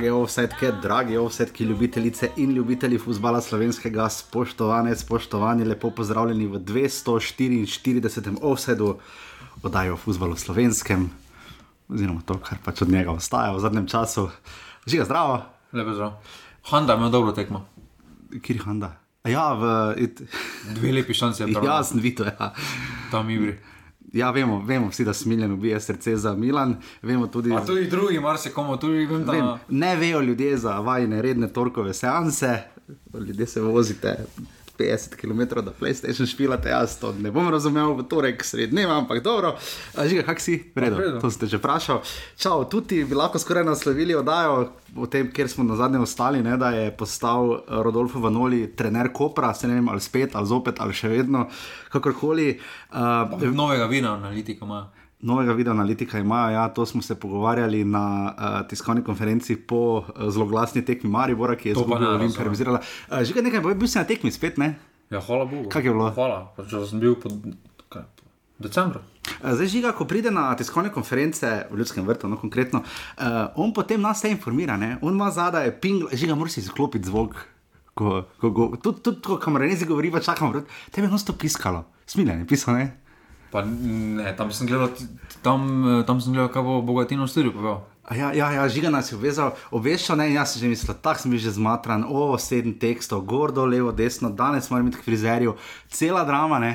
[0.00, 8.38] Drage ovsetke, dragi ovsetki, ljubitelice in ljubitelji futbola slovenskega, spoštovane, spoštovani, lepo pozdravljeni v 244.
[8.40, 8.96] ovsedu,
[9.62, 11.10] oddajo o futbalu slovenskem,
[11.88, 14.30] oziroma to, kar pač od njega ostaja v zadnjem času.
[14.86, 15.42] Žiga, zdravo.
[15.72, 16.16] Lepo zdrav.
[16.70, 17.66] Honda ima dobro tekmo.
[18.40, 18.96] Kjer je Honda?
[19.28, 20.22] Ja, v, it,
[20.80, 22.32] Dve lepi šanci je ja, sem videl.
[22.40, 22.54] Ja.
[23.12, 23.58] tam igri.
[24.12, 26.76] Ja, vemo, vemo vsi, da Smiljan ubije srce za Milan.
[27.02, 31.22] Vemo tudi, A tudi drugi, marsikomu, tudi vem, da vem, ne vejo ljudje za vajne
[31.22, 32.58] redne torkove seanse,
[33.14, 34.24] ljudje se vozite
[34.80, 39.52] 50 km do PlayStation špilate, jaz to ne bom razumel v torek srednjeva, ampak dobro.
[39.96, 40.72] A, Žiga, kak si?
[40.74, 41.20] Redu.
[41.20, 42.00] to ste že vprašal.
[42.40, 46.56] Čau, tudi bi lahko skoraj naslovili oddajo o tem, kjer smo na zadnje ostali, ne,
[46.56, 50.80] da je postal eh, Rodolfo Vanoli trener Kopra, se ne vem, ali spet, ali zopet,
[50.80, 51.46] ali še vedno,
[51.92, 52.54] kakorkoli.
[52.90, 54.86] Uh, novega vina analitika ima.
[55.22, 60.04] Novega video analitika imajo, ja, to smo se pogovarjali na uh, tiskovni konferenci po uh,
[60.28, 62.32] zloglasni tekmi Maribora, ki je Olimpija razumem.
[62.38, 62.80] realizirala.
[63.10, 64.78] Uh, že kar nekaj, bil si na tekmi spet, ne?
[65.10, 65.68] Ja, hvala Bogu.
[65.68, 66.08] Kako je bilo?
[66.16, 66.38] Hvala,
[66.70, 67.36] če sem bil pod
[67.92, 68.06] kaj,
[68.64, 69.02] decembra.
[69.42, 73.76] Uh, zdaj, žiga, ko pride na tiskovne konference v Ljudskem vrtu, no konkretno, uh, on
[73.76, 74.96] potem nas vse informira, ne?
[75.02, 77.36] on ima zadaj ping, žiga, moraš izklopiti zvok.
[77.92, 80.62] Ko, ko, ko, tudi, tudi, ko kameranezi govori, pa čakamo,
[80.94, 83.09] tebi je nosto piskalo, smiljen je pisal, ne?
[83.50, 84.94] Pa ne, tam sem gledal,
[85.42, 85.60] tam,
[86.00, 87.82] eh, tam sem gledal, kaj bo Bogatino v studiu povedal.
[88.10, 91.30] Ja, ja, ja, žiga nas je obvezal, obveščal, ne, jaz sem že mislil, tako sem
[91.30, 95.54] bil že zmatran, o, sedem tekstov, gor, dol, levo, desno, danes moram iti k frizerju,
[95.86, 96.72] cela drama, ne.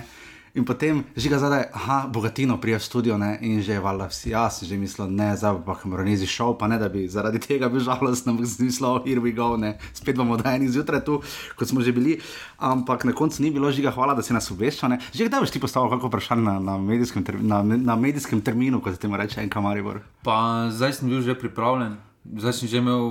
[0.56, 4.62] In potem žiga zadaj, aha, bogatino prija v studio, ne, in že valjda vsi, jaz
[4.62, 7.84] sem že mislil, ne, zdaj pa kameronezi šel, pa ne, da bi zaradi tega bil
[7.84, 11.20] žalosten, ampak sem mislil, oh, here we go, ne, spet bomo dajni zjutraj tu,
[11.60, 12.22] kot smo že bili,
[12.56, 15.02] ampak na koncu ni bilo žiga, hvala, da si nas obveščal, ne.
[15.12, 18.80] Že kdaj boš ti postavil kako vprašanje na, na, medijskem, ter, na, na medijskem terminu,
[18.80, 20.06] kot se temu reče, en kamaribor?
[20.24, 22.00] Pa zdaj sem bil že pripravljen,
[22.34, 23.02] zdaj sem že imel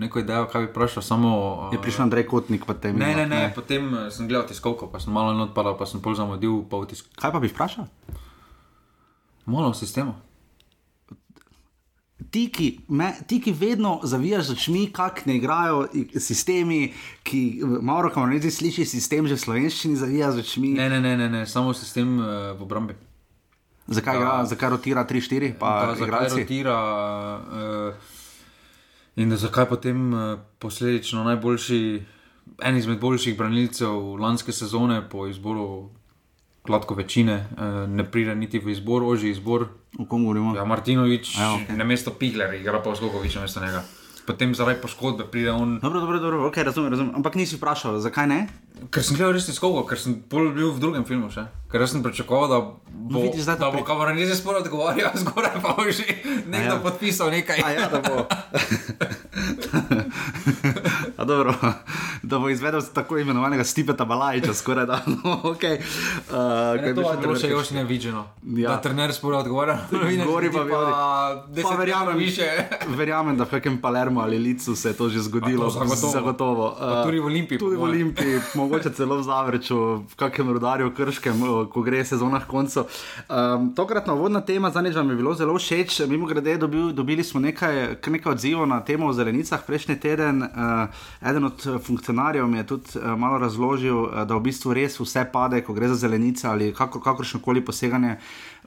[0.00, 1.30] neko idejo, kaj bi vprašal, samo...
[1.72, 5.00] Je prišel Andrej Kotnik, pa te Ne, ne, ne, potem eh, sem gledal tiskovko, pa
[5.00, 7.08] sem malo odpadal, pa sem pol zamudil pol tisk.
[7.20, 7.84] Kaj pa bi vprašal?
[9.46, 10.16] Malo v sistemu.
[12.32, 15.84] Ti ki, me, ti, ki vedno zavijaš z očmi, kako ne igrajo
[16.18, 16.90] sistemi,
[17.22, 20.74] ki malo kamerezi sliši sistem že v slovenščini, zavija z očmi.
[20.80, 22.96] Ne, ne, ne, ne, ne samo sistem uh, v obrambi.
[23.86, 26.40] Zakaj, igra, zakaj rotira 3-4, pa Da, zakaj igralci?
[26.42, 26.78] rotira
[27.38, 28.15] uh,
[29.16, 32.02] in da zakaj potem uh, posledično najboljši,
[32.62, 35.90] en izmed boljših branilcev lanske sezone po izboru
[36.64, 39.68] gladko večine uh, ne pride niti v izbor, oži izbor.
[39.98, 40.56] O kom govorimo?
[40.56, 41.76] Ja, Martinovič, Ja, ja, okay.
[41.76, 43.82] na mesto Pihler, igra pa Zlogovič na mesto njega.
[44.26, 45.78] Potem zaradi poškodbe pride on.
[45.82, 47.12] Dobro, dobro, dobro, ok, razumem, razumem.
[47.14, 48.40] Ampak nisi vprašal, zakaj ne?
[48.90, 51.46] Ker sem gledal res tiskovo, ker sem bolj bil v drugem filmu še.
[51.70, 52.58] Ker sem pričakoval, da
[52.90, 56.04] bo, vidiš, zdaj to da bo kameranezi sporo odgovarjal, zgoraj pa bo že
[56.50, 56.74] nekdo ja.
[56.74, 56.82] ja.
[56.82, 57.62] podpisal nekaj.
[57.62, 58.26] A ja, da bo.
[61.18, 61.54] A dobro,
[62.30, 65.00] da bo izvedel tako imenovanega Stipeta Balajča, skoraj da.
[65.24, 65.78] No, okay.
[66.30, 68.26] uh, Ne, to je bilo še još nevideno.
[68.44, 68.70] Ja.
[68.70, 69.78] Da trener sporo odgovarja,
[70.26, 72.46] Gori pa pa Pa verjamem, više.
[72.88, 75.64] verjamem, da v kakem Palermo ali Licu se je to že zgodilo.
[75.64, 76.12] To zagotovo.
[76.12, 76.76] zagotovo.
[76.78, 77.82] Pa Uh, tudi v Olimpiji, Tudi v.
[77.82, 82.86] Olimpiji, mogoče celo v Zavrču, v kakem rodarju, krškem, uh, ko gre sezona k koncu.
[83.28, 86.00] Um, tokratna vodna tema, za vam je bilo zelo všeč.
[86.08, 90.42] Mimo grede, dobil, dobili smo nekaj, nekaj odzivov na temo o zelenicah prejšnji teden.
[90.42, 90.86] Uh,
[91.22, 95.00] eden od eh, funkcionarjev mi je tudi uh, malo razložil, uh, da v bistvu res
[95.00, 98.16] vse pade, ko gre za zelenice ali kako, kakršno koli poseganje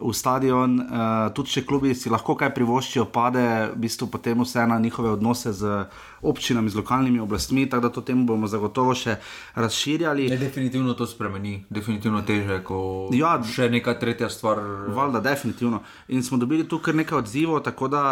[0.01, 0.79] v stadion.
[0.79, 0.87] Uh,
[1.29, 5.53] tudi če klubi si lahko kaj privoščijo, pade v bistvu potem vse na njihove odnose
[5.53, 5.85] z
[6.21, 7.65] občinami, z lokalnimi oblastmi.
[7.65, 9.17] Tako da to temo bomo zagotovo še
[9.55, 10.29] razširjali.
[10.29, 13.37] Ne, definitivno to spremeni, definitivno teže, ko Ja.
[13.43, 14.59] še neka tretja stvar.
[14.89, 15.79] Valjda, definitivno.
[16.07, 18.03] In smo dobili tu kar nekaj odzivov, tako da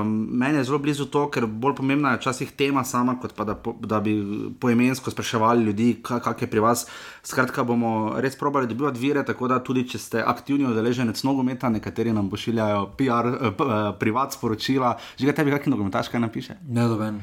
[0.00, 3.44] um, meni je zelo blizu to, ker bolj pomembna je včasih tema sama, kot pa
[3.44, 4.14] da, po, da bi
[4.54, 6.86] poimensko spraševali ljudi, ka- kak je pri vas.
[7.24, 12.12] Skratka, bomo res probali dobivati vire, tako da tudi če ste aktivni udeleženec nogometa, nekateri
[12.12, 14.98] nam pošiljajo PR, eh, eh, privat sporočila.
[15.16, 16.58] Že kaj tebi, kakšen nogometaš kaj napiše?
[16.68, 17.22] Ne, doben.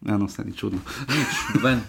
[0.00, 0.80] Ja, no, vse ni čudno.
[1.12, 1.84] Nič, doben.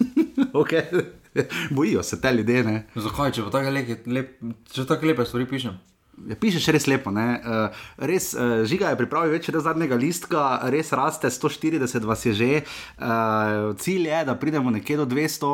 [0.52, 0.84] okay.
[1.76, 2.86] Bojijo se te ljudje, ne.
[2.94, 4.38] Zakaj, če pa tako lep, lep,
[4.72, 5.80] če tako lepe stvari pišem?
[6.24, 7.12] Ja, pišeš res lepo.
[7.12, 7.26] ne.
[7.44, 12.32] Uh, res, uh, žiga je pripravil več od zadnjega listka, res raste, 140 vas je
[12.32, 12.48] že.
[12.96, 15.50] Uh, cilj je, da pridemo nekje do 200,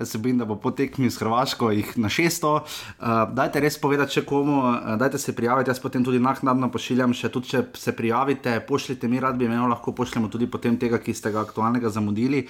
[0.00, 2.54] jaz se bojim, da bo po tekmi s Hrvaško jih na 600.
[2.56, 4.62] Uh, dajte res povedati, če komu,
[4.96, 9.20] dajte se prijaviti, jaz potem tudi naknadno pošiljam, še tudi če se prijavite, pošljite mi,
[9.20, 12.46] rad bi imel, lahko pošljemo tudi potem tega, ki ste ga aktualnega zamudili.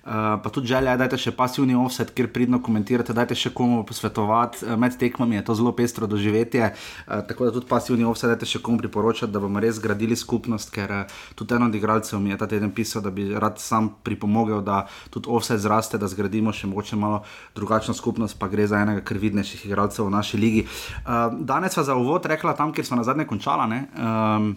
[0.00, 0.12] Uh,
[0.42, 3.82] pa tudi želja, da je še pasivni offset, kjer pridno komentirate, da je še komu
[3.84, 4.62] posvetovati.
[4.64, 8.38] Uh, med tekmami je to zelo pestro doživetje, uh, tako da tudi pasivni offset, da
[8.40, 12.16] je še komu priporočati, da bomo res gradili skupnost, ker uh, tudi eno od igralcev
[12.20, 16.08] mi je ta teden pisal, da bi rad sam pripomogel, da tudi offset zraste, da
[16.08, 17.20] zgradimo še mogoče malo
[17.54, 20.64] drugačno skupnost, pa gre za enega krvidnejših igralcev v naši ligi.
[21.04, 23.68] Uh, danes sva za uvod rekla tam, kjer smo na zadnje končala.
[23.68, 24.54] Um,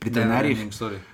[0.00, 0.66] pri trenerjih.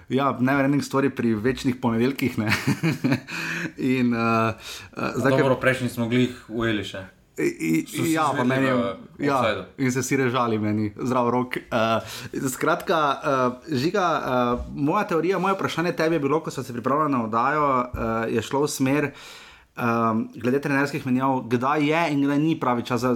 [0.08, 2.38] Ja, ne verjamem stvari pri večnih ponedeljkih.
[3.96, 4.54] in, uh,
[4.96, 7.06] uh, zdaj, dobro, prejšnji smo bili ujeli še.
[7.40, 8.74] I, i, ja, pa meni je.
[9.18, 11.56] Ja, in se si režali, meni, zdrav rok.
[11.72, 16.72] Uh, skratka, uh, žiga, uh, moja teorija, moje vprašanje tebi je bilo, ko sem se
[16.72, 19.10] pripravljal na oddajo, uh, je šlo v smer.
[19.80, 23.14] Um, glede trenerskih menjav, kdaj je in kdaj ni pravi čas za,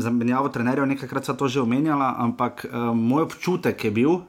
[0.00, 4.24] za menjavo trenerjev, nekajkrat sem to že omenjala, ampak um, moj občutek je bil, uh,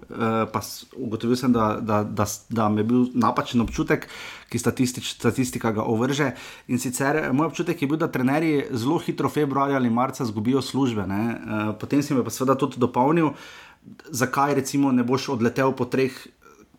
[0.51, 0.59] pa
[0.97, 4.09] ugotovil sem, da, da, da, da mi je bil napačen občutek,
[4.51, 6.33] ki statistič, statistika ga ovrže.
[6.67, 11.07] In sicer moj občutek je bil, da trenerji zelo hitro februarja ali marca izgubijo službe.
[11.07, 13.31] Uh, potem si me pa seveda tudi dopolnil,
[14.11, 16.11] zakaj recimo ne boš odletel po treh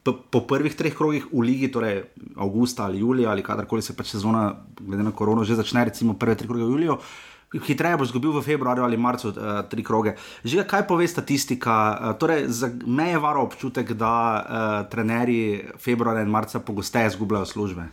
[0.04, 2.02] po prvih treh krogih v Ligi, torej
[2.36, 6.36] avgusta ali julija ali kadarkoli se pač sezona, glede na korono, že začne, recimo prve
[6.36, 6.98] tri kroge v juliju.
[7.48, 10.16] Hitreje bo zgubil v februarju ali marcu uh, tri kroge.
[10.44, 11.72] Že kaj pove statistika?
[11.96, 14.42] Uh, torej, za me je varo občutek, da uh,
[14.92, 17.88] trenerji februarja in marca pogosteje izgubljajo službe.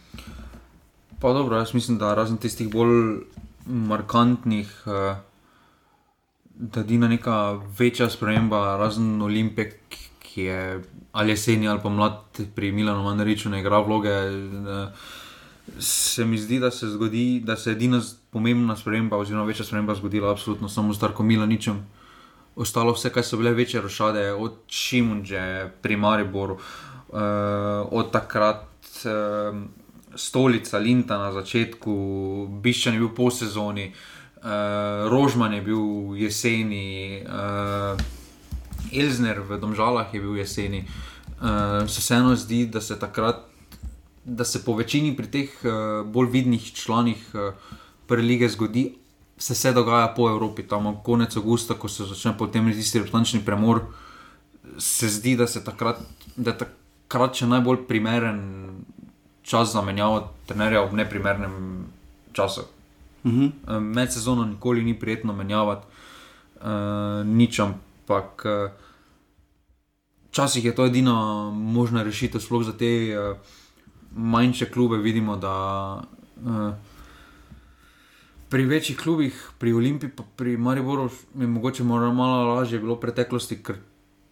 [1.19, 3.23] Pa dobro, jaz mislim, da razen tistih bolj
[3.65, 5.15] markantnih, uh,
[6.55, 9.79] da dina neka večja sprememba, razen Olimpije,
[10.35, 14.11] ki je ali jeseni ali pa mlad pri Milanu Manariču ne igra vloge.
[15.79, 20.31] Se mi zdi, da se, zgodi, da se edina pomembna sprememba, oziroma večja sprememba zgodila
[20.31, 21.79] absolutno samo s Tarko Milaničem.
[22.55, 27.19] Ostalo vse, kar so bile večje rošade, od Šimunže, pri Mariboru, uh,
[27.91, 28.67] od takrat
[29.07, 29.57] uh,
[30.15, 31.95] stolica Linta na začetku,
[32.61, 37.23] Biščan je bil po sezoni, uh, Rožman je bil jeseni.
[37.25, 38.24] Uh,
[38.93, 40.85] Elzner v Domžalah je bil jeseni.
[41.35, 43.45] Uh, se vseeno zdi, da se takrat,
[44.25, 47.53] da se po večini pri teh uh, bolj vidnih članih uh,
[48.07, 48.95] prve lige zgodi,
[49.37, 53.81] se vse dogaja po Evropi, tam konec avgusta, ko se začne potem tisti reprezentančni premor.
[54.77, 55.99] Se zdi, da, takrat,
[56.35, 58.39] da je takrat še najbolj primeren
[59.43, 61.85] čas za menjavo trenerja v neprimernem
[62.33, 62.61] času.
[63.23, 63.51] Uh -huh.
[63.67, 65.85] uh, med sezono nikoli ni prijetno menjavati,
[66.61, 67.84] uh, nič, ampak.
[68.09, 68.71] Uh,
[70.29, 73.37] včasih je to edina možna rešitev, sploh za te uh,
[74.11, 74.97] manjše klube.
[74.97, 75.55] Vidimo, da
[76.45, 76.73] uh,
[78.49, 81.09] pri večjih klubih, pri Olimpiji, pa pri Mariboru,
[81.39, 83.79] je mogoče malo lažje bilo v preteklosti, ker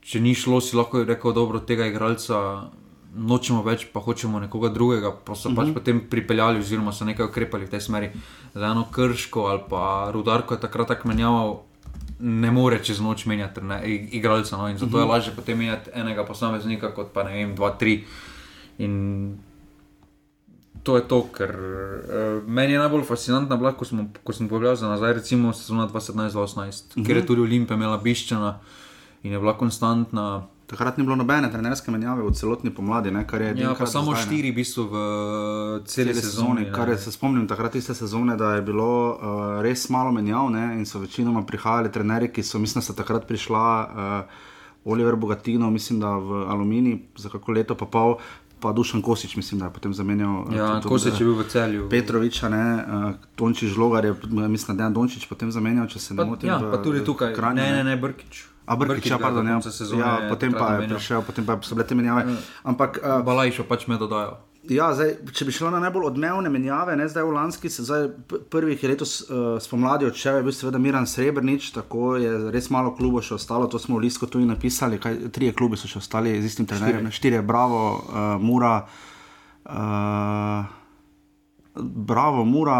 [0.01, 2.69] če ni šlo, si lahko rekel, da tega igralca.
[3.13, 5.55] Nočemo več, pa hočemo nekoga drugega, pa so uh -huh.
[5.55, 5.73] pač mhm.
[5.73, 8.09] potem pripeljali, oziroma so nekaj ukrepali v tej smeri.
[8.53, 11.59] Za eno krško ali pa rudarko je takrat tako menjaval,
[12.19, 13.61] ne more čez noč menjati
[14.11, 14.57] igralca.
[14.57, 14.67] No?
[14.77, 14.97] Zato uh -huh.
[14.97, 15.11] je mhm.
[15.11, 18.03] lažje potem menjati enega posameznika, kot pa ne vem, dva, tri.
[18.77, 19.37] In
[20.83, 24.75] to je to, kar uh, meni je najbolj fascinantno, bila, ko, smo, ko sem pogledal
[24.75, 27.05] za nazaj, recimo sezona 2017-2018, uh -huh.
[27.07, 28.59] ker je tudi Olimpija imela biščana
[29.23, 30.47] in je bila konstantna.
[30.67, 33.11] Takrat ni bilo nobene trenerske menjave v celotni pomladi.
[33.11, 33.25] Ne,
[33.59, 35.01] ja, pa samo zdaj, štiri, v bistvu, v
[35.85, 36.69] celi sezoni.
[36.71, 40.87] Kar se spomnim, takrat iste sezone, da je bilo uh, res malo menjav ne, in
[40.87, 43.67] so večinoma prihajali trenerji, ki so, mislim, da so takrat prišla.
[43.83, 44.49] Uh,
[44.85, 48.17] Oliver Bogatino, mislim, da v Alumini za kako leto pa pol,
[48.63, 50.47] pa Dušan Kosič, mislim, da je potem zamenjal.
[50.55, 51.89] Ja, Kosič je bil v celju.
[51.91, 56.23] Petroviča, ne, uh, Tončič Žlogar je, mislim, da je Dončič potem zamenjal, če se ne
[56.23, 56.47] motim.
[56.47, 57.35] Ja, pa tudi tukaj.
[57.35, 58.47] Kranje, ne, ne, ne, Brkič.
[58.63, 59.59] A Brkič, ja, pardon, ja.
[59.99, 62.23] ja, potem pa je prišel, potem pa so bile te menjave.
[62.23, 62.39] Mm.
[62.71, 63.03] Ampak.
[63.03, 64.39] Uh, Balajšo pač me dodajo.
[64.71, 68.05] Ja, zdaj, če bi šlo na najbolj odmevne menjave, ne zdaj v lanski, zdaj
[68.51, 73.25] prvih letos uh, spomladi odšel, je bil seveda Miran Srebrnič, tako je res malo klubov
[73.27, 76.47] še ostalo, to smo v Lisko tudi napisali, kaj, trije klubi so še ostali z
[76.47, 78.77] istim trenerjem, štiri, Bravo, uh, Mura,
[79.67, 80.63] uh,
[82.13, 82.79] Bravo, Mura,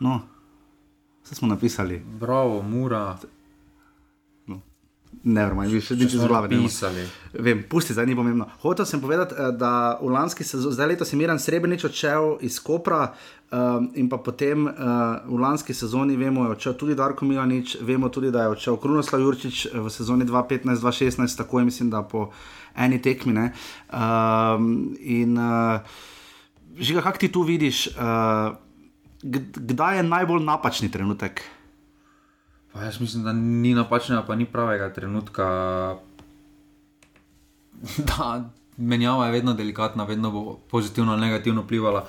[0.00, 0.16] no,
[1.26, 2.00] vse smo napisali.
[2.00, 3.04] Bravo, Mura.
[5.20, 6.48] Ne, ne, ne, še nič iz glave.
[6.48, 7.02] Pisali.
[7.36, 8.46] Vem, pusti, zdaj ni pomembno.
[8.62, 12.56] Hotel sem povedati, eh, da v lanski sezoni, zdaj letos je Miran Srebrenic odšel iz
[12.64, 13.12] Kopra
[13.52, 18.08] um, in pa potem uh, v lanski sezoni vemo, je odšel tudi Darko Milanič, vemo
[18.08, 22.32] tudi, da je odšel Krunoslav Jurčič v sezoni 2015-2016, tako je mislim, da po
[22.72, 23.52] eni tekmi.
[23.92, 25.84] Um, in uh,
[26.80, 28.56] žiga, kak ti tu vidiš, uh,
[29.20, 31.44] kdaj je najbolj napačni trenutek?
[32.72, 35.46] Pa jaz mislim, da ni napačnega, pa ni pravega trenutka.
[38.08, 38.44] Da,
[38.76, 42.06] menjava je vedno delikatna, vedno bo pozitivno ali negativno vplivala.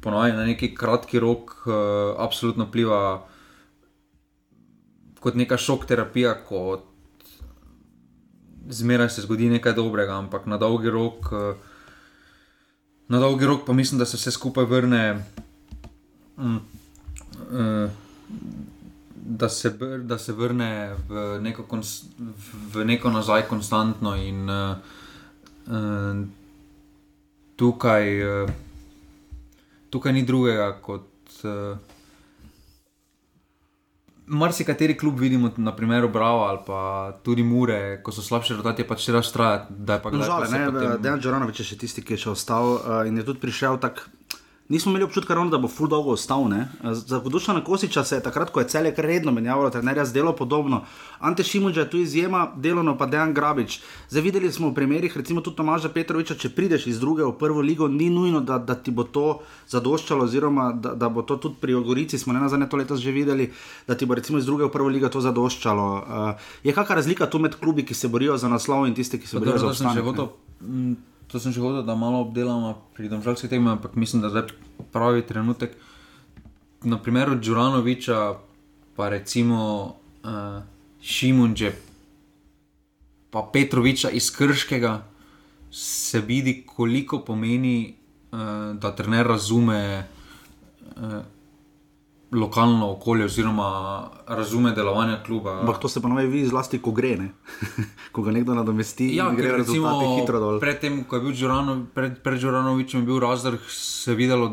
[0.00, 1.74] ponovadi na neki kratki rok uh,
[2.18, 3.26] absolutno pliva
[5.20, 6.84] kot neka šok terapija, kot
[8.68, 11.32] zmeraj se zgodi nekaj dobrega, ampak na dolgi rok.
[11.32, 11.56] Uh,
[13.10, 15.24] Na dolgi rok pa mislim, da se vse skupaj vrne,
[16.38, 17.90] mm, uh,
[19.22, 19.70] da, se,
[20.02, 22.02] da se vrne v neko, kons,
[22.72, 24.16] v neko nazaj, konstantno.
[24.16, 24.76] In uh,
[25.66, 26.24] uh,
[27.56, 28.50] tukaj, uh,
[29.90, 31.08] tukaj ni drugega kot.
[31.44, 31.78] Uh,
[34.30, 39.14] Marsikateri klub vidimo, naprimer Bravo ali pa tudi Mure, ko so slabše rotacije, pač še
[39.16, 39.64] raš traja.
[39.66, 40.92] Žal, ne, potem...
[41.02, 44.06] Dejan Džoranovič je še tisti, ki je še ostal uh, in je tudi prišel tako
[44.70, 46.48] nismo imeli občutka, ravno, da bo full dolgo ostal.
[46.92, 50.12] Za Dušana Kosiča se je takrat, ko je cel je kar redno menjavalo, trenerja z
[50.12, 50.84] delo podobno.
[51.18, 53.80] Ante Šimunča je tu izjema, delovno pa Dejan Grabič.
[54.08, 57.60] Zdaj videli smo v primerih, recimo tudi Tomaža Petroviča, če prideš iz druge v prvo
[57.60, 61.60] ligo, ni nujno, da, da ti bo to zadoščalo, oziroma da, da bo to tudi
[61.60, 63.50] pri Ogorici, smo ne na zadnje to leto že videli,
[63.88, 65.88] da ti bo recimo iz druge v prvo ligo to zadoščalo.
[65.98, 69.26] Uh, je kakšna razlika tu med klubi, ki se borijo za naslov in tisti, ki
[69.26, 70.28] se borijo za naslov?
[71.32, 74.46] To sem že hodil, da malo obdelamo pri domžalski temi, ampak mislim, da je zdaj
[74.92, 75.76] pravi trenutek.
[76.82, 78.34] Na primeru Džuranoviča,
[78.96, 79.94] pa recimo
[80.24, 80.62] uh,
[81.02, 81.72] Šimunče,
[83.30, 85.06] pa Petroviča iz Krškega,
[85.70, 87.94] se vidi, koliko pomeni,
[88.32, 90.06] uh, da trener razume.
[90.96, 91.22] Uh,
[92.32, 95.60] lokalno okolje, oziroma razume delovanje kluba.
[95.60, 97.28] Ampak to se pa naj vidi zlasti, ko gre, ne?
[98.14, 99.10] ko ga nekdo nadomesti.
[99.16, 100.60] Ja, gre recimo hitro dol.
[100.62, 104.50] Predtem, ko je bil Džurano, pred, pred Džuranovičem, je bil razdrh, se je videlo.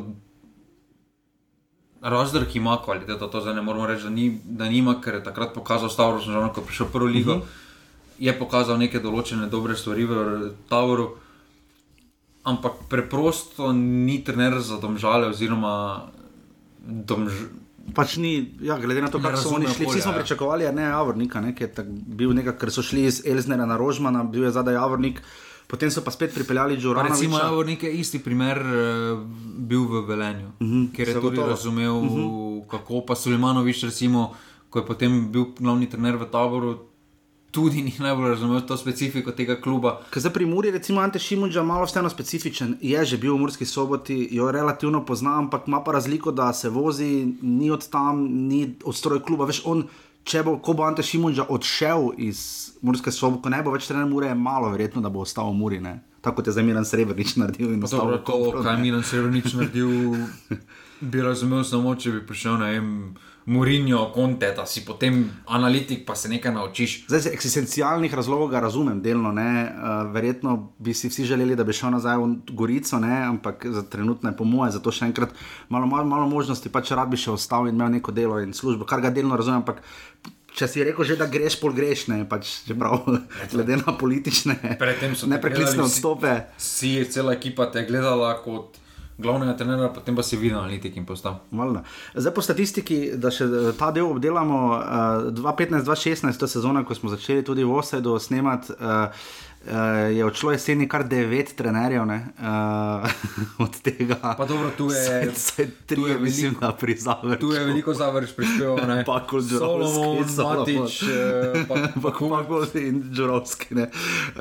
[2.01, 5.53] Razdrh ima kvaliteto, to zdaj ne moramo reči, da, ni, da nima, ker je takrat
[5.53, 7.45] pokazal Stavros, že ko je prišel v prvo ligo, uh mhm.
[7.45, 8.25] -huh.
[8.25, 11.09] je pokazal neke določene dobre stvari v Tavoru,
[12.43, 16.07] ampak preprosto ni trener za domžale, oziroma
[16.87, 17.33] domž,
[17.95, 19.85] pač ni, ja, glede na to, kako so oni šli.
[19.85, 20.17] Vsi smo ja.
[20.19, 21.69] pričakovali, da je Javornika, ne, je
[22.07, 25.21] bil nekaj, ker so šli iz Elznera na Rožmana, bil je zadaj Javornik.
[25.67, 27.09] Potem so pa spet pripeljali Džorana.
[27.09, 29.19] Recimo, Javornik je isti primer uh,
[29.57, 31.47] bil v Velenju, uh mhm, -huh, ker je tudi gotovo.
[31.47, 32.15] razumel, uh mhm.
[32.15, 32.67] -huh.
[32.67, 34.33] kako pa Sulimanovič, recimo,
[34.69, 36.79] ko je potem bil glavni trener v taboru,
[37.51, 40.01] tudi ni najbolj razumel to specifiko tega kluba.
[40.15, 44.51] Za primorje, recimo Ante Šimunča, malo vseeno specifičen, je že bil v Murski soboti, jo
[44.51, 49.21] relativno pozna, ampak ima pa razliko, da se vozi, ni od tam, ni od stroja
[49.21, 49.45] kluba.
[49.45, 49.87] Veš, on,
[50.23, 52.41] če bo, ko bo Ante Šimunča odšel iz
[52.81, 55.79] Murske sobote, ne bo več trener Mure, je malo verjetno, da bo ostal v Muri.
[55.81, 55.99] Ne?
[56.21, 57.77] Tako kot je za Miren Srebrenic naredil.
[57.79, 59.89] Dobro, to, kaj je Miren Srebrenic naredil,
[61.11, 62.93] bi razumel samo, če bi prišel na en.
[63.47, 66.95] Murinjo, konte, da si potem analitik, pa se nekaj naučiš.
[67.07, 69.29] Zdaj, iz eksistencialnih razlogov ga razumem, delno.
[69.31, 73.21] Uh, verjetno bi si vsi želeli, da bi šel nazaj v Gorico, ne?
[73.23, 75.31] ampak za trenutne, po moje, zato še enkrat
[75.69, 78.51] malo, malo, malo možnosti, pa če rad bi še ostal in imel neko delo in
[78.53, 79.63] službo, kar ga delno razumem.
[79.63, 79.79] Ampak,
[80.57, 83.05] Če si rekel, že, da greš pol greš, ne pač, čeprav,
[83.53, 86.33] glede na politične nepreklicne odstope.
[86.57, 88.79] Si je cela ekipa te gledala kot
[89.17, 91.39] glavnega trenera, potem pa si videl analitik in postal.
[91.51, 91.83] Malno.
[92.15, 96.95] Zdaj po statistiki, da še eh, ta del obdelamo, uh, 2015-2016, to je sezona, ko
[96.97, 98.77] smo začeli tudi v Osedu snemati.
[98.77, 99.09] Uh,
[99.67, 102.09] uh, je odšlo jeseni kar devet trenerjev, uh,
[103.65, 104.35] od tega.
[104.37, 107.39] Pa dobro, tu je vse tri, je mislim, da prizaver.
[107.39, 111.65] Tu je veliko završ prispeval, ne pa kot Solomon, Matič, eh,
[112.01, 113.75] pa Kumagos in Džurovski.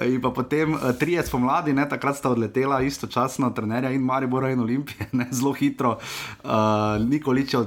[0.07, 5.09] In pa potem trije spomladi, ne, takrat sta odletela istočasno trenerja in Maribora in Olimpije,
[5.19, 5.99] ne, zelo hitro.
[6.45, 6.51] Uh,
[7.09, 7.65] Nikolič, uh,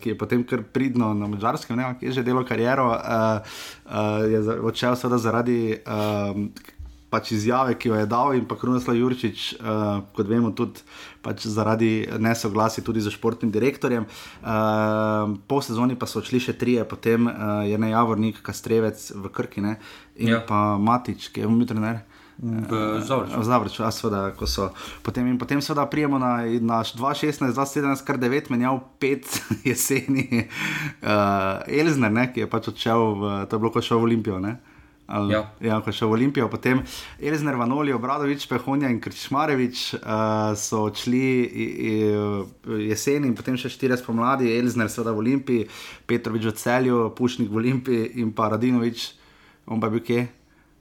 [0.00, 3.40] ki je potem kar pridno na Mačarskem, ki je že delo kariero, uh,
[3.86, 5.76] uh, je odšel seveda zaradi.
[5.86, 6.74] Uh,
[7.16, 10.84] pač izjave, ki jo je dal, in pa Krunoslav Jurčič, uh, kot vemo, tudi
[11.24, 14.04] pač zaradi nesoglasja tudi z športnim direktorjem.
[14.44, 19.32] Uh, po sezoni pa so odšli še trije, potem uh, je ne Javornik, Kastrevec v
[19.32, 19.78] Krkine
[20.20, 20.44] in ja.
[20.44, 22.04] pa Matič, ki je umil trener.
[22.36, 23.00] V
[23.40, 24.68] Zavrču, ja, seveda, ko so.
[25.00, 30.44] Potem, potem seveda prijemo na, na 2016, 2017, kar 9, menjal 5 jeseni,
[31.00, 34.36] uh, Elzner, ne, ki je pač odšel, v, to je bilo, ko šel v Olimpijo.
[34.44, 34.58] Ne.
[35.06, 35.44] Ali, ja.
[35.62, 36.80] ja, ko še v Olimpijo, potem
[37.22, 41.22] Elizner, Vanoli, Obradovič, Pehonja in Krišmarevič uh, so odšli
[42.88, 45.68] jeseni in potem še štiri spomladi, Elizner, seveda v Olimpiji,
[46.10, 49.12] Petrovič v celju, Pušnik v Olimpiji in pa Radinovič,
[49.70, 50.26] on pa je bil kje.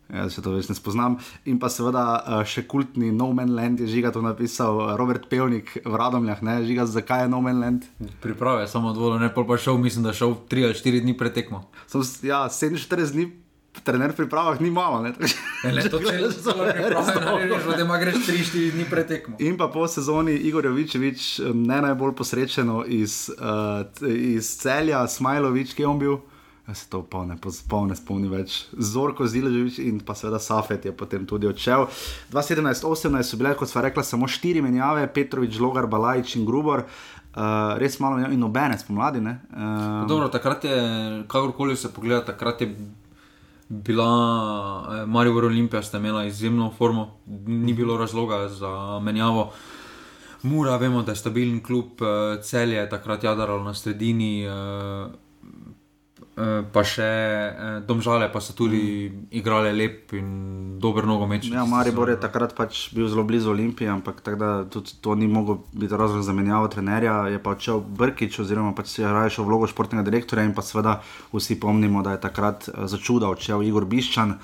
[0.06, 1.16] Ja, se to več ne spoznam.
[1.50, 5.78] In pa seveda uh, še kultni No Man Land je žiga to napisal Robert Pevnik
[5.82, 7.88] v Radomljah, ne žiga, zakaj je No Man Land.
[8.26, 11.66] Priprave, samo odvolo, ne pa šel, mislim, da šel 3 ali 4 dni pretekmo.
[12.26, 13.45] Ja, 47 dni
[13.84, 15.02] trener v pripravah ni malo.
[15.02, 15.14] Ne,
[15.64, 19.36] Ne, ne, to gledaš zelo veš, da ima greš 3-4 dni pred tekmo.
[19.40, 25.84] In pa po sezoni Igor Jovičevič, ne najbolj posrečeno iz, uh, iz celja, Smajlovič, ki
[25.84, 26.18] je on bil.
[26.68, 27.36] Jaz se to pa ne,
[27.70, 28.66] pol ne spomnim več.
[28.74, 31.86] Zorko Zileževič in pa seveda Safet je potem tudi odšel.
[32.34, 36.86] 2017-2018 so bile, kot sva rekla, samo štiri menjave, Petrovič, Logar, Balajč in Grubor.
[37.36, 39.22] Uh, res malo in nobene spomladi.
[39.22, 39.40] ne.
[39.52, 40.78] Uh, Dobro, takrat je,
[41.28, 42.70] kakorkoli se pogleda, takrat je
[43.70, 44.06] bila
[44.90, 47.18] eh, Marijo Olimpija, sta imela izjemno formo,
[47.48, 49.52] ni bilo razloga za menjavo.
[50.42, 55.08] Mura, vemo, da je stabilen klub, eh, celje je takrat jadralo na sredini, eh,
[56.36, 61.48] pa še eh, domžale, pa so tudi igrale lep in dober nogomet.
[61.48, 65.30] Ja, Maribor je takrat pač bil zelo blizu Olimpije, ampak tako da tudi to ni
[65.32, 67.32] moglo biti razlog za menjavo trenerja.
[67.32, 71.00] Je pa odšel Brkič, oziroma pač je raje šel vlogo športnega direktorja in pa seveda
[71.32, 74.36] vsi pomnimo, da je takrat eh, za čuda odšel Igor Biščan.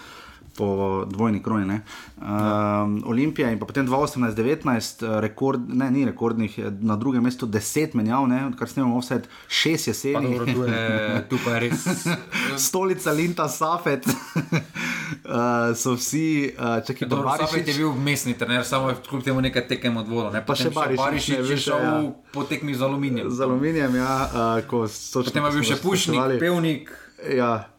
[0.58, 1.64] Po dvojni kroni.
[1.64, 1.80] Um,
[2.22, 2.88] ja.
[3.06, 8.28] Olimpija in pa potem 2018-19, rekord, ne, ni rekordnih, je na drugem mestu 10 menjav,
[8.28, 10.38] ne, odkar snemamo vse 6 Pa jeseni.
[10.38, 11.86] dobro, tu, je, tu pa je res.
[12.68, 14.14] Stolica Linta Safet, uh,
[15.82, 19.42] so vsi, uh, ki Dobro, dobro Safet je bil mestni trener, samo je kljub temu
[19.42, 20.30] nekaj tekem od voda.
[20.36, 20.46] Ne?
[20.46, 21.98] Pa še Barišić ne, je šel ja.
[22.34, 23.30] po tekmi z aluminijem.
[23.30, 26.92] Z aluminijem, ja, uh, ko so Potem je bil še Pušnik, Pevnik.
[27.22, 27.71] Ja,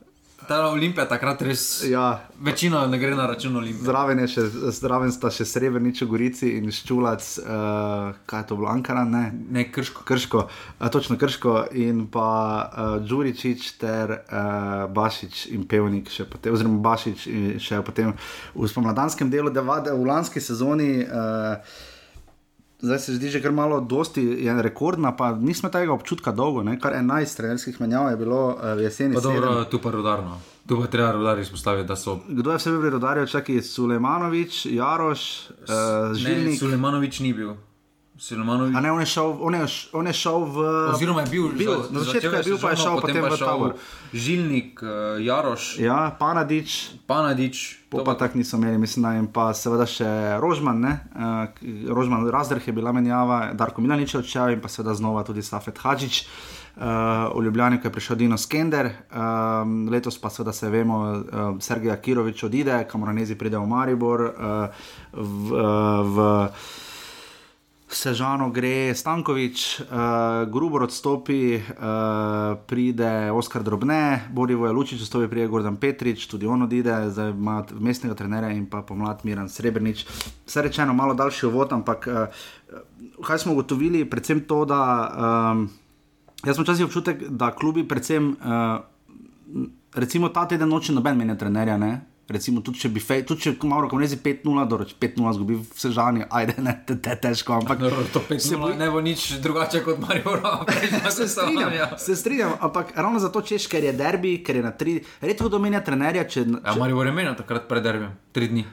[0.49, 1.85] Ta Olimpija takrat res.
[1.87, 2.21] ja.
[2.41, 3.87] Večina ne gre na račun Olimpije.
[3.87, 9.05] Zraven, še, zraven sta še Srebrenič, Gorici in Ščulac, uh, kaj je to bilo, Ankara,
[9.07, 9.23] ne.
[9.55, 10.03] Ne krško.
[10.09, 10.43] Krško,
[10.79, 12.27] a, točno Krško in pa
[12.67, 18.13] uh, Đuričič ter uh, Bašič in Pevnik, potem, oziroma Bašič in še potem
[18.55, 21.07] v spomladanskem delu, da vade v lanski sezoni.
[21.07, 21.91] Uh,
[22.83, 26.81] Zdaj se zdi že kar malo, dosti je rekordna, pa nismo tega občutka dolgo, ne?
[26.81, 29.15] kar 11 trenerskih menjav je bilo uh, v jeseni.
[29.15, 30.41] Pa dobro, tu pa rudarno.
[30.67, 32.19] Tu pa treba rudar izpostaviti, da so.
[32.29, 35.77] Kdo je vse bil pri rodarju, čakaj, Sulejmanovič, Jaroš, uh,
[36.11, 36.59] Ne, Žilnik.
[36.59, 37.55] Sulemanovič ni bil.
[38.23, 38.71] Sulemanovič.
[38.71, 40.57] A ne, on je šel, on je, on je šel v.
[40.95, 43.39] Oziroma je bil, bil za- na začetku je bil, pa je šel potem pa v
[43.39, 43.71] Tabor.
[44.15, 44.87] Žilnik, eh,
[45.21, 47.83] Jaroš, Ja, Panadič, Panadič.
[47.91, 50.07] To pa tako niso imeli, mislim, da in pa seveda še
[50.39, 50.93] Rožman, ne?
[51.13, 51.51] Uh,
[51.91, 55.77] Rožman Razdrh je bila menjava, Darko Milanič je odšel in pa seveda znova tudi Safet
[55.77, 56.25] Hadžič.
[56.73, 56.83] Uh,
[57.37, 61.21] v Ljubljani, ko je prišel Dino Skender, um, letos pa seveda se vemo, uh,
[61.61, 64.33] Sergej Akirovič odide, Kamoranezi pride v Maribor, uh,
[65.13, 66.17] v, uh, v
[67.93, 75.47] Sežano gre Stankovič, uh, Grubor odstopi, uh, pride Oskar Drobne, Borivo je Lučič, odstopi pride
[75.53, 80.07] Gordon Petrič, tudi on odide, zdaj ima mestnega trenerja in pa pomlad Miran Srebrenič.
[80.49, 82.33] Vse rečeno, malo daljši uvod, ampak uh,
[83.21, 84.81] kaj smo ugotovili, predvsem to, da
[85.53, 85.69] um,
[86.45, 91.77] jaz sem včasih občutek, da klubi predvsem, uh, recimo ta teden noče noben menja trenerja,
[91.77, 92.12] ne?
[92.33, 95.91] Recimo, tudi če bi fej, tudi če malo rekom, rezi 5-0, doroč 5-0 zgubi vse
[95.91, 99.83] žanje, ajde, ne, te, te težko, ampak Dobro, to se 5 ne bo nič drugače
[99.83, 100.39] kot Marijo
[101.17, 104.99] Se strinjam, se strinjam, ampak ravno zato češ, ker je derbi, ker je na tri,
[105.21, 108.65] redko domenja trenerja, če, Ja, če Marijo je menil takrat pred derbjem, tri dni.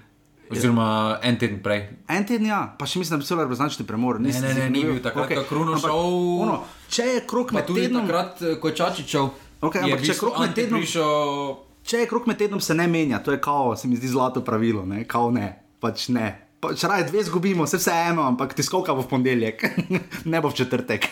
[0.49, 1.89] Oziroma en teden prej.
[2.09, 4.17] en teden, ja, pa še mislim, da bi se lahko reprezentančni premor.
[4.19, 6.07] Ne, ne, ne, ni bil takrat, ko je Kruno ampak šel.
[6.41, 6.55] Ono,
[6.89, 9.27] če je krok med tednom, takrat, eh, ko je Čačičev.
[9.61, 13.21] Okej, ampak če krog med tednom- Prišel, če je krok med tednom, se ne menja,
[13.25, 15.49] to je kao, se mi zdi zlato pravilo, ne, kao ne,
[15.81, 16.29] pač ne.
[16.59, 19.63] Pa, če raje dve zgubimo, se vseeno, ampak tiskovka bo v ponedeljek,
[20.31, 21.07] ne bo v četrtek.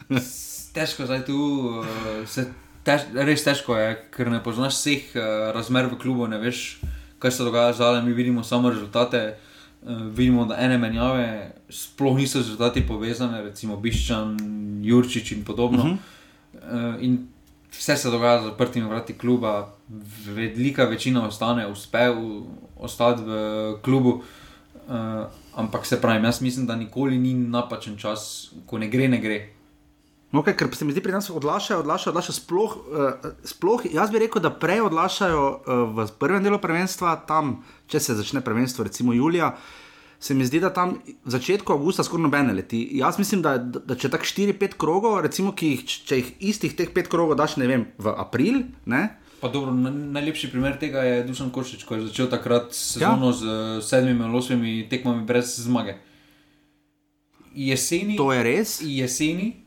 [0.76, 1.36] težko zdaj tu,
[1.82, 2.46] uh, se
[2.86, 6.78] tež, res težko je, ker ne poznaš vseh uh, razmer v klubu, ne veš,
[7.18, 9.36] kaj se dogaja zdaj, mi vidimo samo rezultate.
[9.78, 11.26] Uh, vidimo, da ene menjave
[11.70, 14.34] sploh niso z rezultati povezane, recimo Biščan,
[14.82, 15.84] Jurčič in podobno.
[15.84, 16.96] Uh -huh.
[16.96, 17.28] uh, in
[17.70, 19.77] vse se dogaja za zaprtimi vrati kluba,
[20.34, 22.42] velika večina ostane, uspe v,
[22.76, 24.22] ostati v klubu.
[24.88, 24.94] Uh,
[25.54, 29.38] ampak se pravi, jaz mislim, da nikoli ni napačen čas, ko ne gre, ne gre.
[30.32, 33.84] Okay, ker se mi zdi, pri nas odlašajo, odlašajo, odlašajo sploh, uh, sploh.
[33.92, 38.44] Jaz bi rekel, da prej odlašajo uh, v prvem delu prvenstva, tam, če se začne
[38.44, 39.54] prvenstvo, recimo julija.
[40.20, 42.82] Se mi zdi, da tam v začetku avgusta skoraj nobene leti.
[42.98, 46.90] Jaz mislim, da, da, da če tako 4-5 krogov, recimo, jih, če jih istih teh
[46.92, 49.04] 5 krogov daš, ne vem, v april, ne,
[49.40, 53.32] Pa dobro, na, najlepši primer tega je Dušan Košič, ko je začel takrat sezono ja.
[53.32, 53.42] z
[53.86, 55.94] sedmimi ali osmimi tekmami brez zmage.
[57.54, 58.80] Jeseni, to je res.
[58.82, 59.64] jeseni,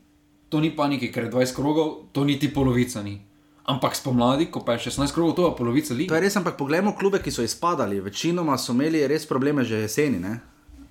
[0.48, 3.20] to ni panike, ker je 20 krogov, to niti polovica ni.
[3.64, 6.14] Ampak spomladi, ko pa je 16 krogov, to je polovica To lige.
[6.14, 8.00] je res, ampak poglejmo klube, ki so izpadali.
[8.00, 10.18] Večinoma so imeli res probleme že jeseni.
[10.18, 10.40] Ne?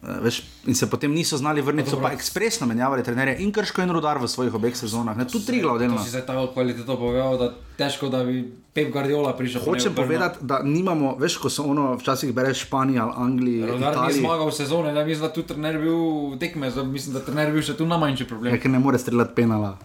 [0.02, 3.84] Uh, veš, in se potem niso znali vrniti, so pa ekspresno menjavali trenerje in krško
[3.86, 5.18] in rudar v svojih obeh sezonah.
[5.18, 5.90] Ne, tu tri glavne.
[6.04, 8.42] Si se tako kvaliteto povedal, da težko, da bi
[8.74, 9.62] Pep Guardiola prišel.
[9.62, 13.70] Hočem povedati, da nimamo, veš, ko so ono, včasih bereš Španija ali Anglija.
[13.76, 17.54] Rudar ni zmagal v sezone, da mislim, da tu trener bil tekme, mislim, da trener
[17.54, 18.56] bil še tu na manjši problem.
[18.56, 19.78] Ja, ker ne more streljati penala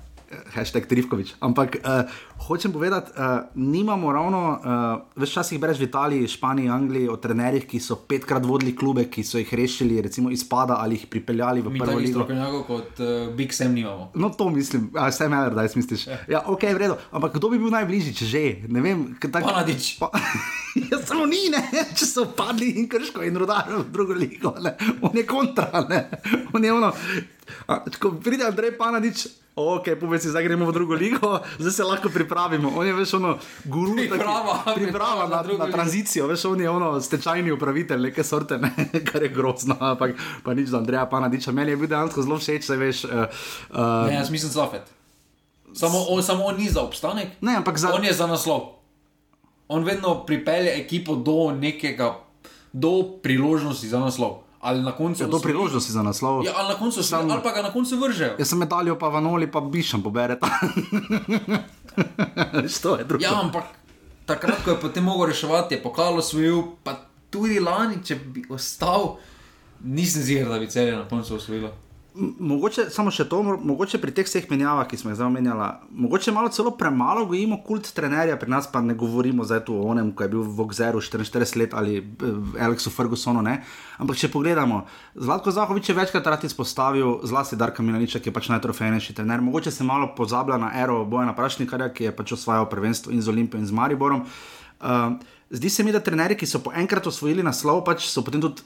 [0.54, 1.38] hashtag Trivkovič.
[1.40, 2.06] Ampak uh,
[2.48, 4.58] hočem povedati, uh, nimamo ravno, uh,
[5.14, 9.22] več časih bereš v Italiji, Španiji, Angliji o trenerjih, ki so petkrat vodili klube, ki
[9.22, 12.26] so jih rešili, recimo izpada ali jih pripeljali v prvo ligo.
[12.26, 14.10] Tako kot uh, Big Sam nimamo.
[14.14, 16.06] No, to mislim, vse me da, misliš.
[16.06, 16.18] Ja.
[16.28, 16.98] ja, ok, v redu.
[17.10, 18.44] Ampak kdo bi bil najbližji, če že?
[18.68, 19.46] Ne vem, tak...
[19.46, 19.96] Panadič.
[20.02, 20.10] Pa...
[20.90, 21.62] ja, samo ni, ne?
[21.96, 24.74] če so padli in krško in rodali v drugo ligo, ne?
[25.06, 26.06] on je kontra, ne?
[26.52, 26.92] on je ono.
[27.66, 32.09] A, ko pride Andrej Panadič, ok, povedz, zdaj gremo v drugo ligo, zdaj se lahko
[32.09, 32.72] pripravimo.
[32.76, 36.70] On je veš ono, guru, priprava, taki, priprava na, na, na tranzicijo, veš, on je
[36.70, 38.70] ono stečajni upravitelj, neke sorte, ne,
[39.09, 41.52] kar je grozno, ampak pa nič za Andreja Panadiča.
[41.52, 43.04] Meni je bil dejansko zelo všeč, da veš.
[43.04, 43.11] Uh,
[43.72, 44.92] uh, ne, jaz mislim Zafet.
[45.76, 47.37] Samo on, samo on ni za obstanek.
[47.40, 47.92] Ne, ampak za...
[47.92, 48.80] On je za naslov.
[49.68, 52.14] On vedno pripelje ekipo do nekega,
[52.72, 55.22] do priložnosti za naslov ali na koncu.
[55.22, 56.44] Je ja, to priložnost za naslov?
[56.44, 58.35] Ja, ali na koncu sam, ali pa ga na koncu vržejo.
[58.38, 60.46] Jaz sem medaljo pa vanoli, pa bišem poberete.
[62.74, 63.24] Što je drugo?
[63.24, 63.64] Ja, ampak
[64.26, 66.96] takrat, ko je potem mogel reševati, je pokalo svojil, pa
[67.31, 69.16] tudi lani, če bi ostal,
[69.85, 71.70] nisem zir, da bi celje na koncu osvojilo.
[72.16, 75.66] Mogoče samo še to, mogoče pri teh vseh menjavah, ki smo jih zdaj omenjali,
[76.00, 80.14] mogoče malo celo premalo gojimo kult trenerja, pri nas pa ne govorimo zdaj o onem,
[80.16, 83.42] ko je bil v Ogzeru 44 let ali eh, Aleksu Fergusonu.
[83.44, 83.59] Ne?
[84.00, 88.48] Ampak če pogledamo, Zlatko Zahovič je večkrat rad izpostavil, zlasti Darka Milaniča, ki je pač
[88.55, 89.44] najtrofejnejši trener.
[89.44, 93.29] Mogoče se malo pozablja na ero Bojana Prašnikarja, ki je pač osvajal prvenstvo in z
[93.35, 94.24] Olimpijo in z Mariborom.
[94.81, 95.16] Uh,
[95.50, 98.64] zdi se mi, da trenerji, ki so po enkrat osvojili naslov, pač so potem tudi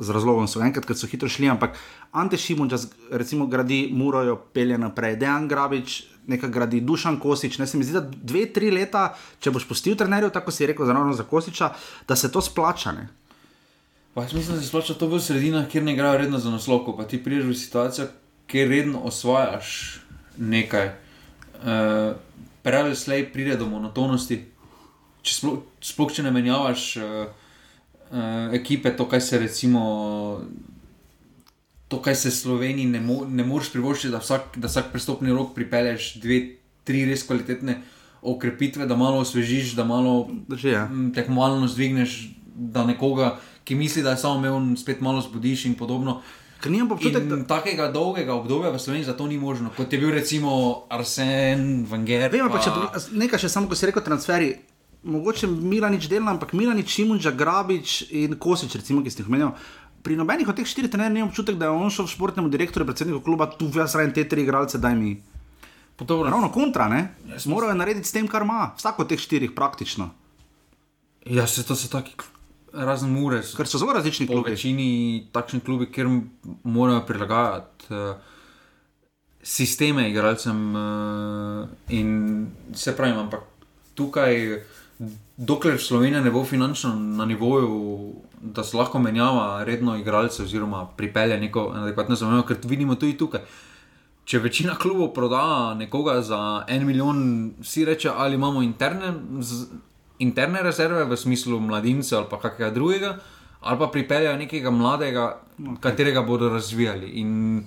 [0.00, 1.76] z razlogom so enkrat, ker so hitro šli, ampak
[2.12, 2.78] Ante Šimunča,
[3.10, 7.58] recimo, gradi Murojo, pelje naprej, Dejan Grabič, nekaj gradi Dušan Kosič.
[7.58, 10.86] Ne se mi zdi, da dve, tri leta, če boš pustil trenerju, tako si rekel,
[10.86, 11.72] zelo za Kosiča,
[12.08, 12.92] da se to splača.
[12.92, 13.08] Ne?
[14.14, 17.04] Pa, mislim, da se splača to v sredinah, kjer ne igrajo redno za naslov, pa
[17.08, 18.08] ti priješ v situacijo,
[18.46, 20.00] kjer redno osvajaš
[20.36, 20.92] nekaj.
[21.62, 22.14] Uh,
[22.62, 24.36] Prej slej pride do monotonosti,
[25.26, 26.84] če sploh, sploh če ne menjavaš.
[26.96, 27.41] Uh,
[28.12, 29.82] uh, ekipe, to, kaj se recimo.
[31.88, 35.52] To, kar se Sloveniji ne, mo ne moreš privoščiti, da vsak, da vsak prestopni rok
[35.56, 36.38] pripelješ dve,
[36.88, 37.82] tri res kvalitetne
[38.22, 40.30] okrepitve, da malo osvežiš, da malo
[40.62, 40.86] ja.
[41.14, 46.22] tekmovalno zdvigneš, da nekoga, ki misli, da je samo imel, spet malo zbudiš in podobno.
[46.62, 47.42] Občutek, da...
[47.46, 52.30] Takega dolgega obdobja v Sloveniji za to ni možno, kot je bil recimo Arsen, Venger.
[52.30, 52.56] Vem, pa...
[52.56, 54.54] pa če nekaj še samo, ko si rekel, transferi
[55.02, 59.52] mogoče Milanič delna, ampak Milanič, Šimunča, Grabič in Kosič, recimo, ki ste jih omenjali.
[60.02, 63.20] Pri nobenih od teh štirih trenerjev ni občutek, da je on šel športnemu direktorju, predsedniku
[63.22, 65.14] kluba, tu jaz rajem te tri igralce, daj mi.
[66.02, 67.14] Dobro, ravno kontra, ne?
[67.30, 70.10] Yes, Morajo narediti s tem, kar ima, vsak od teh štirih praktično.
[71.30, 72.16] Ja, se to so taki
[72.72, 73.42] razni mure.
[73.56, 74.50] Ker so zelo različni klubi.
[74.50, 76.08] Večini takšni klubi, kjer
[76.64, 78.16] morajo prilagajati uh,
[79.42, 83.46] sisteme igralcem uh, in se pravi, ampak
[83.94, 84.62] tukaj
[85.36, 91.40] dokler Slovenija ne bo finančno na nivoju, da se lahko menjava redno igralce oziroma pripelje
[91.40, 93.40] neko adekvatno zamenjavo, ker vidimo tudi tukaj.
[94.24, 99.66] Če večina klubov proda nekoga za en milijon, si reče, ali imamo interne, z,
[100.18, 103.16] interne rezerve v smislu mladincev ali kakega drugega,
[103.60, 105.26] ali pa pripeljejo nekega mladega,
[105.58, 105.80] okay.
[105.80, 107.10] katerega bodo razvijali.
[107.22, 107.64] In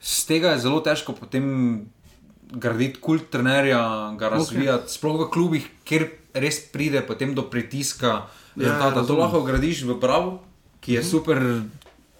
[0.00, 1.86] z tega je zelo težko potem
[2.50, 4.94] graditi kult trenerja, ga razvijati, okay.
[4.98, 6.06] sploh v klubih, kjer
[6.40, 7.02] res pride
[7.34, 10.38] do pritiska, ja, da to lahko gradiš v pravu,
[10.80, 11.10] ki je -hmm.
[11.10, 11.62] super,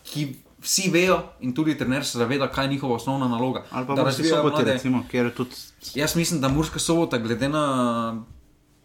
[0.05, 3.65] ki vsi vejo in tudi trener se zaveda, kaj je njihova osnovna naloga.
[3.71, 5.51] Ali pa da razvijajo sobote, recimo, kjer tudi.
[5.95, 8.23] Jaz mislim, da Murska sobota, glede na.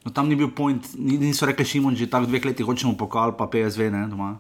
[0.06, 3.48] No, tam ni bil point, niso rekli, Šimon, že tako dveh letih hočemo pokal, pa
[3.48, 4.40] PSV, ne doma.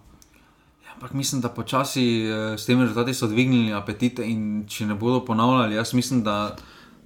[0.85, 4.95] Ja, ampak mislim, da počasi eh, s temi rezultati so dvignili apetite in če ne
[4.95, 6.55] bodo ponavljali, jaz mislim, da.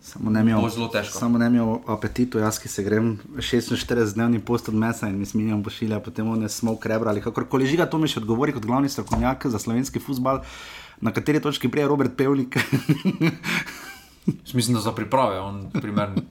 [0.08, 0.70] Samo ne imel,
[1.04, 5.64] samo ne imel apetitu, jaz ki se grem 46-dnevni post od mesa in mi smijam
[5.64, 7.22] pošilja, potem ne smo ukrebrali.
[7.22, 10.40] Kakorkoli žiga, to mi še odgovori kot glavni strokovnjak za slovenski futbal,
[11.04, 12.56] na kateri točki prije Robert Pevnik.
[14.58, 16.24] Mislim, da za priprave on primeren.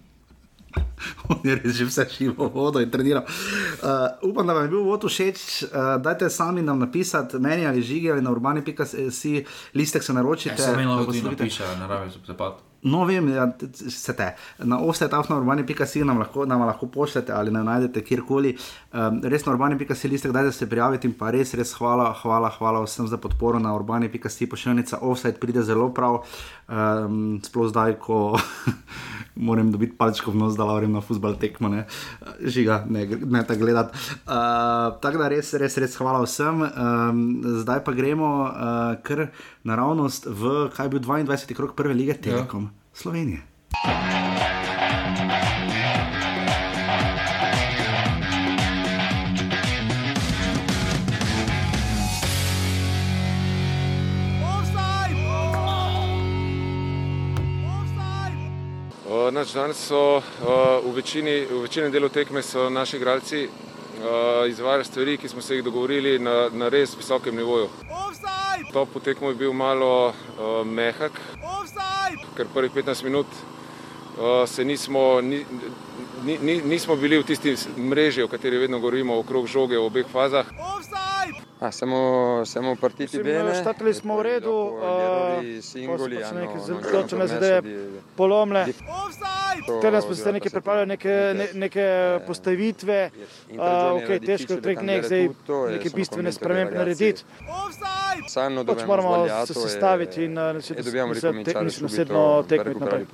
[1.28, 3.24] On je res že vse živo vodo in treniral.
[3.24, 5.68] Uh, upam, da vam je bil vod všeč.
[5.68, 10.56] Uh, dajte sami nam napisati, meni ali žigi ali na urbani.si, listek se naročite.
[10.56, 12.60] Ja, se meni lahko tudi napiše, narave so zapad.
[12.86, 14.28] No, vem, ja, se te.
[14.58, 18.54] Na offset.com na urbani.si nam lahko, nam lahko pošljete ali ne najdete kjerkoli.
[18.92, 22.84] Um, res na urbani.si liste, kdaj se prijavite in pa res, res hvala, hvala, hvala
[22.84, 24.46] vsem za podporo na urbani.si.
[24.46, 26.22] Pošiljnica offset pride zelo prav,
[26.70, 28.38] um, sploh zdaj, ko
[29.48, 31.84] moram dobiti palčko v nos, da lavrem na futbal tekmo, ne.
[32.40, 33.98] žiga, ne, ne ta gledati.
[34.22, 36.62] Uh, tako da res, res, res hvala vsem.
[36.62, 37.26] Um,
[37.66, 39.26] zdaj pa gremo uh, kar
[39.66, 41.54] naravnost v, kaj je bil 22.
[41.54, 42.62] krok prve lige Telekom.
[42.62, 42.70] Ja.
[42.94, 43.42] Slovenije.
[59.36, 60.22] Naš danes so
[60.86, 63.48] v večini, v večini delu tekme naši igralci
[64.48, 67.68] izvajali stvari, ki smo se jih dogovorili na, na res visokem nivoju.
[68.72, 70.14] To potekmo je bil malo
[70.64, 71.20] mehak,
[72.36, 73.26] ker prvih 15 minut
[74.18, 75.44] uh, se nismo, ni,
[76.24, 80.46] ni, nismo bili v tisti mreži, o kateri vedno govorimo, okrog žoge v obeh fazah.
[81.60, 83.54] Ah, siamo, siamo partiti Sim, bene.
[83.54, 87.62] Stateli smo v redu, uh, singoli, so neke zelo zadeve
[88.16, 88.66] polomle.
[89.66, 91.86] Tukaj smo se nekaj pripravljali, neke, ne, neke
[92.26, 93.10] postavitve,
[93.50, 95.28] uh, okay, težko je nek zdaj
[95.72, 97.24] neke bistvene spremembe narediti.
[98.66, 100.54] Pač moramo se sestaviti in uh,
[101.80, 103.06] dosedno tekmiti naprej.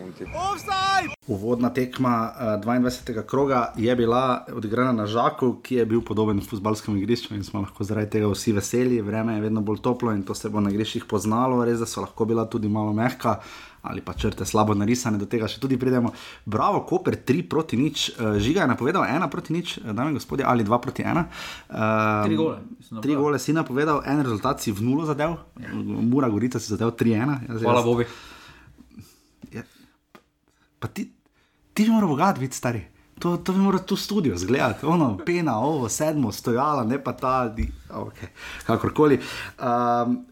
[1.27, 3.23] Uvodna tekma uh, 22.
[3.27, 7.85] kroga je bila odigrana na Žaku, ki je bil podoben futbalskemu igrišču in smo lahko
[7.85, 11.05] zaradi tega vsi veseli, vreme je vedno bolj toplo in to se bo na griščih
[11.09, 13.41] poznalo, res da so lahko bila tudi malo mehka.
[13.83, 16.12] Ali pa črte slabo narisane, do tega še tudi pridemo.
[16.47, 20.18] Bravo, Koper 3 proti nič, uh, žiga je napovedal 1 proti nič, eh, dame in
[20.21, 21.27] gospodje, ali 2 proti 1.
[21.66, 22.61] Uh, 3 gole.
[23.03, 25.75] 3 gole si napovedal, en rezultat si v nulo zadev, ja.
[25.75, 27.42] Mura Gorica si zadev 3-1.
[27.51, 28.07] Ja, Hvala Bogu.
[29.51, 29.66] Ja.
[30.79, 31.11] Pa ti,
[31.75, 32.87] ti moraš bogat biti stari.
[33.23, 37.49] To, to bi moral tu studio zgledati, ono, pena, ovo, sedmo, stojala, ne pa ta,
[37.49, 38.31] di, okay,
[38.66, 39.21] kakorkoli.
[39.59, 40.23] Um,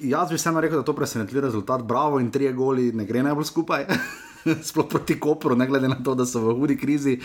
[0.00, 3.44] jaz bi vseeno rekel, da to presenetljiv rezultat, bravo in tri goli, ne gre najbolj
[3.44, 3.86] skupaj.
[4.68, 7.18] Sploh proti Koperu, ne glede na to, da so v hudi krizi.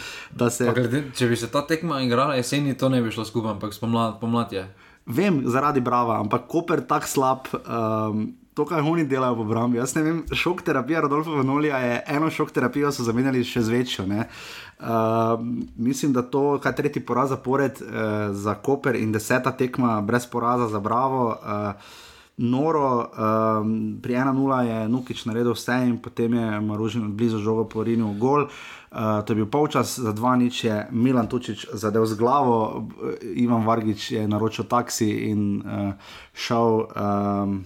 [0.50, 0.72] Se...
[0.74, 4.18] Glede, če bi se ta tekma igrala jeseni, to ne bi šlo skupaj, ampak pomlad,
[4.22, 4.66] pomlad je.
[5.06, 7.52] Vem, zaradi brava, ampak Koper tako slab.
[7.62, 9.80] Um, to, kar oni delajo v obrambi.
[9.80, 13.74] Jaz ne vem, šok terapija Rodolfa Venolija je eno šok terapijo, so zamenjali še z
[13.74, 14.06] večjo.
[14.06, 15.40] Uh,
[15.78, 20.68] mislim, da to, kaj tretji poraz zapored uh, za Koper in deseta tekma brez poraza
[20.68, 21.30] za Bravo.
[21.40, 22.10] Uh,
[22.42, 28.18] Noro, um, pri 1-0 je Nukič naredil vse in potem je Maružin blizu žogo porinil
[28.18, 28.50] gol.
[28.92, 32.90] Uh, to je bil polčas, za dva nič je Milan Tučič zadev z glavo,
[33.22, 35.94] Ivan Vargič je naročil taksi in uh,
[36.34, 36.90] šel.
[36.92, 37.62] Um,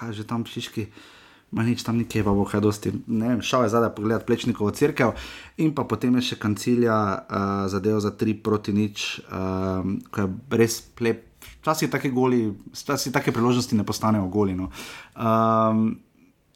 [0.00, 0.86] kaj že tam šiški,
[1.52, 2.92] ima nič tam nekje, pa bo kaj dosti.
[3.12, 5.12] Ne vem, šel je zadaj pogledati plečnikovo crkvo
[5.60, 10.28] in pa potem je še kancilja uh, zadev za tri proti nič, uh, ko je
[10.56, 11.26] res plep.
[11.60, 14.56] Včasih take goli, včasih take priložnosti ne postanejo goli.
[14.56, 14.70] No.
[15.16, 15.98] Um,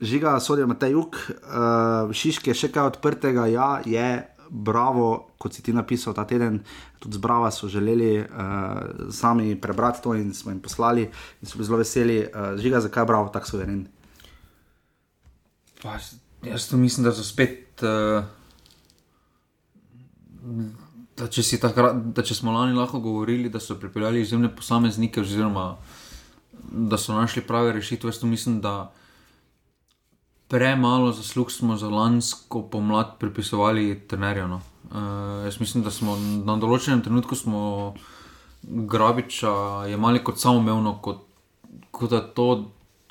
[0.01, 5.53] žiga, sodijo na ta jug, uh, šiške je še kaj odprtega, ja, je bravo, kot
[5.53, 6.61] si ti napisal ta teden,
[6.99, 8.27] tudi z Brava so želeli uh,
[9.11, 11.03] sami prebrati to in smo jim poslali
[11.43, 12.19] in so bili zelo veseli.
[12.25, 13.87] Uh, žiga, zakaj je bravo tako suveren?
[15.83, 15.99] Pa,
[16.43, 17.83] jaz to mislim, da so spet.
[17.83, 18.25] Uh,
[21.16, 25.77] da, če takrat, da če smo lani lahko govorili, da so pripeljali izjemne posameznike, oziroma
[26.64, 28.92] da so našli prave rešitve, jaz mislim, da
[30.48, 34.50] premalo zaslug smo za lansko pomlad pripisovali trenerjem.
[34.50, 34.61] No.
[34.85, 37.37] Uh, jaz mislim, da smo na določenem trenutku
[38.64, 39.50] Grabiča
[39.90, 41.24] jemali kot samoumevno, kot,
[41.92, 42.48] kot da to,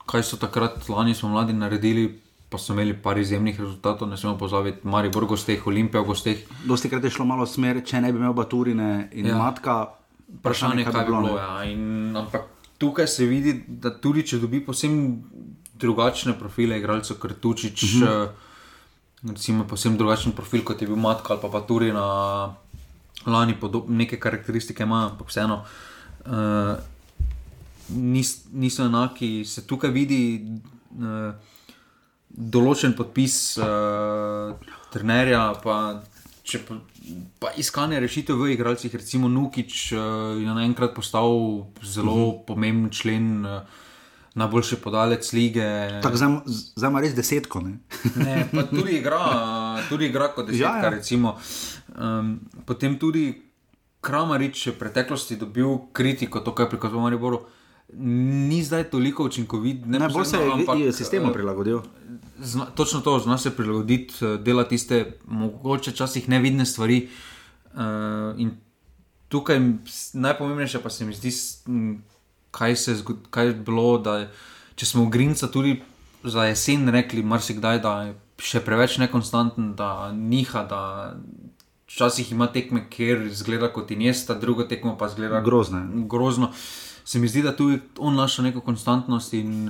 [0.10, 2.08] kaj so takrat lani smo mladi naredili.
[2.54, 6.06] Pa so imeli par izjemnih rezultatov, ne smemo pozabiti, Mari Borgo ste jih, Olimpija v
[6.12, 6.44] gostih.
[6.70, 9.38] Dosti krat je šlo malo smer, če ne bi imel Baturine in ja.
[9.42, 9.78] matka.
[10.36, 11.32] Vprašanje, kaj bi bilo.
[11.34, 11.63] Ja.
[11.66, 12.46] In, ampak
[12.78, 15.16] tukaj se vidi, da tudi če dobi posebno
[15.82, 18.06] drugačne profile, igralcev, kot Tučič, uh mhm.
[18.06, 19.32] -huh.
[19.32, 22.56] recimo posebno drugačen profil kot je bil Matka ali pa, pa tudi na
[23.26, 25.63] lani, podob, neke karakteristike ima, ampak vseeno
[26.26, 26.78] uh,
[27.89, 29.46] nis, niso enaki.
[29.46, 30.46] Se tukaj vidi
[31.00, 31.34] uh,
[32.34, 34.58] določen podpis uh,
[34.93, 35.54] trenerja.
[35.63, 35.78] Pa,
[36.43, 36.76] Če pa,
[37.39, 41.32] pa iskanje rešitev v igralcih, recimo Nukič, uh, je naenkrat postal
[41.80, 42.32] zelo uh mhm.
[42.34, 42.46] -huh.
[42.46, 43.62] pomemben člen uh,
[44.36, 45.63] najboljši podalec lige.
[46.76, 47.62] Zdaj ima res desetko.
[47.62, 47.78] Ne?
[48.26, 49.22] ne, tudi, igra,
[49.89, 50.91] tudi igra kot desetka.
[50.91, 52.19] Ja, ja.
[52.19, 53.41] um, potem tudi
[54.04, 57.46] Kramarič je v preteklosti dobil kritiko, to, kar je prikazal Mariboru.
[57.98, 59.86] Ni zdaj toliko učinkovit.
[59.86, 60.38] Ne, bolj se
[60.78, 61.80] je sistemu eh, prilagodil.
[62.39, 67.08] Zna, točno to, zna se prilagoditi, eh, dela tiste mogoče včasih nevidne stvari.
[67.74, 67.80] Uh,
[68.38, 68.52] in
[69.28, 69.58] tukaj
[70.13, 71.32] najpomembnejše pa se mi zdi,
[72.52, 72.96] kaj, se,
[73.30, 74.28] kaj je bilo, da
[74.76, 75.80] če smo v Grinca tudi
[76.24, 80.82] za jesen rekli, marsikdaj, da je še preveč nekonstanten, da niha, da
[81.89, 85.82] včasih ima tekme, kjer izgleda kot injesta, drugo tekmo pa izgleda grozno.
[86.10, 86.54] grozno.
[87.06, 89.34] Se mi zdi, da tu on našel neko konstantnost.
[89.34, 89.70] In,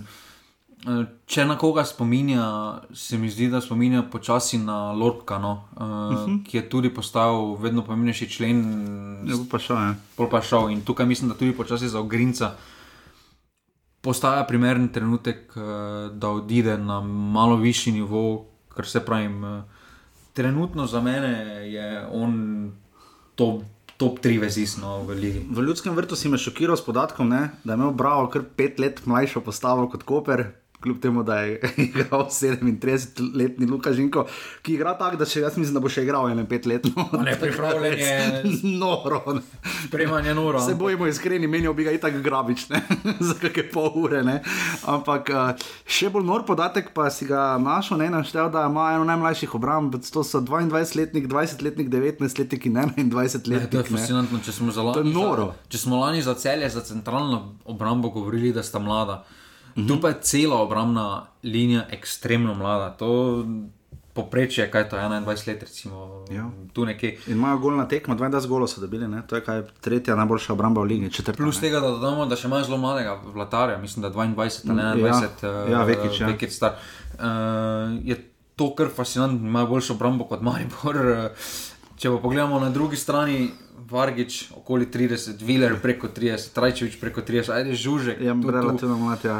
[0.87, 2.45] eh, če na koga spominja,
[2.93, 6.43] se mi zdi, da spominja počasi na Lorka, no, uh, uh -huh.
[6.45, 8.59] ki je tudi postal vedno pomembnejši člen.
[9.27, 9.95] Ja, pa šel, ja.
[10.31, 10.69] pa šel.
[10.69, 12.55] In tukaj mislim, da tudi počasi za Ogrinca
[14.01, 15.63] postaja primeren trenutek, uh,
[16.17, 19.27] da odide na malo višji nivo, kar se pravi.
[19.27, 19.63] Uh,
[20.33, 21.31] trenutno za mene
[21.71, 22.71] je on
[23.35, 23.63] top,
[23.97, 25.45] top 3 vezisno v Ligi.
[25.49, 28.79] V ljudskem vrtu si me šokiral s podatkom, ne, da je imel Bravo kar pet
[28.79, 30.47] let mlajšo postavo kot Koper,
[30.83, 34.25] kljub temu, da je igral 37-letni Lukašenko,
[34.61, 36.87] ki igra tako, da še jaz mislim, da bo še igral 5 let.
[36.95, 38.43] No, ne, pripravljen je.
[38.83, 39.39] Noro.
[39.87, 40.61] Spremanje noro.
[40.61, 42.81] Se bojimo iskreni, menijo bi ga i tako grabič, ne?
[43.27, 44.23] za kakšne pol ure.
[44.23, 44.39] Ne?
[44.89, 49.07] Ampak uh, še bolj nor podatek pa si ga našel, ne naštel, da ima eno
[49.07, 52.79] najmlajših obramb, to so 22-letnik, 20-letnik, 19-letnik in
[53.11, 53.71] 21-letnik.
[53.71, 55.13] To je fascinantno, če smo za lani.
[55.13, 59.23] Za, če smo lani za celje, za centralno obrambo govorili, da sta mlada.
[59.75, 59.87] -hmm.
[59.87, 62.89] Tu pa je cela obrambna linija ekstremno mlada.
[62.97, 63.45] To
[64.13, 66.49] poprečje, kaj to je 21 let, recimo, ja.
[66.73, 67.17] tu nekje.
[67.27, 69.23] In imajo gol na tekmo, 22 golov so dobili, ne?
[69.27, 71.25] to je kaj tretja najboljša obramba v liniji.
[71.37, 75.45] Plus tega, da dodamo, da še imajo zelo mladega vlatarja, mislim, da 22, ne 21,
[75.45, 76.29] ja, ja, vekič, ja.
[76.29, 76.77] vekič star.
[77.17, 78.19] Uh, je
[78.55, 80.95] to kar fascinantno, imajo boljšo obrambo kot Maribor.
[80.95, 81.49] Uh,
[82.03, 83.47] če pa pogledamo na drugi strani,
[83.87, 88.19] Vargič okoli 30, Viler preko 30, Trajčevič preko 30, ajde žužek.
[88.23, 89.37] Ja, relativno mlad, ja.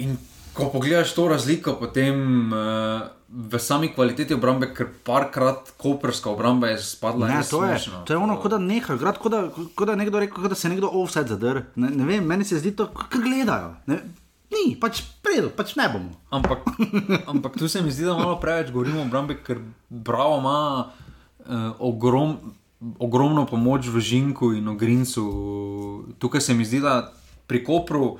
[0.00, 0.16] In
[0.56, 6.80] ko pogledaš to razliko, potem uh, v sami kvaliteti obrambe, ker parkrat koperska obramba je
[6.86, 7.60] spadla na to.
[8.06, 10.92] To je ono, kot da nekaj, kot da, ko da nekdo reče, da se nekdo
[10.96, 11.64] offset zadr.
[11.76, 13.74] Ne, ne vem, meni se zdi to, kar gledajo.
[13.90, 14.00] Ne,
[14.54, 16.14] ni, pač predo, pač ne bomo.
[16.32, 16.64] Ampak,
[17.34, 20.60] ampak tu se mi zdi, da malo preveč govorimo o obrambi, ker bravo ima
[21.46, 22.36] uh, ogrom.
[22.98, 25.24] Ogromno pomoč v Žinku in v Grincu.
[26.20, 27.14] Tukaj se mi zdi, da
[27.46, 28.18] pri Kopru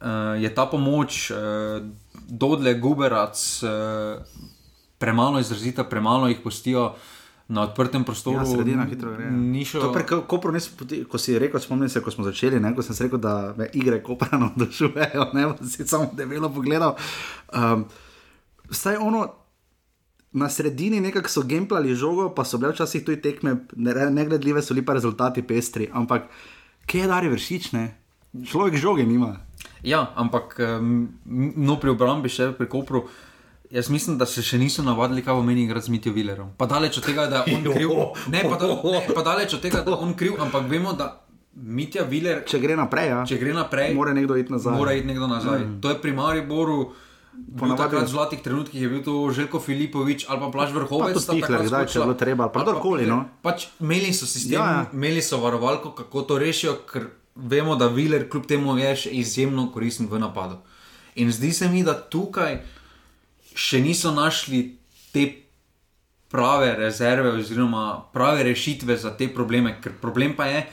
[0.00, 1.84] uh, je ta pomoč, uh,
[2.28, 4.24] dodle, guberac, uh,
[4.98, 6.94] premalo izrazita, premalo jih postijo.
[7.50, 9.26] Na odprtem prostoru ja, sredina, hitro gre.
[9.66, 9.88] Šlo...
[9.92, 10.38] Pre, ko,
[11.10, 13.98] ko si rekel, spomnim se, ko smo začeli, ne, ko sem rekel, da me igre
[14.06, 16.94] koprano dožujejo, ne si samo debelo pogledal.
[17.50, 17.88] Um,
[18.70, 19.26] staj ono,
[20.32, 23.56] na sredini nekako so gemplali žogo, pa so bile včasih tudi tekme,
[24.10, 26.28] negledljive so bili pa rezultati pestri, ampak
[26.86, 27.82] kje je dari vršične?
[28.46, 29.36] Človek žoge nima.
[29.82, 30.58] Ja, ampak
[31.56, 33.08] no, pri obrambi še pri Kopru.
[33.70, 36.48] Jaz mislim, da se še niso navadili, kaj pomeni igrati z Mitijo Vilerom.
[36.58, 37.90] Pa daleč od tega, da je on kriv.
[38.30, 41.12] Ne, pa, da, ne, pa daleč od tega, da je on kriv, ampak vemo, da
[41.54, 42.42] Mitja Viler.
[42.46, 43.20] Če gre naprej, ja.
[43.26, 44.74] če gre naprej mora nekdo iti nazaj.
[44.78, 45.64] Mora iti nekdo nazaj.
[45.64, 45.78] Mm.
[45.82, 46.80] To je pri Mariboru.
[46.84, 47.09] Po
[47.76, 51.14] takrat v zlatih trenutkih je bil to Željko Filipovič ali pa Plaž Vrhovec.
[51.14, 53.06] Pa to stihler, zdaj, če bo treba, pa kdorkoli.
[53.06, 53.24] No.
[53.42, 54.84] Pač imeli so sistem, ja, ja.
[54.92, 59.70] imeli so varovalko, kako to rešijo, ker vemo, da Viler kljub temu je še izjemno
[59.72, 60.60] koristen v napadu.
[61.20, 62.60] In zdi se mi, da tukaj
[63.54, 64.76] še niso našli
[65.12, 65.26] te
[66.30, 69.74] prave rezerve oziroma prave rešitve za te probleme.
[69.82, 70.66] Ker problem pa je,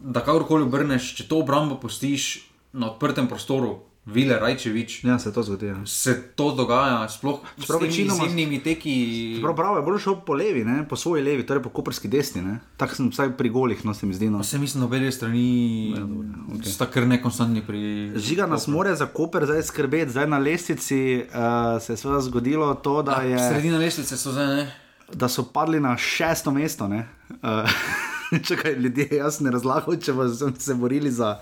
[0.00, 5.04] da kakorkoli obrneš, če to obrambo postiš na odprtem prostoru, Vile Rajčevič.
[5.04, 5.66] Ja, se to zgodi.
[5.66, 5.76] Ja.
[5.86, 8.94] Se to dogaja, sploh s temi teki.
[9.42, 10.84] Prav, je bolj šel po levi, ne?
[10.88, 12.42] po svoji levi, torej po koperski desni.
[12.78, 14.30] Tako sem vsaj pri golih, no se mi zdi.
[14.30, 14.44] No.
[14.46, 16.04] Se mislim, da obe strani ja,
[16.54, 16.70] okay.
[16.70, 18.12] sta kar nekonstantni pri.
[18.16, 22.74] Žiga nas more za koper zdaj skrbeti, zdaj na lestvici uh, se je seveda zgodilo
[22.74, 23.48] to, da ja, je.
[23.50, 24.68] Sredina lestvice so zdaj ne.
[25.12, 26.86] Da so padli na šesto mesto.
[26.86, 27.00] Uh,
[28.46, 31.38] Čakaj, ljudje, jaz ne razlagam, če bomo se borili za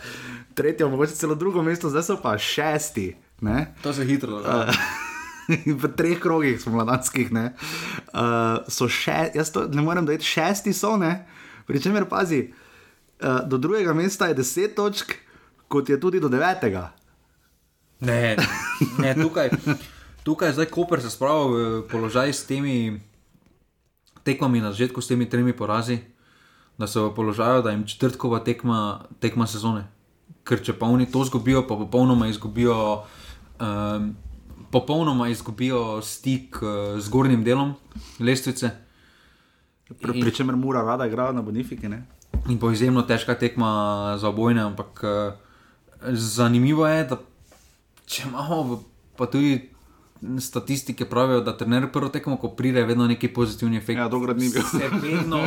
[0.54, 3.16] tretje, mogoče celo drugo mesto, zdaj so pa šesti.
[3.40, 3.74] Ne?
[3.82, 4.36] To se hitro.
[4.36, 4.74] Uh,
[5.82, 7.30] v treh krogih smo mladanskih.
[7.32, 10.96] Uh, še, jaz to, ne morem reči, šesti so,
[11.66, 15.16] pričemer pazi, uh, do drugega mesta je deset točk,
[15.68, 16.92] kot je tudi do devetega.
[18.04, 18.36] Ne,
[18.98, 19.50] ne tukaj,
[20.26, 23.00] tukaj zdaj Koper se spravil v položaj s temi
[24.24, 26.00] tekmami na začetku, s temi tremi porazi,
[26.78, 29.93] da so v položaju, da jim četrtkova tekma, tekma sezone
[30.44, 32.76] ker če pa oni to zgubijo, pa popolnoma izgubijo,
[33.60, 34.10] um,
[34.70, 37.74] popolnoma izgubijo stik uh, z gornjim delom
[38.20, 38.70] lestvice.
[40.00, 41.88] Pričemer, mora rada igrati na Bonifiki.
[41.88, 42.04] Ne?
[42.48, 45.34] In po izjemno težka tekma za obojne, ampak uh,
[46.12, 47.20] Zanimivo je, da
[48.06, 48.82] če imamo
[49.16, 49.73] pa tudi
[50.40, 53.98] statistike pravijo, da trener prvo tekmo, ko pride, vedno neki pozitivni efekt.
[53.98, 54.62] Ja, dobro, ni bil.
[54.62, 55.40] Se vedno,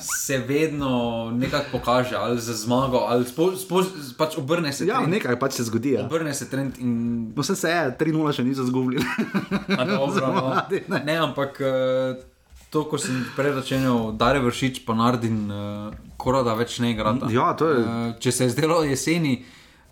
[0.00, 0.90] se vedno
[1.32, 3.82] nekako pokaže, ali za zmago, ali spo, spo,
[4.16, 4.86] pač obrne se.
[4.86, 5.12] Ja, trend.
[5.12, 5.92] nekaj pač se zgodi.
[5.92, 6.04] Ja.
[6.04, 6.94] Obrne se trend in.
[7.36, 9.02] No, se se je, 3-0 še niso zgubili.
[9.70, 10.54] A, dobro, no.
[10.88, 11.02] Ne.
[11.04, 12.14] Ne, ampak eh,
[12.70, 15.46] to, ko sem prej začel, da je vršič, pa naredim,
[16.16, 17.14] kora da več ne igra.
[17.30, 17.84] Ja, to je-
[18.18, 19.44] Če se je zdelo jeseni,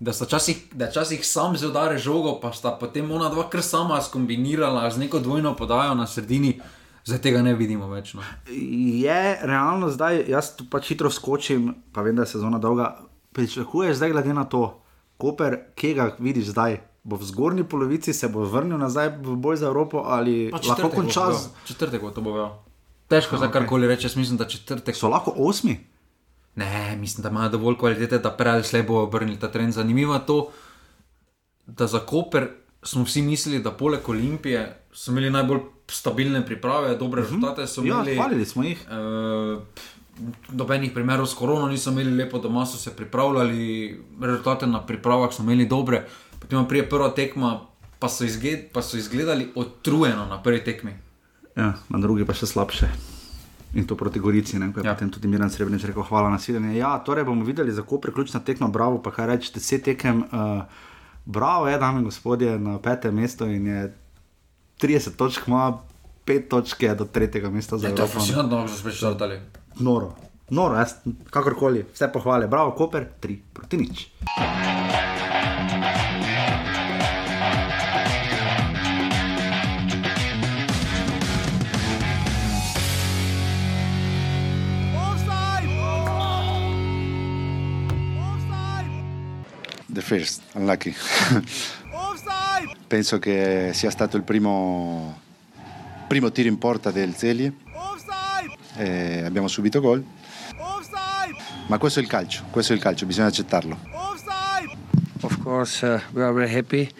[0.03, 3.44] da sta časih, da je časih sam zelo udare žogo, pa sta potem ona dva
[3.50, 6.57] kar sama skombinirala z neko dvojno podajo na sredini,
[7.05, 8.14] zdaj tega ne vidimo več.
[8.18, 8.22] No.
[8.50, 12.96] Je realno zdaj, jaz tu pač hitro skočim, pa vem, da je sezona dolga.
[13.32, 14.82] Pričakuješ zdaj, glede na to,
[15.22, 16.80] Koper, kje ga vidiš zdaj?
[17.07, 20.90] Bo v zgornji polovici se bo vrnil nazaj v boj za Evropo ali Pa lahko
[20.90, 21.48] konča to z.
[21.70, 22.34] Četrtek bo to bo.
[22.34, 22.50] vel.
[23.07, 25.78] Težko za karkoli reči, jaz mislim, da četrtek So lahko osmi?
[26.55, 29.72] Ne, mislim, da imajo dovolj kvalitete, da prej ali slej bojo obrnili ta trend.
[29.72, 30.50] Zanimivo je to,
[31.66, 32.48] da za Koper
[32.82, 37.94] smo vsi mislili, da poleg Olimpije so imeli najbolj stabilne priprave, dobre rezultate so Ja,
[37.94, 38.16] imeli.
[38.16, 38.86] hvalili smo jih.
[38.86, 39.62] Uh,
[40.48, 43.61] Dobenih primerov s korono niso imeli lepo, doma so se pripravljali,
[44.20, 46.05] rezultate na pripravah so imeli dobre,
[46.40, 47.61] potem prije prva tekma,
[47.98, 50.92] pa so, izgled, pa so izgledali utrujeno na prvi tekmi.
[51.57, 52.88] Ja, na drugi pa še slabše.
[53.75, 54.91] In to proti Gorici, ne, je ja.
[54.91, 54.95] Ja.
[54.95, 56.77] potem tudi Miren Srebrenic rekel: Hvala na svidenje.
[56.77, 60.25] Ja, torej bomo videli, za ko preključna tekma, bravo, pa kaj reči, deset tekem.
[60.29, 60.62] Uh,
[61.25, 63.95] bravo je, dame in gospodje, na petem mestu in je
[64.83, 65.79] 30 točk, ima
[66.27, 68.20] 5 točk je do tretjega mesta za Je to Evropo.
[68.20, 69.41] fascinantno, da so spet črtali.
[69.81, 70.14] Noro,
[70.51, 70.95] noro, jaz,
[71.31, 74.07] kakorkoli, vse pohvale, bravo, Koper, 3 proti nič.
[90.03, 90.94] First, unlucky.
[92.86, 95.20] Penso che sia stato il primo,
[96.09, 97.53] primo tiro in porta del Zelie.
[98.76, 100.05] E abbiamo subito gol.
[101.68, 103.78] Ma questo è il calcio, questo è il calcio, bisogna accettarlo.
[105.22, 106.90] Of course, uh, we are very happy.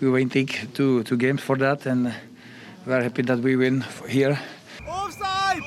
[0.00, 2.12] We waiting two two games for that, and
[2.86, 4.38] we are happy that we win here.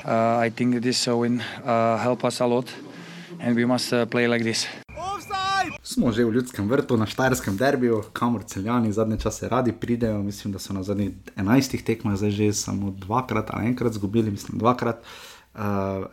[0.04, 2.72] Uh, I think this win uh, help us a lot,
[3.40, 4.66] and we must uh, play like this.
[5.98, 10.22] Smo že v ljudskem vrtu na Štajerskem derbiju, kamor celjani zadnje čase radi pridejo.
[10.22, 14.58] Mislim, da so na zadnjih 11 tekmah zdaj že samo dvakrat ali enkrat izgubili, mislim,
[14.58, 15.02] dvakrat.
[15.54, 15.60] Uh,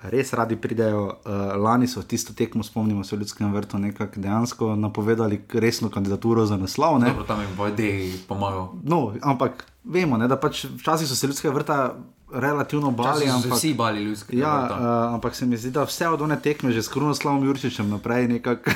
[0.02, 1.04] res radi pridejo.
[1.06, 6.46] Uh, lani so tisto tekmo, spomnimo se v ljudskem vrtu, nekako dejansko napovedali resno kandidaturo
[6.46, 7.00] za naslov.
[7.00, 7.14] Ne?
[7.14, 7.92] Dobro, tam je Bojde
[8.28, 8.74] pomagal.
[8.84, 11.94] No, ampak vemo, ne, da pač včasih so se ljudskega vrta
[12.34, 13.30] relativno bali.
[13.30, 14.76] Ampak, vsi bali ljudskega Ja, vrta.
[14.76, 18.28] uh, ampak se mi zdi, da vse od one tekme, že s Krunoslavom Jurčičem naprej,
[18.28, 18.72] nekako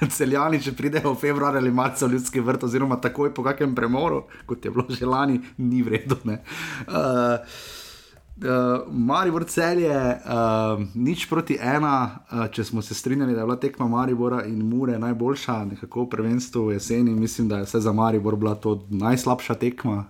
[0.16, 4.24] celjani, če pridejo v februar ali marca v ljudski vrt, oziroma takoj po kakem premoru,
[4.46, 6.18] kot je bilo že lani, ni vredno.
[6.24, 7.38] Uh,
[8.40, 13.56] Uh, Maribor celje, uh, nič proti ena, uh, če smo se strinjali, da je bila
[13.60, 17.92] tekma Maribora in Mure najboljša, nekako v prvenstvu v jeseni, mislim, da je vse za
[17.92, 20.06] Maribor bila to najslabša tekma,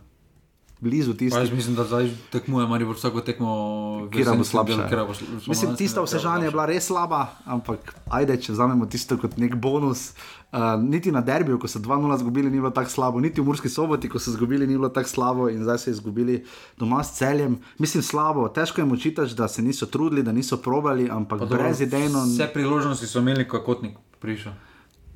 [0.81, 1.41] blizu Pa tiste.
[1.41, 4.09] jaz mislim, da zdaj tekmuje Maribor vsako tekmo.
[4.13, 4.83] Kira bo slabša.
[4.83, 8.87] katera bo sl- Mislim, tista v Sežani je bila res slaba, ampak ajde, če vzamemo
[8.87, 10.13] tisto kot nek bonus.
[10.51, 13.69] Uh, niti na derbiju, ko so 2-0 izgubili, ni bilo tako slabo, niti v Murski
[13.69, 16.45] soboti, ko so izgubili, ni bilo tako slabo in zdaj so izgubili
[16.77, 17.59] doma s celjem.
[17.79, 21.63] Mislim, slabo, težko jim očitaš, da se niso trudili, da niso probali, ampak Pa dobro,
[21.63, 22.25] brez idejno.
[22.25, 24.53] Vse priložnosti so imeli, ko je kotnik prišel.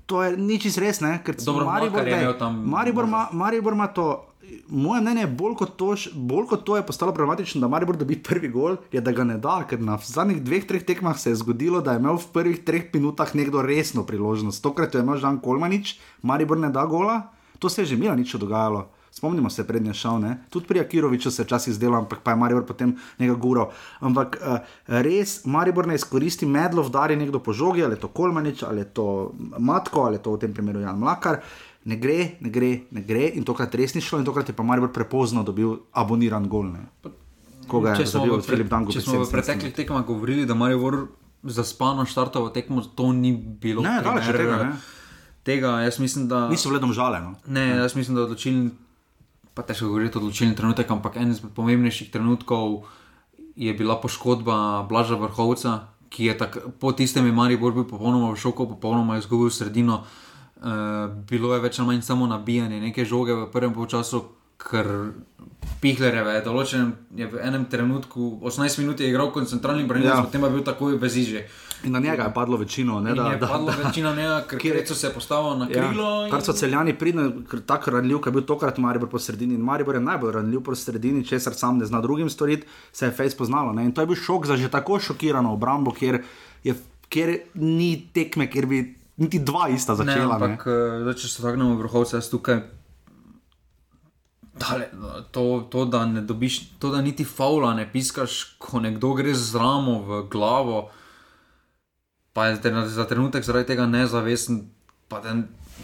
[0.06, 1.18] To je nič res, ne?
[1.24, 2.04] ker Dobro, Maribor,
[2.38, 4.33] tam Maribor, ima, Maribor ima to.
[4.68, 8.16] Moje mnenje je, bolj kot, to, bolj kot to je postalo problematično, da Maribor dobi
[8.22, 11.40] prvi gol, je da ga ne da, ker na zadnjih dveh, treh tekmah se je
[11.42, 14.62] zgodilo, da je imel v prvih treh minutah nekdo resno priložnost.
[14.62, 17.20] Tokrat je imel Žan Kolmanič, Maribor ne da gola,
[17.58, 18.88] to se je že mila nič dogajalo.
[19.14, 20.32] Spomnimo se prednje šal, ne?
[20.50, 23.68] tudi pri Akiroviču se včasih zdelo, ampak pa je Maribor potem nekaj guro.
[24.00, 28.64] Ampak uh, res Maribor ne izkoristi medlo, vdari nekdo po žogi, ali je to Kolmanič,
[28.66, 29.06] ali je to
[29.58, 31.44] Matko, ali je to v tem primeru Jan Mlakar.
[31.84, 34.64] Ne gre, ne gre, ne gre in tokrat res ni šlo, in tokrat je pa
[34.64, 36.70] Maribor prepozno dobil aboniran gol.
[36.72, 37.12] Ne?
[37.68, 38.94] Koga je Če smo zabil v pre- Filip Danko?
[38.94, 41.12] Če smo v preteklih tekmah govorili, da Maribor
[41.44, 43.84] zaspano štartovo tekmo, to ni bilo.
[43.84, 45.04] Ne, daleč od primer, tega, ne.
[45.44, 46.48] Tega, jaz mislim, da.
[46.48, 47.20] Niso vledom žale.
[47.20, 47.36] No?
[47.52, 48.72] Ne, jaz mislim, da je odločilni,
[49.52, 52.88] pa težko govoriti o odločilni trenutek, ampak en izmed pomembnejših trenutkov
[53.60, 58.40] je bila poškodba Blaža Vrhovca, ki je tak, po tistem je Maribor bil popolnoma v
[58.40, 60.00] šoku, popolnoma izgubil sredino.
[60.00, 60.23] Uh,
[61.28, 64.22] bilo je več ali manj samo nabijanje neke žoge v prvem polčasu,
[64.56, 64.88] ker
[65.80, 70.24] Pihlereve je določen, je v enem trenutku, 18 minut je igral kot centralni branilec, ja.
[70.24, 71.42] potem pa je bil takoj v ziže.
[71.84, 74.64] In na njega je padlo večino, ne, da je da, padlo da, večino njega, ker
[74.64, 75.84] je rekel, se je postavil na ja.
[75.84, 76.08] krilo.
[76.08, 76.32] Ja, in...
[76.32, 77.26] Kar so celjani pridni,
[77.68, 79.58] tako ranljiv, ker je bil tokrat Maribor po sredini.
[79.58, 83.12] In Maribor je najbolj ranljiv po sredini, česar sam ne zna drugim storiti, se je
[83.12, 83.72] Face poznalo.
[83.76, 83.84] Ne.
[83.84, 86.22] In to je bil šok za že tako šokirano obrambo, kjer,
[86.64, 86.76] je,
[87.08, 88.84] kjer ni tekme, kjer bi
[89.16, 90.38] niti dva ista začela.
[90.38, 91.10] Ne, ampak, ne.
[91.10, 92.62] Uh, če se vrnemo v vrhovce, jaz tukaj.
[94.54, 94.86] Dale,
[95.34, 99.58] to, to, da ne dobiš, to, da niti faula ne piskaš, ko nekdo gre z
[99.58, 100.84] ramo v glavo,
[102.30, 102.60] pa je
[102.94, 104.62] za trenutek zaradi tega nezavesten.
[105.10, 105.34] Pa da,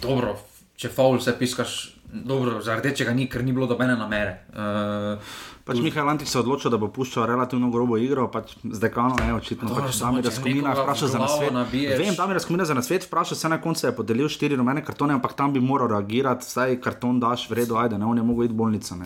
[0.02, 0.38] dobro,
[0.80, 1.78] če faul se piskaš,
[2.10, 4.36] dobro, zaradi tega ni, ker ni bilo dobene namere.
[4.54, 5.34] Uh,
[5.70, 9.14] Pač Mihajl Antič se je odločil, da bo puščal relativno grobo igro, pač z dekano,
[9.20, 9.68] ne, očitno.
[9.76, 11.52] Pač tam je razkomina, vprašal za nasvet.
[12.00, 15.14] Vem, tam je razkomina za nasvet, vprašal se na koncu, je podelil štiri rumene kartone,
[15.20, 18.48] ampak tam bi moral reagirati, saj karton daš, v redu, ajde, ne, on je mogel
[18.48, 18.98] iti v bolnico.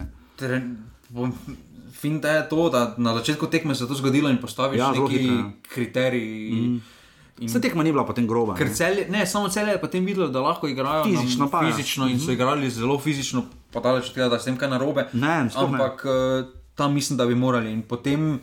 [1.94, 5.26] Fin je to, da na začetku tekme se je to zgodilo in postaviš ja, neki
[5.26, 5.44] ja.
[5.68, 6.52] kriteriji.
[6.52, 6.93] Mm.
[7.40, 8.54] Vse tekma ni bila potem groba.
[8.74, 11.72] Celje, ne, samo celje je potem videlo, da lahko igrajo fizično, pa, ja.
[11.72, 12.32] fizično in so mhm.
[12.32, 15.08] igrali zelo fizično, pa daleč od tega, da se jim kaj narobe.
[15.12, 16.10] Ne, ampak ne.
[16.10, 17.72] Eh, tam mislim, da bi morali.
[17.72, 18.40] In potem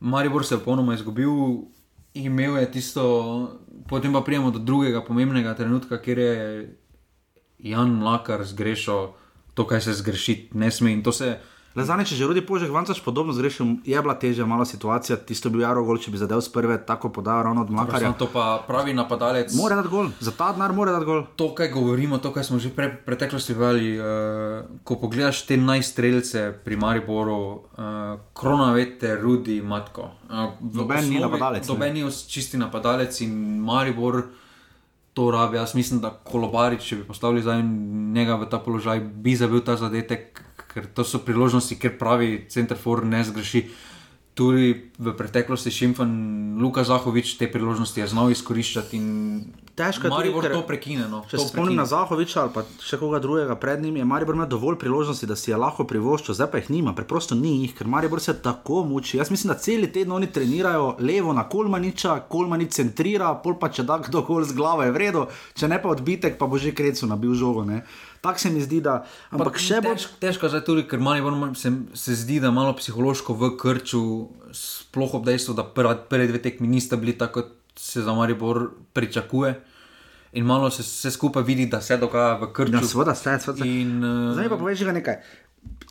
[0.00, 1.30] Maribor se je popolnoma izgubil,
[2.14, 3.04] imel je tisto,
[3.88, 6.34] potem pa prijemo do drugega pomembnega trenutka, kjer je
[7.58, 9.08] Jan Mlakar zgrešil
[9.54, 10.92] to, kaj se zgrešiti ne sme.
[10.92, 11.40] In to se je.
[11.78, 15.46] Le zadnje, če že rodi požek, vancaš podobno zgrešil, je bila težja malo situacija, tisto
[15.46, 18.10] bi bil Jaro gol, če bi zadev z prve, tako podal ravno od Mlakarja.
[18.18, 19.54] To pa pravi napadalec.
[19.54, 21.22] Mora dati gol, za ta denar mora dati gol.
[21.38, 25.60] To, kaj govorimo, to, kaj smo že pre, preteklosti vali, uh, eh, ko pogledaš te
[25.60, 30.10] najstrelce pri Mariboru, uh, Kronavete, Rudi, Matko.
[30.26, 31.70] Uh, Noben ni napadalec.
[31.70, 34.24] Noben ni čisti napadalec in Maribor.
[35.14, 37.54] To rabi, jaz mislim, da Kolobarič, če bi postavili za
[38.18, 40.47] njega v ta položaj, bi zabil ta zadetek,
[40.78, 43.66] ker to so priložnosti, ker pravi Centerfor ne zgreši.
[44.38, 46.12] Tudi v preteklosti Šimfan,
[46.62, 49.00] Luka Zahovič te priložnosti je znal izkoriščati.
[49.78, 51.06] Težko je Maribor to prekiniti.
[51.10, 54.34] No, če se spomnim na Zahoviča ali pa še koga drugega pred njim, je Maribor
[54.34, 57.76] imel dovolj priložnosti, da si je lahko privoščil, zdaj pa jih nima, preprosto ni jih,
[57.78, 59.20] ker Maribor se tako muči.
[59.20, 63.86] Jaz mislim, da cel teden oni trenirajo levo na Kolmaniča, Kolmanič centrira, pol pa če
[63.86, 67.06] da kdo kol z glavo je vredno, če ne pa odbitek, pa bo že krecu
[67.06, 67.62] nabil žogo.
[67.68, 67.84] Ne?
[68.20, 69.94] Tako se mi zdi, da ampak pa, še bolj.
[69.94, 74.02] Težko, težko je tudi, ker malo se, se zdi, da malo psihološko v krču,
[74.50, 79.54] sploh ob dejstvu, da prve dve tekmi nista bili tako, kot se za Maribor pričakuje.
[80.32, 82.76] In malo se vse skupaj vidi, da se dogaja v krču.
[82.76, 83.68] Ja, seveda, vse, vse.
[83.68, 85.22] In, uh, Zdaj pa poveš, da nekaj.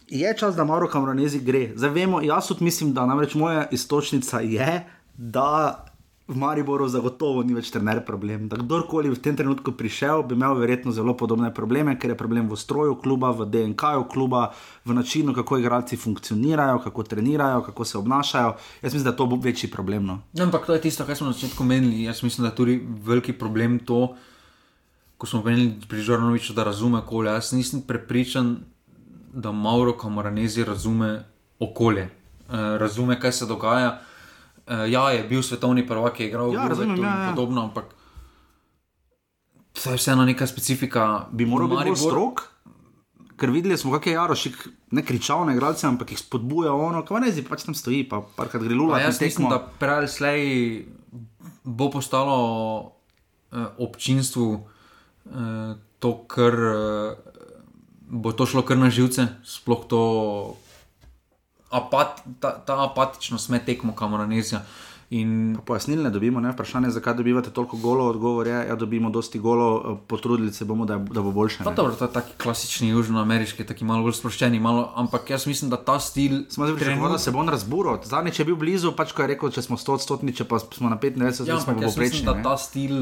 [0.07, 1.71] Je čas, da malo kamronezi gre.
[1.75, 4.83] Zdaj vemo, jaz tudi mislim, da namreč moja istočnica je,
[5.17, 5.85] da
[6.27, 8.49] v Mariboru zagotovo ni več trener problem.
[8.51, 12.49] Da kdorkoli v tem trenutku prišel, bi imel verjetno zelo podobne probleme, ker je problem
[12.51, 14.51] v stroju kluba, v DNK-ju kluba,
[14.83, 18.57] v načinu, kako igralci funkcionirajo, kako trenirajo, kako se obnašajo.
[18.83, 20.03] Jaz mislim, da to bo večji problem.
[20.03, 20.19] No.
[20.35, 22.03] No, ampak to je tisto, kar smo na začetku menili.
[22.03, 24.17] Jaz mislim, da je tudi veliki problem to,
[25.17, 27.31] ko smo menili pri Žornoviču, da razume okolje.
[27.39, 28.57] Jaz nisem prepričan,
[29.31, 31.23] da Mauro Kamoranezi razume
[31.59, 32.09] okolje,
[32.49, 34.01] uh, razume, kaj se dogaja.
[34.67, 37.29] Uh, ja, je bil svetovni prvak, je igral ja, razumem, ja, ja.
[37.31, 37.85] podobno, ampak
[39.71, 41.27] to je vseeno neka specifika.
[41.31, 42.43] Bi moral biti bolj strok,
[43.39, 47.23] ker videli smo, kako je Jarošik ne kričal na igralce, ampak jih spodbuja ono, kaj
[47.23, 48.99] ne zdi, pač tam stoji, pa parkrat gre lula.
[48.99, 50.43] Jaz mislim, da prej slej
[51.63, 52.37] bo postalo
[52.83, 57.37] uh, občinstvu uh, to, kar uh,
[58.07, 60.01] bo to šlo kar na živce, sploh to
[61.69, 64.63] apat, ta, ta apatičnost med tekmo, kamor nesja.
[65.09, 65.57] In...
[65.65, 66.51] Pojasnili ne dobimo, ne?
[66.51, 70.65] vprašanje, zakaj dobivate toliko golo, odgovor je, da ja, dobimo dosti golo, eh, potrudili se
[70.65, 71.63] bomo, da, da bo boljše.
[71.63, 75.77] Dobro, to je taki klasični južnoameriški, taki malo bolj sproščeni, malo, ampak jaz mislim, da
[75.77, 76.43] ta stil.
[76.49, 78.01] Smo zdaj trenutno, da se bo on razburil.
[78.03, 80.59] Zadnji, če je bil blizu, pač ko je rekel, če smo 100 odstotni, če pa
[80.59, 82.03] smo na 95, ja, smo poprečni.
[82.03, 82.97] Mislim, da ta stil.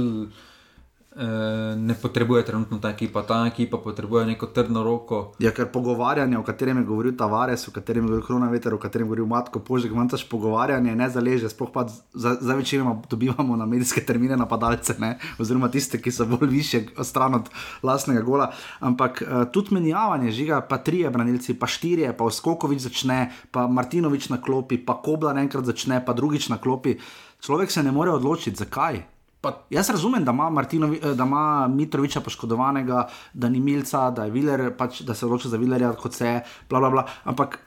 [1.15, 5.31] Eh, ne potrebuje trenutno ta ekipa, ta ekipa potrebuje neko trdno roko.
[5.39, 8.77] Ja, ker pogovarjanje, o katerem je govoril Tavares, o katerem je govoril Krona Veter, o
[8.77, 13.55] katerem je govoril Matko Požek, manjkaš pogovarjanje, ne zaleže, sploh pa za, za večino dobivamo
[13.55, 15.13] na medijske termine napadalce, ne?
[15.39, 17.49] oziroma tiste, ki so bolj više stran od
[17.83, 18.51] lastnega gola.
[18.79, 24.29] Ampak uh, tudi menjavanje žiga, pa trije branilci, pa štirje, pa Oskokovič začne, pa Martinovič
[24.35, 26.99] na klopi, pa Kobla enkrat začne, pa drugič na klopi.
[27.39, 29.14] Človek se ne more odločiti, zakaj.
[29.45, 34.71] Pa, jaz razumem, da ima, eh, da ima Mitroviča poškodovanega, da ni Milca, da, Viler,
[34.77, 36.39] pač, da se odloča za Vilerja, kot se je,
[36.69, 37.59] bla, bla, bla, ampak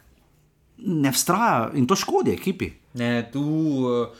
[0.79, 2.73] ne vztraja in to škodi ekipi.
[2.99, 3.45] Ne, tu,
[3.87, 4.11] uh,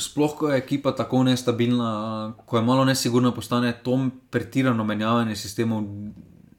[0.00, 1.90] sploh ko je ekipa tako nestabilna,
[2.46, 3.98] ko je malo nesigurno postane, to
[4.30, 5.84] pretirano menjavanje sistemov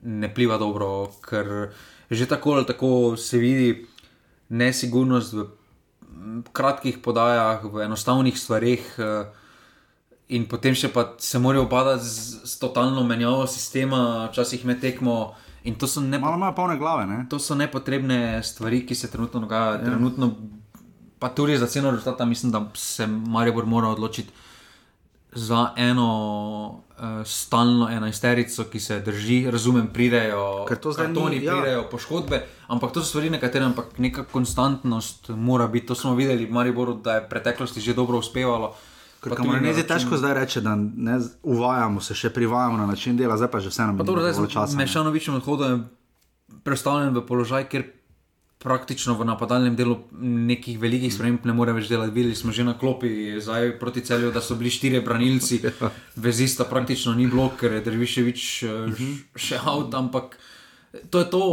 [0.03, 1.73] ne pliva dobro, ker
[2.11, 3.87] že tako ali tako se vidi
[4.49, 5.49] nesigurnost v
[6.53, 8.95] kratkih podajah, v enostavnih stvarih.
[9.01, 9.38] Uh,
[10.29, 15.33] In potem še pa se morajo obadati z, z totalno menjavo sistema, včasih med tekmo.
[15.65, 17.23] In to so, nepo Malo polne glave, ne?
[17.29, 19.79] to so nepotrebne stvari, ki se trenutno dogajajo.
[19.79, 19.85] Ja.
[19.89, 20.29] Trenutno,
[21.19, 24.31] pa tudi za ceno rezultata, mislim, da se Maribor mora odločiti
[25.31, 26.09] za eno
[26.67, 29.51] uh, stalno enajsterico, ki se drži.
[29.51, 31.53] Razumem, pridejo kartoni, ja.
[31.53, 35.87] pridejo poškodbe, ampak to so stvari, na katere neka konstantnost mora biti.
[35.87, 38.73] To smo videli v Mariboru, da je v preteklosti že dobro uspevalo.
[39.19, 43.51] Kamor je težko zdaj reči, da ne uvajamo se, še privajamo na način dela, zdaj
[43.51, 44.77] pa že vseeno imamo toliko časa.
[44.77, 45.79] Mešanovičem odhodu je
[46.63, 47.83] predstavljen v položaj, kjer
[48.59, 52.11] praktično v napadalnem delu nekih velikih sprememb ne more več delati.
[52.15, 55.91] Videli smo že na klopi zdaj proti celju, da so bili štiri branilci, ja.
[56.15, 58.87] vezista praktično ni bilo, ker je Drviševič uh eh.
[58.91, 59.13] Mhm.
[59.35, 60.39] še avt, ampak
[61.09, 61.43] to je to,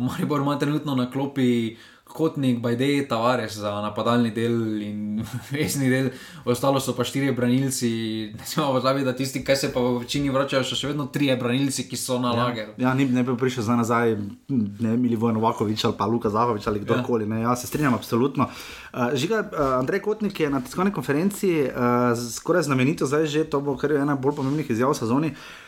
[0.00, 1.76] Maribor ima trenutno na klopi
[2.08, 6.10] kotnik, Bajdej, Tavares za napadalni del in resni del,
[6.44, 7.90] ostalo so pa štiri branilci.
[8.38, 11.28] Ne smemo pozabiti, da tisti, ki se pa v večini vračajo, so še vedno tri
[11.36, 12.48] branilci, ki so na ja.
[12.48, 12.74] lageru.
[12.80, 14.16] Ja, ni, ne bi prišel za nazaj,
[14.48, 17.28] ne bi bili Vojnovakovič ali pa Luka Zahovič ali kdorkoli.
[17.28, 17.50] Ja.
[17.50, 18.48] ja, se strinjam, absolutno.
[18.48, 23.60] Uh, žiga, uh, Andrej Kotnik je na tiskovni konferenci, uh, skoraj znamenito, zdaj že to
[23.60, 25.32] bo kar ena bolj pomembnih izjav v sezoni.
[25.36, 25.67] Uh,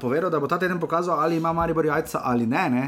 [0.00, 2.84] povedal, da bo ta teden pokazal, ali ima Maribor jajca ali ne, ne,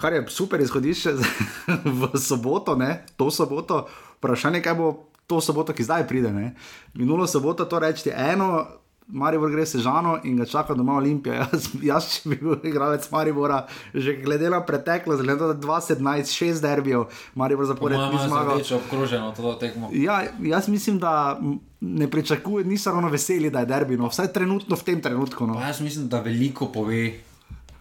[0.00, 1.12] kar je super izhodišče
[2.00, 3.86] v soboto, ne, to soboto.
[4.18, 4.88] Vprašanje, kaj bo
[5.26, 6.32] to soboto, ki zdaj pride.
[6.32, 6.54] Ne.
[6.94, 8.66] Minulo soboto to reči eno,
[9.08, 11.34] Maribor gre sežano in ga čaka doma Olimpija.
[11.52, 13.62] Jaz, jaz če bi bil igralec Maribora,
[13.94, 18.60] že glede na preteklost, glede na 2017, 6 derbijev, Maribor zaporedno ni zmagal.
[18.60, 19.88] Če obkroženo to tekmo.
[19.96, 21.38] Ja, jaz mislim, da
[21.80, 25.46] ne pričakuje, niso ravno veseli, da je derbi, no, vsaj trenutno v tem trenutku.
[25.48, 25.56] No.
[25.62, 27.14] Jaz mislim, da veliko pove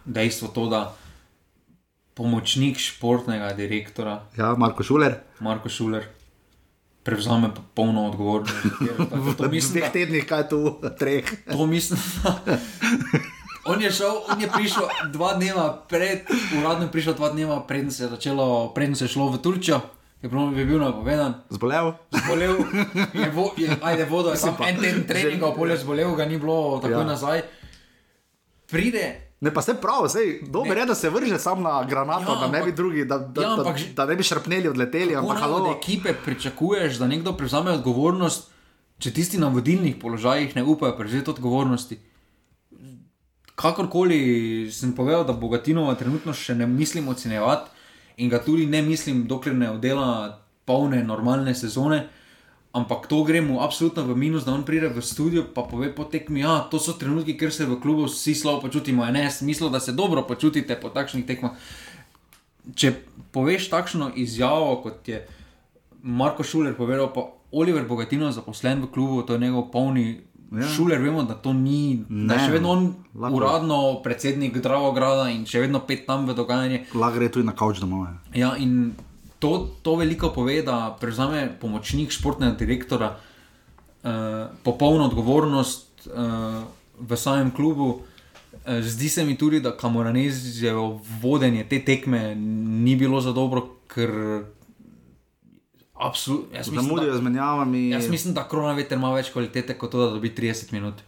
[0.05, 0.85] dejstvo to, da
[2.15, 4.21] pomočnik športnega direktora.
[4.37, 5.19] Ja, Marko Šuler.
[5.43, 6.07] Marko Šuler
[7.07, 8.55] prevzame polno odgovornost.
[9.23, 11.23] V dveh tednih, kaj tu, treh.
[11.47, 11.99] To mislim.
[13.67, 16.23] On je, šel, on je prišel dva dneva pred,
[16.55, 19.81] uradno je prišel dva dneva pred, se je začelo, pred se je šlo v Turčijo.
[20.23, 21.43] Je bil, je bil napovedan.
[21.51, 21.91] Zbolel.
[22.15, 22.63] Zbolel.
[23.11, 26.79] Je, vo, je, ajde, vodo, je samo en teden treninga, polje zbolel, ga ni bilo
[26.79, 27.03] tako ja.
[27.03, 27.43] nazaj.
[28.71, 32.39] Pride, Ne, pa se pravi, zdaj, dobro je, da se vrže sam na granato, ja,
[32.39, 35.15] da ne bi drugi, da, da, ja, ampak, da, da ne bi šrpneli odleteli.
[35.15, 38.49] Ampak, od ekipe pričakuješ, da nekdo prevzame odgovornost,
[38.97, 41.99] če tisti na vodilnih položajih ne upajo prevzeti odgovornosti.
[43.55, 47.69] Kakorkoli sem povedal, da Bogatinova trenutno še ne mislim ocenjevati
[48.17, 52.07] in ga tudi ne mislim, dokler ne oddela polne normalne sezone.
[52.73, 56.43] Ampak to gremo absolutno v minus, da on pride v studio in pove po tekmi,
[56.43, 59.05] da ja, so trenutki, kjer se v klubu vsi slabo počutimo.
[59.05, 61.55] Ne, smislo, da se dobro počutite po takšnih tekmah.
[62.75, 62.93] Če
[63.31, 65.23] poveš takšno izjavo, kot je
[66.03, 70.21] Marko Šuler povedal, pa Oliver Bogatino zaposlen v klubu, to je njegov polni.
[70.51, 70.63] Ja.
[70.63, 72.83] Šuler, vemo, da to ni, ne, da je še vedno on
[73.15, 73.35] lahko.
[73.35, 76.85] uradno predsednik Dravograda in še vedno pet tam v dogajanje.
[76.95, 78.05] Lahko gre tudi na kavč domov.
[78.31, 78.93] Ja, in
[79.39, 83.17] to, to veliko pove, da prevzame pomočnik športnega direktora
[84.03, 84.09] uh,
[84.63, 86.63] popolno odgovornost uh,
[86.99, 87.89] v samem klubu.
[87.89, 94.11] Uh, zdi se mi tudi, da kamoranezijo vodenje te tekme ni bilo za dobro, ker.
[96.63, 97.89] Zamudijo z menjavami.
[97.89, 101.01] Jaz mislim, da korona veter ima več kvalitete kot to, da dobi 30 minut.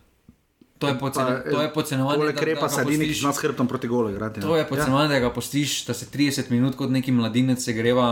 [0.80, 2.20] To je, pocen, pa, to je podcenjevanje.
[2.20, 4.12] Tole krepa se ni nič nad hrbtom proti gole.
[4.12, 4.48] Igrati, ja.
[4.48, 5.20] to je podcenjevanje, ja.
[5.20, 8.08] da ga postiš, da se 30 minut kot neki mladinec se greva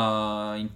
[0.60, 0.70] in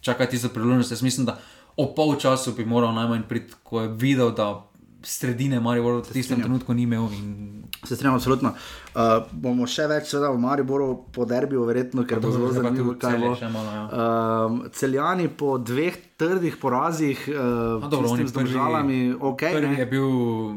[0.00, 0.90] čakati za priložnost.
[0.90, 1.38] Jaz mislim, da
[1.76, 4.64] o pol času bi moral najmanj priti, ko je videl, da
[5.02, 7.08] sredine Mariboru v tistem trenutku ni imel.
[7.12, 7.64] In...
[7.84, 8.52] Se strinjam, absolutno.
[8.92, 13.16] Uh, bomo še več, seveda, v Mariboru po derbiju, verjetno, ker bo zelo zanimivo, kaj
[13.22, 13.30] bo.
[13.32, 19.44] Uh, celjani po dveh trdih porazih, uh, dobro, s državami, ok.
[19.56, 20.08] Prvi je bil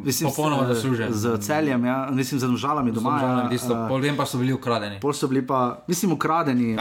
[0.04, 1.14] mislim, popolnoma zaslužen.
[1.16, 3.16] Z celjem, ja, mislim, z državami doma.
[3.48, 5.00] Uh, Potem pa so bili ukradeni.
[5.00, 6.76] Pol so bili pa, mislim, ukradeni.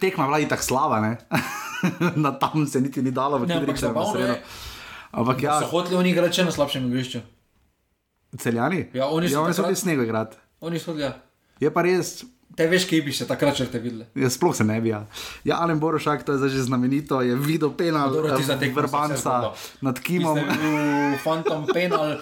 [0.00, 1.18] Tekma vladi tako slava, ne?
[2.24, 3.92] Na tam se niti ni dalo, v Kidriču.
[5.10, 5.60] Ampak ja.
[5.60, 7.20] So hoteli oni igrati na slabšem igrišču.
[8.38, 8.86] Celjani?
[8.92, 10.36] Ja, oni so, ja, oni so bili snega igrati.
[10.60, 10.96] Oni so.
[10.98, 11.12] Ja.
[11.60, 12.24] Je pa res.
[12.56, 14.06] Te veš, kje bi se takrat črte videli?
[14.16, 14.88] Ja, sploh se ne bi.
[14.88, 15.02] Ja,
[15.44, 20.00] ja Alen Borošak, to je zdaj že znamenito, je videl penal od tega vrbanca nad
[20.00, 20.38] Kimom.
[21.24, 22.16] Fantom penal,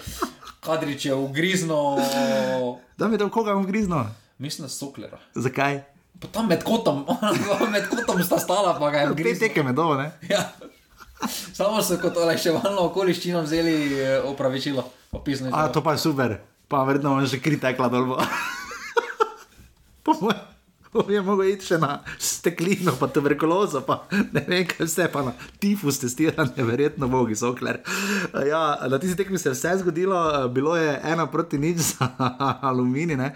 [0.59, 1.97] kadrič je ugrizno.
[2.97, 4.05] Da mi je to, koga je ugrizno?
[4.37, 5.19] Mislim, da Soklera.
[5.35, 5.83] Zakaj?
[6.19, 7.05] Pa tam med kotom,
[7.73, 9.39] med kotom sta stala, pa ga je ugrizno.
[9.39, 10.11] Te teke med dole, ne?
[10.29, 10.51] Ja.
[11.55, 14.83] Samo so kot olajševalno okoliščino vzeli eh, opravičilo.
[15.51, 16.37] A to pa je super,
[16.67, 18.19] pa verjetno že kri tekla dol.
[21.15, 25.33] Je mogel iti še na steklino, pa tuberkulozo, pa ne vem, kaj vse, pa na
[25.61, 27.81] tifus testiranje, verjetno bogi so kler.
[28.47, 30.17] Ja, na tisti tekmi se je vse zgodilo,
[30.55, 32.09] bilo je ena proti nič za
[32.69, 33.31] aluminij,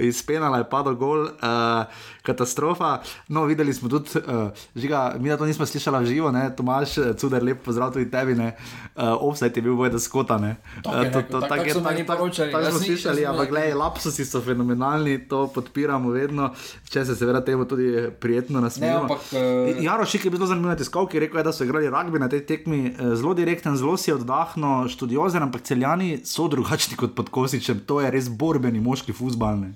[0.00, 1.28] izpenala je padlo gol.
[1.42, 1.84] Uh,
[2.22, 3.02] katastrofa.
[3.28, 7.42] No, videli smo tudi, uh, žiga, mi na to nismo slišali živo, ne, Tomaš, cuder,
[7.42, 8.52] lep pozdrav tudi tebi, ne,
[8.96, 10.56] uh, offset je bil vojda skota, ne.
[10.86, 14.24] Uh, to, to, tako je, tako je, tako je, tako smo slišali, ampak gledaj, lapsusi
[14.24, 16.52] so fenomenalni, to podpiramo vedno,
[16.92, 17.88] če se seveda temu tudi
[18.20, 19.16] prijetno nasmejimo.
[19.32, 19.80] Uh...
[19.80, 22.44] Jaro Šik je bil zelo zanimiv tiskovki, rekel je, da so igrali rugby na tej
[22.48, 22.82] tekmi,
[23.16, 28.12] zelo direkten, zelo si oddahno, študiozen, ampak celjani so drugačni kot pod Kosičem, to je
[28.12, 29.72] res borbeni moški futbalni.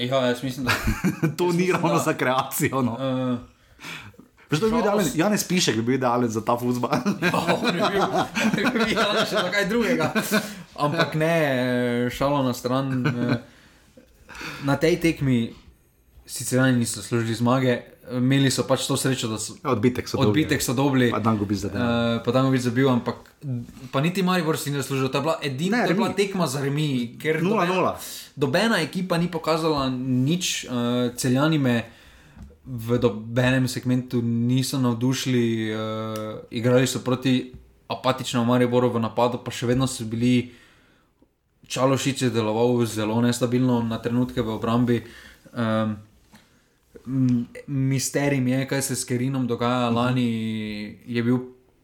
[0.00, 0.72] Ja, jaz mislim, da
[1.38, 2.82] to ni ravno za kreacijo.
[2.82, 2.96] No.
[2.96, 3.38] Uh,
[5.14, 6.90] Ja, ne spiše, bi bil idealen za ta fusbal.
[6.92, 7.30] ne
[8.72, 10.10] bi bil še kaj drugega.
[10.76, 11.36] Ampak ne,
[12.12, 12.92] šalo na stran.
[14.68, 15.54] Na tej tekmi
[16.32, 17.80] sicer oni niso služili zmage,
[18.16, 20.64] imeli so pač to srečo, da so odbitek so odbitek dobili.
[20.64, 22.16] So dobili pa dan bi zadeval.
[22.16, 23.16] Uh, pa dan bi zabil, ampak
[23.92, 25.12] pa niti Maribor si ne služil.
[25.12, 25.84] To je bila edina
[26.16, 27.92] tekma za remi, ker 0-0
[28.36, 31.84] dobena ekipa ni pokazala nič, uh, celjani me
[32.64, 37.52] v dobenem segmentu niso navdušili, uh, igrali so proti
[37.88, 40.54] apatičnemu Mariboru v napadu, pa še vedno so bili.
[41.72, 44.98] Čalošič je deloval zelo nestabilno na trenutke v obrambi.
[45.52, 45.96] Um,
[47.66, 49.90] Misterij je, kaj se s Kerinom dogaja.
[49.90, 50.28] Lani
[51.06, 51.38] je bil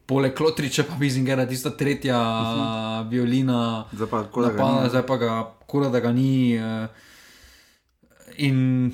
[0.05, 3.09] poleg Klotriča, pa Bizingera, tista tretja uh -huh.
[3.09, 6.57] violina, zdaj pa, napada, zdaj pa ga, kura, da ga ni.
[6.57, 6.89] Uh,
[8.37, 8.91] in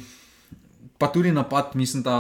[0.97, 2.17] pa tudi napad, mislim, da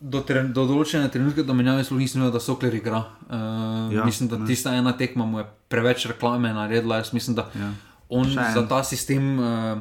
[0.00, 3.04] do, tren, do določene trenutke do menjave sploh nisem videl, da so kler igra.
[3.28, 4.46] Uh, ja, mislim, da ne.
[4.46, 6.96] tista ena tekma mu je preveč reklame naredila.
[6.96, 7.72] Jaz mislim, da ja.
[8.08, 9.38] on za ta sistem.
[9.38, 9.78] Uh,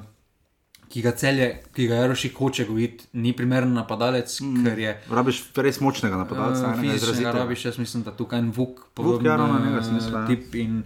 [0.89, 4.33] ki ga celje, ki ga Jaroši hoče gojiti, ni primeren napadalec.
[4.41, 4.73] Mm.
[5.13, 6.73] Rabiš res močnega napadalca.
[6.73, 10.25] Uh, Fizično rabiš, jaz mislim, da tukaj en vuk, vuk ja, no, ne, smisla, ja.
[10.27, 10.55] tip.
[10.57, 10.81] In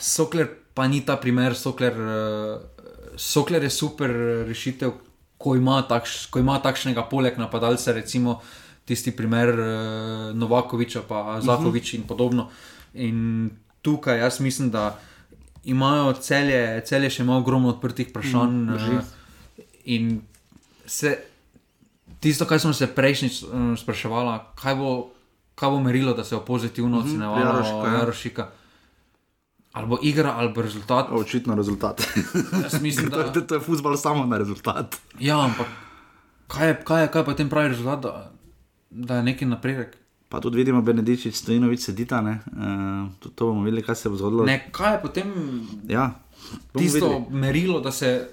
[0.00, 4.10] Sokler pa ni ta primer, Sokler, uh, Sokler je super
[4.50, 4.98] rešitev,
[5.38, 8.40] ko ima, takš, ko ima takšnega poleg napadalca, recimo
[8.84, 9.66] tisti primer uh,
[10.34, 12.00] Novakoviča, pa Zahovič uh -huh.
[12.00, 12.48] in podobno.
[12.94, 13.50] In
[13.82, 14.98] tukaj jaz mislim, da
[15.64, 18.50] imajo celje, celje še ima ogromno odprtih vprašanj.
[18.50, 19.02] Mm,
[19.84, 20.22] In
[20.86, 21.18] se,
[22.20, 24.74] tisto, kar smo se prejšnjič um, spraševali, kaj,
[25.54, 28.50] kaj bo merilo, da se bo pozitivno mhm, ocenjevalo, mm -hmm, Jarošika.
[29.72, 31.06] Ali bo igra, ali bo rezultat.
[31.10, 32.02] Očitno rezultat.
[32.80, 33.32] Mislim, da...
[33.32, 34.96] to, to je futbol samo na rezultat.
[35.18, 35.66] Ja, ampak
[36.46, 38.32] kaj je, kaj je, kaj je potem pravi rezultat, da,
[38.90, 39.96] da je neki napredek?
[40.28, 44.16] Pa tudi vidimo, da Benedičič stojinovič sedita, uh, tudi to bomo videli, kaj se bo
[44.16, 44.44] zgodilo.
[44.44, 45.32] Ne, kaj je potem
[45.88, 46.10] ja,
[46.78, 47.24] tisto videli.
[47.30, 48.28] merilo, da se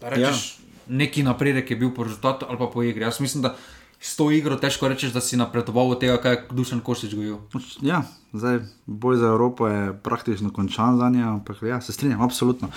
[0.00, 0.58] rečeš.
[0.88, 3.04] Neki napredek je bil po rezultatu ali pa po igri.
[3.04, 3.56] Jaz mislim, da
[4.00, 7.38] s to igro težko rečeš, da si napredoval od tega, kaj je Dušan Košič gojil.
[7.82, 12.70] Ja, zdaj boj za Evropo je praktično končan za nje, ampak ja, se strinjam, absolutno.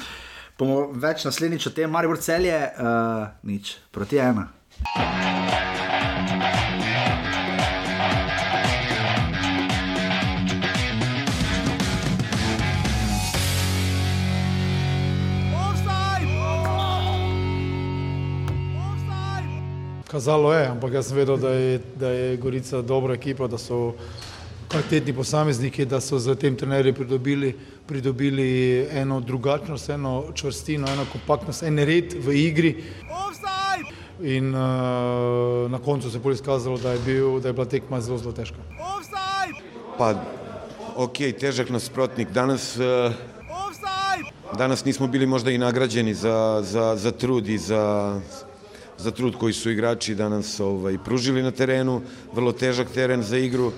[0.58, 4.50] Pomo več naslednjič o tem, Maribor celje, uh, nič, proti ena.
[20.12, 23.94] Kazalo je, ampak jaz sem vedel, da je, da je Gorica dobra ekipa, da so
[24.72, 27.52] kvalitetni posamezniki, da so z tem trenerjem pridobili,
[27.86, 32.74] pridobili eno drugačnost, eno čvrstino, eno kompaktnost, en red v igri.
[34.22, 38.02] In uh, na koncu se je bolj izkazalo, da je, bil, da je bila tekma
[38.02, 38.58] zelo, zelo težka.
[39.98, 40.16] Pa,
[40.98, 42.34] ok, težak nasprotnik.
[42.34, 43.14] Danes, uh,
[44.58, 48.20] danes nismo bili možda i nagrađeni za, za, za trud i za
[49.00, 52.02] za trud koji su igrači danas ovaj, pružili na terenu,
[52.34, 53.72] vrlo težak teren za igru.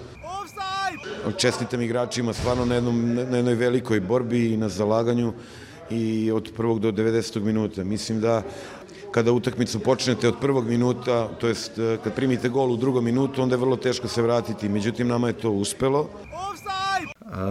[1.37, 5.33] Čestitam igračima stvarno na, jednom, na jednoj velikoj borbi i na zalaganju
[5.89, 7.39] i od prvog do 90.
[7.39, 7.83] minuta.
[7.83, 8.43] Mislim da
[9.11, 11.71] kada utakmicu počnete od prvog minuta, to jest
[12.03, 14.69] kad primite gol u drugom minutu, onda je vrlo teško se vratiti.
[14.69, 16.09] Međutim, nama je to uspelo.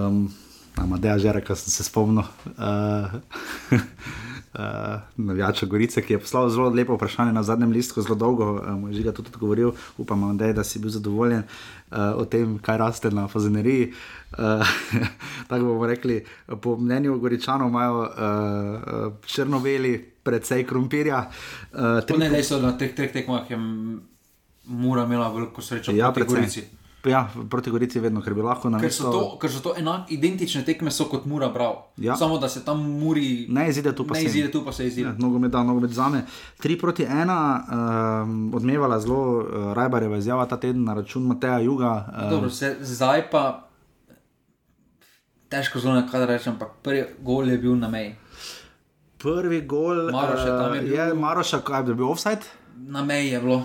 [0.07, 0.35] Um,
[0.77, 2.25] Amadeja Žeraka sam se spomnio.
[2.47, 3.81] Uh,
[4.55, 8.91] uh, navijača Gorice, ki je poslal zelo lepo vprašanje na zadnjem listu, zelo dolgo, uh,
[8.91, 12.79] že ga tudi odgovoril, upam, da, je, da si bil zadovoljen uh, o tem, kaj
[12.79, 13.93] raste na fazeneriji.
[14.39, 14.67] Uh,
[15.49, 16.25] tako bomo rekli,
[16.61, 21.31] po mnenju Goričanov imajo uh, črnoveli predvsej krompirja.
[21.73, 22.19] Uh, tri...
[22.19, 23.59] Ne, ne, so na teh treh tekmah je
[24.65, 25.93] mura imela veliko srečo.
[25.93, 26.80] Ja, predvsej.
[27.03, 29.03] Ja, proti Gorici vedno, ker bi lahko na Ker mesto.
[29.03, 31.87] so to, ker so to enak, identične tekme, so kot Mura Bravo.
[31.97, 32.13] Ja.
[32.15, 34.27] Samo da se tam Muri Ne izide tu pa ne se.
[34.27, 35.09] izide, tu pa se izide.
[35.09, 36.25] Ja, nogomet, da, nogomet za me.
[36.59, 37.33] 3 proti 1,
[38.23, 41.95] um, odmevala zelo uh, Rajbarjeva izjava ta teden na račun Mateja Juga.
[42.15, 43.69] Uh, Dobro, se, zdaj pa
[45.49, 48.15] težko zelo nekaj reči, ampak prvi gol je bil na meji.
[49.19, 52.45] prvi gol Maroša, je uh, bil- je Maroša, kaj je bil offside?
[52.77, 53.63] Na meji je bilo.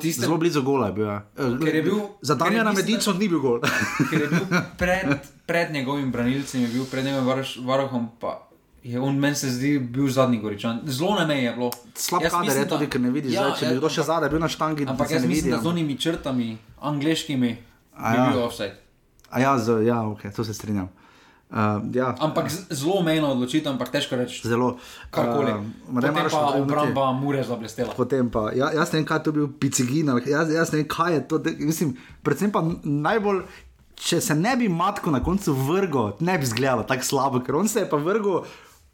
[0.00, 1.06] Tistem, Zelo blizu gola je bil.
[1.06, 1.24] Ja.
[1.66, 3.60] Je bil- za je Damjana Medico ni bil gol.
[4.10, 4.46] ker je bil
[4.78, 5.06] pred,
[5.46, 8.48] pred njegovim branilcem, je bil pred njegovim varoš, varohom, pa
[8.82, 10.80] je on meni se zdi bil zadnji goričan.
[10.84, 11.70] Zelo na meji je bilo.
[11.94, 13.78] Slab Jaz kader je mislim, da- tudi, ker ne vidiš, Ja, ja, če bi ja,
[13.78, 14.86] kdo še zadaj bil na štangi.
[14.86, 16.48] Ampak jaz mislim, vidi, da z onimi črtami,
[16.80, 17.56] angliškimi,
[17.94, 18.26] A bi ja.
[18.30, 18.74] bil offside.
[19.30, 20.88] A ja, z, ja okay, to se strinjam.
[21.52, 24.40] Uh, ja, Ampak zelo mejno odločitev, ampak težko reči.
[24.48, 24.80] zelo.
[25.12, 25.52] Karkoli.
[25.52, 27.92] Uh, Potem pa obramba Mure zablestela.
[27.92, 30.80] Potem pa, ja, jaz ne vem, kaj je to bil Picigin, ali jaz, jaz ne
[30.80, 31.36] vem, kaj je to.
[31.60, 31.92] Mislim,
[32.24, 33.44] predvsem pa najbolj,
[34.00, 37.68] če se ne bi matko na koncu vrgo, ne bi izgledalo tako slabo, ker on
[37.68, 38.46] se je pa vrgo.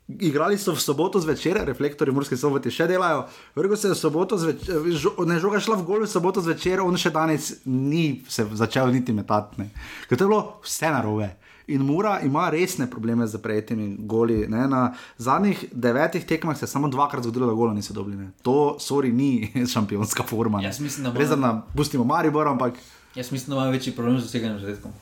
[0.08, 3.26] Igrali so v soboto zvečer, reflektori Murske sobote še delajo.
[3.54, 6.80] Vrgo se je v soboto zvečer, žo, ne žoga šla v gol v soboto zvečer,
[6.82, 9.68] on še danes ni se začel niti metati.
[10.08, 11.36] Ker to je bilo vse narobe.
[11.68, 14.46] In Mura ima resne probleme z prejetimi goli.
[14.48, 14.68] Ne?
[14.68, 14.82] Na
[15.18, 18.16] zadnjih devetih tekmah se je samo dvakrat zgodilo, da gola niso dobili.
[18.16, 18.30] Ne?
[18.42, 19.30] To, sorry, ni
[19.74, 20.58] šampionska forma.
[20.58, 20.64] ne.
[20.64, 22.74] Jaz mislim, da ima- Res, da nam pustimo Maribor, ampak
[23.14, 24.92] Jaz mislim, da ima večji problem z doseganjem zadetkov.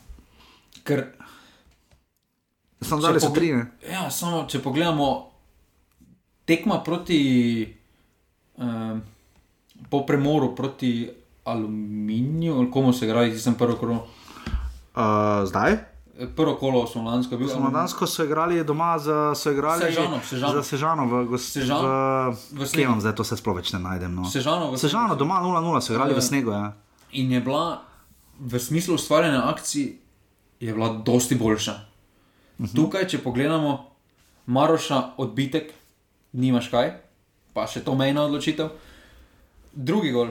[0.85, 1.05] Ker
[2.81, 3.53] Če dali so tri.
[3.53, 3.67] Ne?
[3.85, 5.31] Ja, samo če pogledamo
[6.45, 7.21] tekma proti
[8.57, 9.01] um,
[9.91, 11.11] po premoru proti
[11.45, 14.07] aluminiju, ali komu se igra, zdaj sem prvo kolo.
[14.95, 15.03] Uh,
[15.45, 15.77] zdaj?
[16.17, 17.51] Prvo kolo smo lansko bili.
[17.51, 20.53] Slovensko so igrali doma, za, igrali Sežano, Sežano.
[20.53, 21.03] za Sežano.
[21.05, 21.89] V, gos- Sežano,
[22.33, 23.01] v, v snegu.
[23.01, 24.15] Zdaj to se sploh več ne najdem?
[24.15, 24.25] No.
[24.25, 26.21] Sežano Sežano doma 0-0 so igrali v Ja.
[26.23, 26.51] snegu.
[26.51, 26.73] Ja.
[27.13, 27.83] In je bila
[28.39, 29.99] v smislu ustvarjanja akcij,
[30.57, 31.75] je bila dosti boljša.
[31.75, 31.81] Uh
[32.59, 32.75] -huh.
[32.75, 33.87] Tukaj, če pogledamo,
[34.47, 35.73] Maroša odbitek,
[36.33, 36.97] nimaš kaj,
[37.53, 38.69] pa še to mejna odločitev.
[39.73, 40.29] Drugi gol.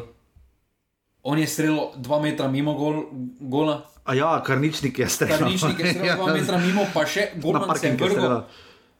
[1.23, 3.03] On je streljal dva metra mimo gol,
[3.39, 5.39] gola, A ja, karničnik je streljal.
[5.39, 8.43] Karničnik je streljal dva metra mimo, pa še Na Golman se je vrgel streljal.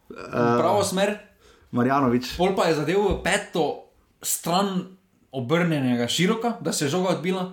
[0.10, 1.18] v pravo smer,
[1.72, 2.34] Marjanovič.
[2.36, 3.66] pol pa je zadev v peto
[4.20, 4.98] stran
[5.32, 7.52] obrnjenega široka, da se je žoga odbila.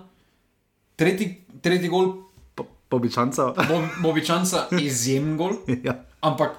[0.95, 1.27] Tretji,
[1.59, 2.13] tretji gol,
[2.55, 3.53] Po- Pobičanca.
[3.59, 5.97] Bo- Bobičanca, izjemen gol, ja.
[6.21, 6.57] ampak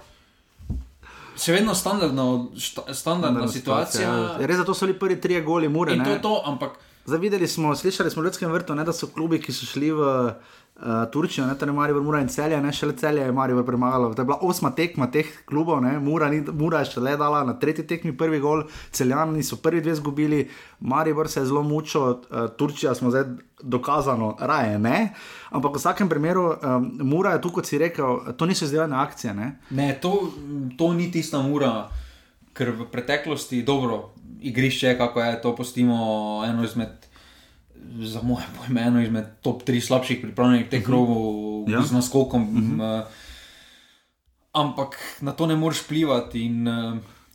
[1.35, 2.25] še vedno standardna,
[2.57, 4.07] šta, standardna situacija.
[4.09, 4.39] Ja.
[4.41, 5.93] Res, zato so bili prvi trije goli, mure.
[5.93, 8.93] In to je to, ampak Zdaj videli smo, slišali smo v Ljudskem vrtu, ne, da
[8.93, 12.73] so klubi, ki so šli v uh, Turčijo, ne, torej Marijo, Mura in Celje, ne
[12.73, 14.15] šele Celje je Marijo premagalo.
[14.15, 17.59] To je bila osma tekma teh klubov, ne, Mura, ni, Mura je šele dala na
[17.61, 20.49] tretji tekmi prvi gol, Celjani so prvi dve zgubili,
[20.81, 22.17] Marijo se je zelo mučil, uh,
[22.57, 23.25] Turčija smo zdaj
[23.61, 25.13] dokazano, raje ne.
[25.51, 29.35] Ampak v vsakem primeru, um, Mura je tu, kot si rekel, to niso izdelane akcije.
[29.35, 29.59] Ne.
[29.71, 30.33] ne, to,
[30.79, 31.91] to ni tista mura,
[32.57, 34.14] ker v preteklosti dobro.
[34.45, 35.97] Igrišče kako je, to postimo
[36.45, 36.93] eno izmed,
[37.97, 41.25] za moje pojme, eno izmed top 3 slabših pripravljenih teh krogov
[41.67, 41.79] Ja.
[41.79, 41.83] ja.
[41.83, 42.43] z naskokom.
[42.43, 43.05] Uh -huh.
[44.53, 46.41] Ampak na to ne moreš vplivati.
[46.43, 46.69] In,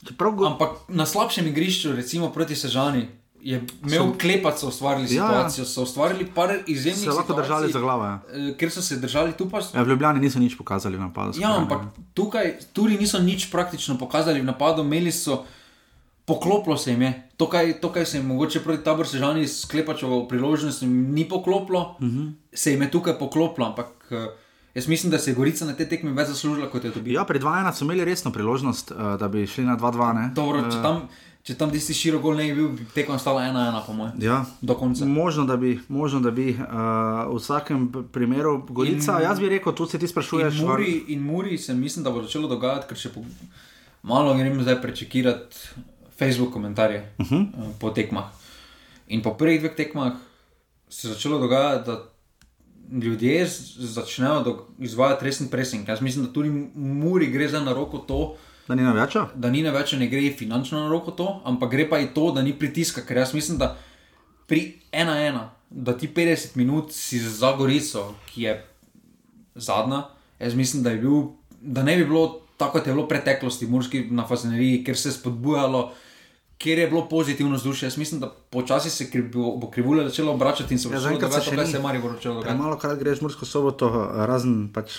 [0.08, 3.08] Čeprav go- Ampak na slabšem igrišču, recimo proti Sežani,
[3.42, 5.28] je imel klepac, so ustvarili Ja, ja.
[5.28, 8.20] situacijo, so ustvarili par izjemnih Se lahko situacij, držali za glavo, ja.
[8.30, 9.60] eh, Ker so se držali tu pa.
[9.76, 11.40] Ja, v Ljubljani niso nič pokazali v napadu.
[11.40, 11.82] Ja, ampak
[12.14, 15.44] tukaj tudi niso nič praktično pokazali v napadu, imeli so.
[16.30, 20.28] Poklopilo se jim je, to, kaj, to, kaj se jim mogoče proti taboru sežani sklepačevo
[20.28, 22.20] priložnost jim ni poklopilo, uh Mhm.
[22.20, 22.32] -huh.
[22.54, 24.28] se jim je tukaj poklopilo, ampak eh,
[24.76, 27.20] jaz mislim, da se je Gorica na te tekme več zaslužila, kot je dobila.
[27.20, 30.14] Ja, pri 2-1 so imeli resno priložnost, uh, da bi šli na 2-2.
[30.14, 30.32] ne.
[30.36, 31.02] Dobro, Eh, če tam,
[31.44, 34.14] če tam tisti širok gol ne bi bil, bi tekma ostala ena, ena, po mojem.
[34.20, 34.46] Ja.
[34.62, 35.06] Do konca.
[35.06, 36.58] Možno, da bi, možno, da bi uh,
[37.28, 37.80] v vsakem
[38.12, 40.54] primeru Gorica, in, jaz bi rekel, tu se ti sprašuješ.
[40.56, 43.22] In Muri, in Muri se mislim, da bo začelo dogajati, ker še po,
[44.04, 45.56] malo grem zdaj prečekirati
[46.20, 47.46] Facebook komentarje uh -huh.
[47.80, 48.26] po tekmah.
[49.08, 50.14] In po prvih dveh tekmah
[50.90, 52.04] se je začelo dogajati, da
[52.92, 53.48] ljudje
[53.78, 55.88] začnejo izvajati resen pressing.
[55.88, 58.36] Jaz mislim, da tudi Muri gre za na roko to,
[58.68, 59.28] Da ni naveča?
[59.36, 62.42] da ni več ne gre finančno na roko to, ampak gre pa i to, da
[62.42, 63.02] ni pritiska.
[63.02, 63.78] Ker jaz mislim, da
[64.48, 65.40] pri 1-1,
[65.70, 68.54] da ti 50 minut si za Gorico, ki je
[69.56, 70.04] zadnja,
[70.40, 74.04] jaz mislim, da, bil, da ne bi bilo tako, kot je bilo v preteklosti, Murski
[74.12, 75.92] na Fazeneriji, ker se je spodbujalo.
[76.60, 80.74] Ker je bilo pozitivno vzdušje, jaz mislim, da počasi se kri, bo, krivulja začela obračati
[80.76, 82.62] in se bo Ja, začelo dogajati, kaj se je Marijo začelo Ja, dogajati.
[82.62, 83.88] malo krat greš Mursko soboto,
[84.28, 84.98] razen pač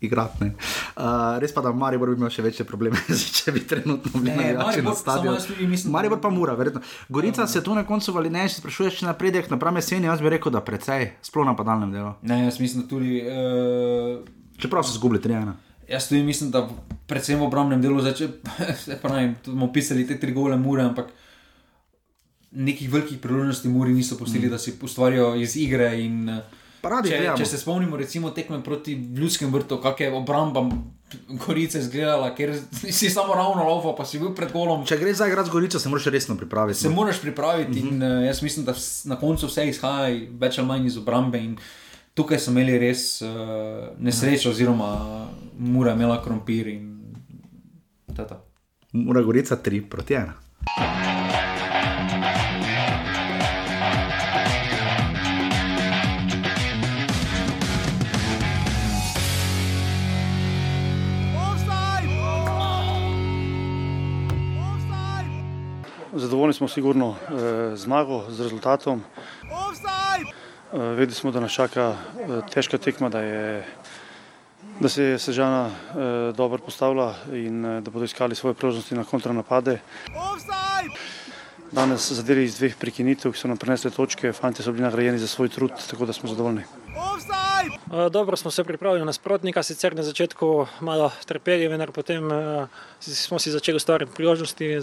[0.00, 0.44] igrati.
[0.44, 3.00] Uh, res pa, da Maribor bi imel še večje probleme,
[3.38, 5.40] če bi trenutno bili na Maribor, stadionu.
[5.66, 6.82] Mislim, Maribor pa mora, verjetno.
[7.08, 7.50] Gorica ja.
[7.50, 10.60] se tu na koncu ali ne, če sprašuješ napredek, napram jeseni, jaz bi rekel, da
[10.62, 12.12] precej, sploh na padalnem delu.
[12.22, 13.22] Ne, jaz mislim, da tudi.
[13.24, 14.20] Uh,
[14.58, 15.56] Čeprav so zgubili trijana.
[15.88, 16.68] Jaz tudi mislim, da
[17.06, 18.28] predvsem v obrambnem delu, če
[19.46, 21.12] bomo pisali te tri gole mure, ampak
[22.50, 24.50] nekih velikih priložnosti muri niso pustili, mm.
[24.50, 25.90] da si ustvarijo iz igre.
[26.00, 30.62] In, uh, Paradi, če, če se spomnimo, recimo, tekme proti Ljudskem vrtu, kako je obramba
[31.46, 32.54] Gorice izgledala, ker
[32.98, 34.86] si samo ravno lovo, pa si bil pred golom.
[34.86, 36.80] Če greš za igrati z Gorico, se moraš resno pripraviti.
[36.80, 36.94] Se no.
[36.94, 37.92] moraš pripraviti mm -hmm.
[37.92, 38.74] in uh, jaz mislim, da
[39.04, 41.42] na koncu vse izhaja več ali manj iz obrambe.
[42.14, 43.28] Tukaj so imeli res uh,
[43.98, 45.28] nesrečo, oziroma
[45.58, 47.14] mora imela krompir in
[48.14, 48.44] tata.
[48.92, 50.34] Mora Gorica tri proti ena.
[66.12, 69.02] Zadovoljni smo sigurno eh, zmago z rezultatom.
[70.72, 73.64] Eh, vedeli smo, da nas čaka eh, težka tekma, da, je,
[74.80, 79.04] da se je Sežana eh, dobro postavila in eh, da bodo iskali svoje priložnosti na
[79.04, 79.78] kontranapade.
[81.72, 85.26] Danes zadeli iz dveh prekinitev, ki so nam prinesli točke, fanti so bili nagrajeni za
[85.26, 86.62] svoj trud, tako da smo zadovoljni.
[87.66, 92.30] Eh, dobro smo se pripravili na sprotnika, sicer na začetku malo trpeli, vendar potem
[93.00, 94.76] smo si začeli ustvarjati priložnosti,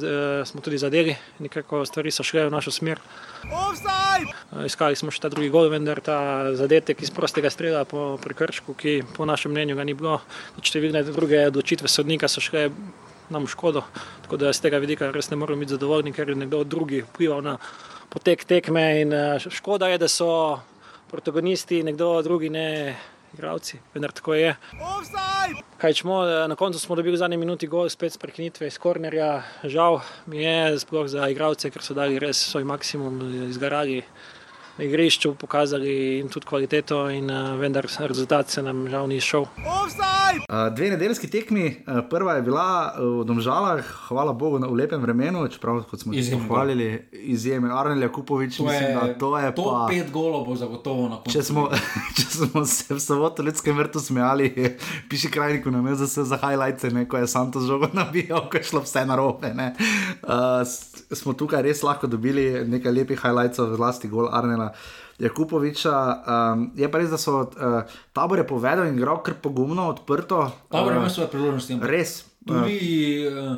[0.45, 2.99] smo tudi zadeli, nekako stvari so šle v našo smer.
[3.45, 8.73] Uh, iskali smo še ta drugi gol, vendar ta zadetek iz prostega strela po prekršku,
[8.73, 10.19] ki po našem mnenju ga ni bilo,
[10.61, 12.69] številne druge odločitve sodnika so šle
[13.29, 13.81] nam v škodo,
[14.25, 17.41] tako da z tega vidika res ne moramo biti zadovoljni, ker je nekdo drugi vplival
[17.45, 17.57] na
[18.13, 19.13] potek tekme in
[19.49, 20.29] škoda je, da so
[21.15, 22.95] protagonisti, nekdo drugi, ne
[23.33, 24.55] igravci, vendar tako je.
[25.77, 29.43] Kaj čemo, na koncu smo dobili v zadnji minuti gol, spet prekinitve iz kornerja.
[29.63, 34.01] Žal mi je, sploh za igravce, ker so dali res svoj maksimum, izgarali
[34.77, 39.41] na igrišču, pokazali in tudi kvaliteto, in uh, vendar rezultat se nam žal ni šel.
[39.41, 45.47] Uh, dve nedeljski tekmi, uh, prva je bila v Domžalah, hvala Bogu, v lepem vremenu,
[45.47, 48.57] čeprav smo jih pohvalili, izjemen Arnel Kupovič.
[48.57, 51.31] To mislim, je, to je to pa, pet golov, bo zagotovo na koncu.
[51.31, 51.69] Če smo,
[52.17, 54.51] če smo se v soboto ljudskem vrtu smejali,
[55.09, 59.05] piši krajniku na mezu za highlights, ko je Santos žogo nabijal, ko je šlo vse
[59.07, 59.53] na robe.
[59.55, 60.67] Uh,
[61.15, 64.64] smo tukaj res lahko dobili nekaj lepih highlights, zlasti gol Arnela.
[65.19, 65.93] Jakupoviča.
[65.95, 70.51] Um, je pa res, da so uh, tabore povedali in gre kar pogumno, odprto.
[70.71, 71.79] Tabor ima uh, svoje priložnosti.
[71.81, 72.25] Res.
[72.45, 73.55] Tudi, uh,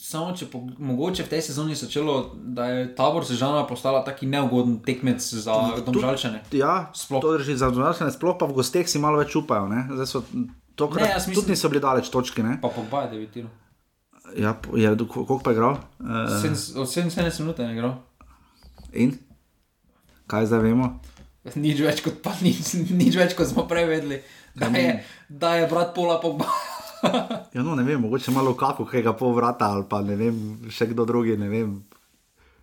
[0.00, 4.26] samo če po, mogoče v tej sezoni se začelo, da je tabor sežana postala taki
[4.26, 6.42] neugoden tekmec za domžalčane.
[6.56, 7.22] Ja, sploh.
[7.22, 9.70] To drži za domžalčane, sploh pa v gosteh si malo več upajo.
[10.74, 12.42] Tokrat, ne, mislim, tudi niso bili daleč točke.
[12.42, 12.56] Ne?
[12.62, 13.48] Pa po Bajdu je videl.
[14.38, 15.76] Ja, ja koliko pa je igral?
[16.00, 16.26] Uh,
[16.80, 17.98] od 77 minut je igral.
[18.92, 19.18] In?
[20.30, 20.92] Kaj zdaj vemo?
[21.56, 24.20] Nič več kot, pa, nič, nič več kot smo prej vedeli,
[24.54, 26.46] da je, da je brat pola pogba.
[27.56, 30.36] ja, no, ne vem, mogoče malo kako, kaj ga pol vrata ali pa ne vem,
[30.68, 31.80] še kdo drugi, ne vem.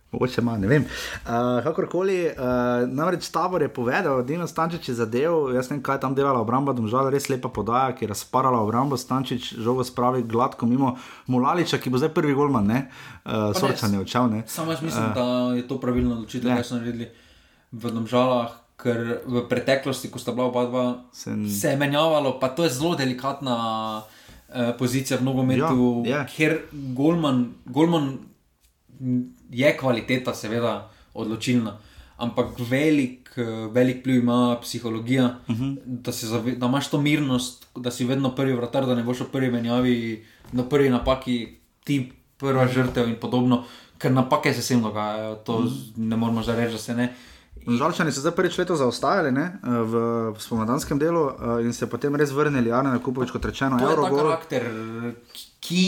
[0.08, 0.86] Mogoče ima, ne vem.
[1.26, 5.98] Uh, kakorkoli, uh, namreč tabor je povedal, da je Stančič zadev, jaz ne vem, kaj
[5.98, 8.96] je tam delala obramba, da je res lepa podaja, ki je razparala obrambo.
[8.96, 10.96] Stančič žogo spravi gladko mimo
[11.26, 12.86] Mulaliča, ki bo zdaj prvi golman, ne,
[13.26, 14.32] uh, sorčanje odšel.
[14.46, 15.26] Samo jaz mislim, uh, da
[15.58, 17.10] je to pravilno odločitev, kaj so naredili
[17.72, 21.42] v Domžalah, ker v preteklosti, ko sta bila oba dva, Sen...
[21.50, 23.56] se je menjavalo, pa to je zelo delikatna
[24.06, 26.30] uh, pozicija v nogometu, ja, yeah.
[26.30, 28.22] ker Golman, Golman
[29.50, 30.88] je kvaliteta, seveda,
[31.18, 31.74] odločilna.
[32.18, 35.64] Ampak velik, eh, velik pliv ima psihologija, uh mhm.
[35.64, 36.02] -huh.
[36.02, 39.30] da, zave, da imaš to mirnost, da si vedno prvi vratar, da ne boš v
[39.32, 43.64] prvi menjavi, na prvi napaki, ti prva žrtev in podobno,
[43.98, 45.74] ker napake se vsem dogajajo, to uh mhm.
[45.74, 45.92] -huh.
[45.96, 47.04] ne moremo že reči, da se ne.
[47.04, 47.37] Uh,
[47.76, 49.92] Žalčani so zdaj prvič leto zaostajali ne, v,
[50.32, 53.90] v spomladanskem delu uh, in se potem res vrnili, ali na Kupovič, kot rečeno, to
[53.90, 54.64] je ta karakter,
[55.60, 55.84] ki,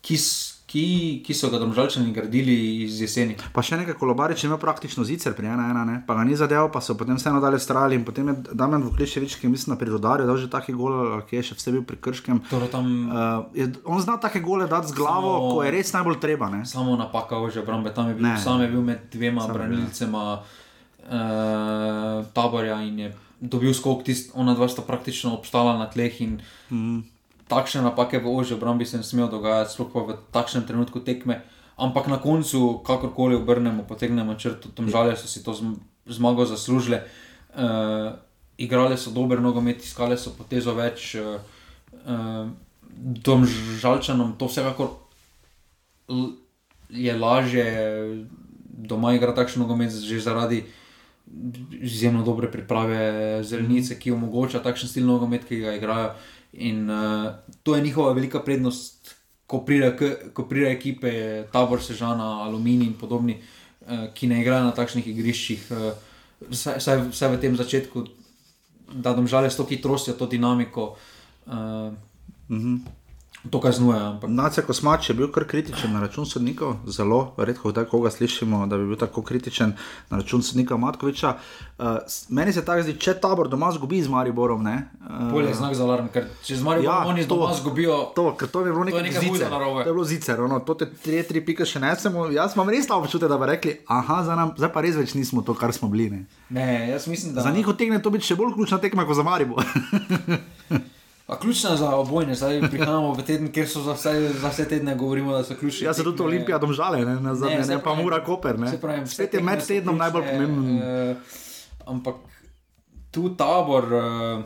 [0.00, 0.16] ki,
[0.64, 0.86] ki,
[1.20, 3.36] ki so ga domžalčani gradili iz jeseni.
[3.52, 6.72] Pa še nekaj kolobarič ima praktično zicer pri ena, ena, ne, pa ga ni zadeval,
[6.72, 10.24] pa so potem vseeno dalje strali in potem je Damien Vukliševič, ki mislim na prirodarju,
[10.24, 12.40] da že taki gol, ki je še vse bil pri krškem.
[12.48, 15.92] Torej tam, uh, je, on zna take gole dati z glavo, samo, ko je res
[15.92, 16.48] najbolj treba.
[16.56, 16.64] Ne.
[16.64, 20.28] Samo napaka, že obrambe, tam je bil, sam je bil med dvema branilcema.
[20.40, 20.64] Ne
[21.06, 23.08] uh, taborja in je
[23.40, 26.12] dobil skok, tist, ona dva sta praktično obstala na tleh.
[26.70, 27.04] Mm.
[27.46, 31.44] Takšne napake v ožji obrambi se ne smejo dogajati, sploh pa v takšnem trenutku tekme.
[31.76, 35.52] Ampak na koncu, kakorkoli obrnemo, potegnemo črto, tam žalje so si to
[36.08, 37.04] zmago zaslužile.
[37.52, 38.16] Uh,
[38.56, 41.14] igrali so dober nogomet, iskali so potezo več.
[41.20, 41.36] Uh,
[42.08, 42.48] uh,
[43.20, 43.44] Tom
[43.76, 45.04] žalčanom to vsekakor
[46.88, 47.66] je lažje
[48.72, 50.64] doma igrati takšen nogomet, že zaradi
[51.80, 56.10] izjemno dobre priprave zelenice, ki omogoča takšen stil nogomet, ki ga igrajo.
[56.52, 59.14] In uh, to je njihova velika prednost,
[59.46, 61.12] ko pridejo ekipe,
[61.52, 65.90] tabor Sežana, Aluminij in podobni, uh, ki ne igrajo na takšnih igriščih, uh,
[66.50, 68.06] vsaj, vsaj v tem začetku,
[69.02, 70.94] da domžale s to hitrostjo, to dinamiko.
[71.46, 71.92] Uh,
[72.48, 72.95] -hmm
[73.50, 74.00] to kaznuje.
[74.00, 74.30] Ampak...
[74.30, 78.78] Nace Kosmač je bil kar kritičen na račun sodnikov, zelo redko tako ga slišimo, da
[78.78, 79.72] bi bil tako kritičen
[80.10, 81.34] na račun sodnika Matkoviča.
[81.78, 81.86] Uh,
[82.28, 84.66] meni se tako zdi, če tabor doma zgubi z Mariborom.
[84.66, 87.98] Uh, Bolje je znak za alarm, ker če z Mariborom ja, oni doma zgubijo.
[88.16, 89.50] To, ker to je bilo nekaj zicer.
[89.50, 92.28] To je bilo zicer, ono, to te tri, tri pike še ne smemo.
[92.34, 95.14] Jaz imam res ta občutek, da bi rekli, aha, za nam, zdaj pa res več
[95.18, 96.10] nismo to, kar smo bili.
[96.10, 97.46] Ne, ne jaz mislim, da.
[97.46, 99.64] Za njih otegne to biti še bolj ključna tekma kot za Maribor.
[101.26, 104.94] A ključna za obojne, zdaj prihajamo v teden, kjer so za vse, za vse tedne
[104.94, 105.84] govorimo, da so ključni.
[105.86, 108.58] Jaz se tudi Olimpija domžale, ne, ne, ne, ne pa Mura Koper.
[108.58, 108.70] Ne.
[108.80, 110.76] Pravim, Spet je med tednom najbolj pomemben.
[110.76, 111.16] Uh,
[111.86, 112.14] ampak
[113.10, 113.84] tu tabor.
[113.92, 114.44] Uh,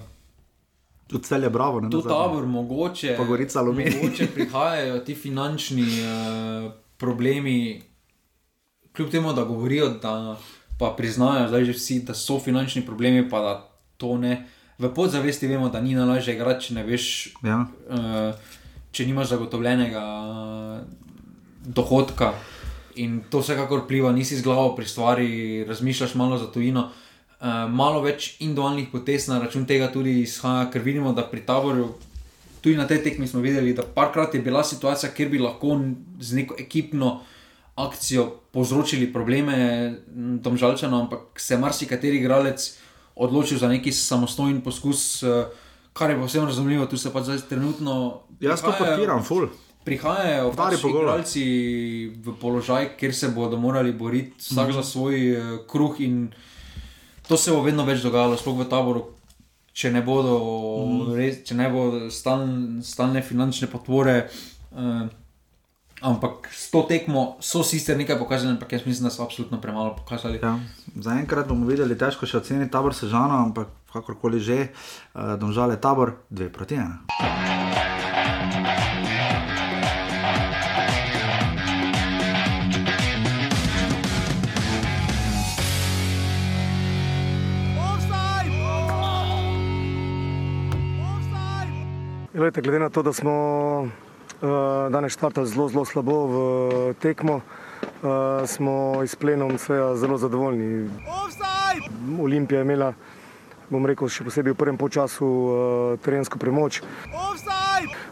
[1.06, 1.80] Tudi cel je bravo.
[1.90, 7.82] Tu tabor, mogoče, mogoče prihajajo ti finančni uh, problemi,
[8.92, 10.36] kljub temu, da govorijo, da
[10.78, 13.54] pa priznajo, zdaj že vsi, da so finančni problemi, pa da
[13.96, 14.48] to ne
[14.80, 17.06] v podzavesti vemo, da ni najlažje igrati, če ne veš,
[17.44, 17.60] ja.
[17.92, 18.54] uh,
[18.96, 20.04] če nimaš zagotovljenega
[21.76, 22.32] dohodka.
[23.00, 25.28] In to vsekakor pliva, nisi z glavo pri stvari,
[25.68, 26.88] razmišljaš malo za tujino.
[27.40, 31.92] Uh, malo več individualnih potez na račun tega tudi izhaja, ker vidimo, da pri taboru,
[32.64, 35.76] tudi na tej tekmi smo videli, da parkrat je bila situacija, kjer bi lahko
[36.20, 37.20] z neko ekipno
[37.80, 39.56] akcijo povzročili probleme
[40.44, 42.89] tam žalčano, ampak se marsikateri igralec uh,
[43.20, 45.44] odločil za neki samostojen poskus, eh,
[45.92, 48.22] kar je povsem razumljivo, tu se pa zdaj trenutno.
[48.40, 49.48] Jaz to podpiram, ful.
[49.84, 51.44] Prihajajo pač igralci
[52.24, 54.74] v položaj, kjer se bodo morali boriti vsak mm -hmm.
[54.74, 56.32] za svoj uh, kruh, in
[57.28, 59.04] to se bo vedno več dogajalo, sploh v taboru.
[59.72, 61.14] Če ne bodo, mm -hmm.
[61.16, 64.28] res, če ne bodo stalne, stalne finančne podpore,
[64.72, 65.08] uh,
[66.00, 69.96] Ampak s to tekmo so sicer nekaj pokazali, ampak jaz mislim, da so absolutno premalo
[69.96, 70.40] pokazali.
[70.42, 70.56] Ja,
[70.96, 74.72] Zaenkrat bomo videli, težko še oceniti tabor sežano, ampak kakorkoli že,
[75.12, 77.04] uh, domžale tabor, dve proti ena.
[92.60, 93.36] Glede na to, da smo
[93.84, 94.09] Eh,
[94.90, 96.36] danes štartali zelo, zelo slabo v
[97.00, 97.40] tekmo.
[98.00, 99.58] Uh, smo izplenom
[99.94, 100.88] zelo zadovoljni.
[102.20, 102.94] Olimpija je imela,
[103.68, 105.52] bom rekel, še posebej v prvem času uh,
[106.00, 106.80] terensko premoč.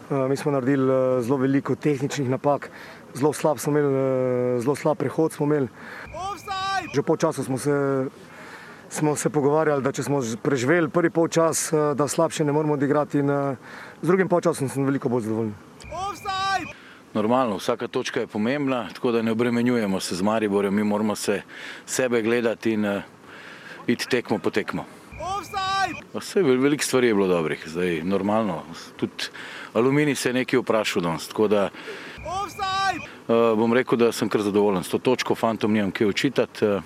[0.09, 2.69] Mi smo naredili zelo veliko tehničnih napak,
[3.13, 5.69] zelo slab, imeli, zelo slab prehod smo imeli.
[6.93, 8.09] Že po času smo se,
[8.89, 13.21] smo se pogovarjali, da če smo preživeli prvi polčas, da slabše ne moramo odigrati.
[13.21, 13.29] In,
[14.01, 15.68] z drugim polčasom sem veliko bolj zadovoljen.
[17.13, 21.41] Normalno, vsaka točka je pomembna, tako da ne obremenjujemo se z Mariborjem, mi moramo se
[21.85, 23.01] sebe gledati in uh,
[23.87, 24.85] iti tekmo po tekmo.
[26.13, 28.63] Vse veliko stvari je bilo dobrih, zdaj normalno.
[28.97, 29.29] Tudi
[29.73, 34.83] aluminij se je nekaj vprašal danes, tako da uh, bom rekel, da sem kar zadovoljen
[34.83, 36.65] s to točko, fantom nimam kaj učitati.
[36.65, 36.83] Uh,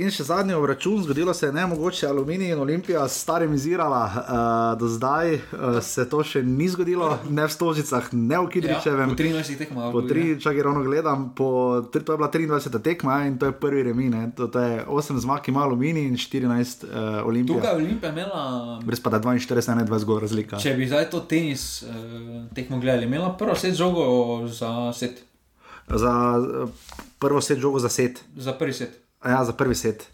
[0.00, 4.00] In še zadnji obračun, zgodilo se je ne mogoče, Aluminij in Olimpija s starim izirala,
[4.06, 9.12] uh, do zdaj uh, se to še ni zgodilo, ne v Stožicah, ne v Kidričevem.
[9.12, 9.90] Ja, po 23 tekmah.
[9.92, 11.50] Po 3, čakaj, ravno gledam, po,
[11.92, 15.48] to je bila 23 tekma in to je prvi remin, to, to je 8 zmag
[15.52, 17.60] ima Aluminij in 14 uh, Olimpija.
[17.60, 18.44] Tukaj je Olimpija imela.
[18.84, 20.62] Brez pa da 42, 21 zgor razlika.
[20.62, 25.29] Če bi zdaj to tenis uh, tekmo gledali, imela prvo set žogo za set.
[25.94, 26.70] Za uh,
[27.18, 28.24] prvo set žogo za set.
[28.36, 28.98] Za prvi set.
[29.24, 30.06] Ja, za prvi set.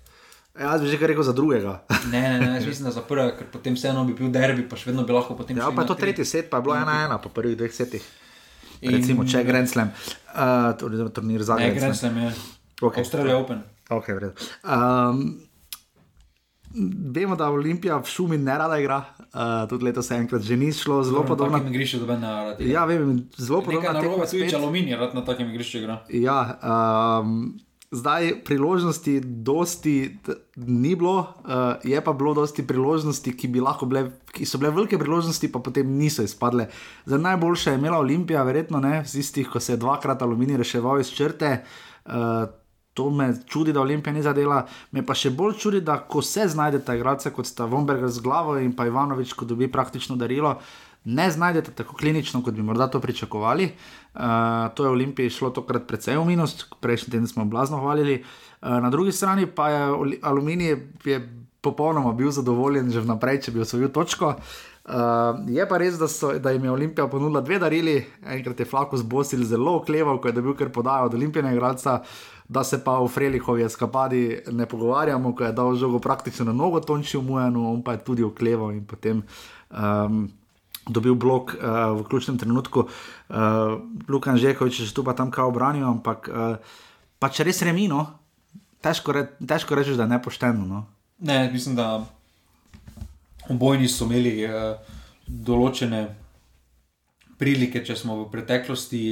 [0.57, 1.85] Ja, jaz bi že rekel za drugega.
[2.13, 4.89] ne, ne, ne, mislim, da za prvega, ker potem vseeno bi bil derbi, pa še
[4.89, 5.59] vedno bi lahko potem.
[5.61, 8.05] Ja, pa je to tretji set, pa je bilo ena ena po prvih dveh setih.
[8.81, 8.97] In...
[8.97, 9.93] Recimo, če je Grand Slam,
[10.33, 11.61] uh, turnir za Grand Slam.
[11.61, 12.31] Ne, Grand Slam je.
[12.81, 13.05] Okay.
[13.05, 13.63] Australia Open.
[13.93, 14.49] Ok, v redu.
[14.65, 15.46] Um,
[17.15, 21.03] vemo, da Olimpija v šumi ne rada igra, uh, tudi letos enkrat že ni šlo,
[21.05, 21.53] zelo podobno.
[21.53, 22.57] Na takem igrišču dobe ne rada.
[22.61, 23.93] Ja, vem, zelo podobno.
[23.93, 26.03] Na robu tudi aluminij rad na takem igrišču igra.
[26.09, 26.59] Ja,
[27.23, 27.55] um,
[27.91, 30.19] zdaj priložnosti, dosti
[30.57, 34.99] ni bilo, uh, je pa bilo dosti priložnosti, ki, bi bile, ki so bile velike
[34.99, 36.69] priložnosti, pa potem niso izpadle.
[37.07, 41.01] Za najboljše je imela Olimpija, verjetno ne, z istih, ko se je dvakrat aluminij reševal
[41.01, 41.63] iz črte.
[42.05, 42.47] Uh,
[42.97, 44.63] To me čudi, da Olimpija ni zadela.
[44.97, 48.57] Me pa še bolj čudi, da ko se znajdete, igralce kot sta Vomberger z glavo
[48.57, 50.55] in pa Ivanovič, ko dobi praktično darilo,
[51.05, 53.69] ne znajdete tako klinično, kot bi morda to pričakovali.
[54.15, 54.23] Uh,
[54.75, 58.23] to je v Olimpiji šlo tokrat precej v minus, prejšnji teden smo blazno hvalili.
[58.63, 59.83] Uh, na drugi strani pa je
[60.23, 61.21] Aluminij je
[61.61, 64.35] popolnoma bil zadovoljen že vnaprej, če bi osvojil točko.
[64.87, 68.69] Uh, je pa res, da, so, da jim je Olimpija ponudila dve darili, enkrat je
[68.71, 72.01] Flakus Bosil zelo okleval, ko je dobil kar podajo od Olimpijane igralca,
[72.49, 76.81] da se pa v Frelihovi eskapadi ne pogovarjamo, ko je dal žogo praktično na nogo
[76.81, 79.23] Tonči v Mujanu, on pa je tudi okleval in potem.
[79.71, 80.31] Um,
[80.87, 83.75] Dobil blok uh, v ključnem trenutku, uh,
[84.07, 86.63] Lukan Žekovič, če se tu pa tam kao branijo, ampak uh,
[87.19, 88.05] pa če res remino,
[88.79, 90.63] težko, re, težko reči, da je nepošteno.
[90.63, 90.85] No?
[91.27, 92.07] Ne, mislim, da
[93.51, 94.79] obojni so imeli uh,
[95.27, 96.05] določene
[97.35, 99.03] prilike, če smo v preteklosti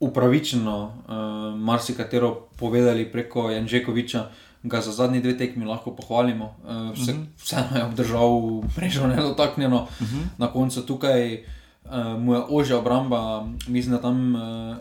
[0.00, 4.28] upravičeno uh, marsikatero povedali preko Janžekoviča,
[4.62, 6.54] ga za zadnji dve tekmi lahko pohvalimo.
[6.64, 7.24] Uh, vse, uh mhm.
[7.24, 7.26] -huh.
[7.36, 10.16] Vseeno je obdržal mrežo nedotaknjeno, uh mhm.
[10.16, 10.26] -huh.
[10.38, 14.34] na koncu tukaj uh, mu je ožja obramba, mislim, da tam.
[14.34, 14.76] Uh,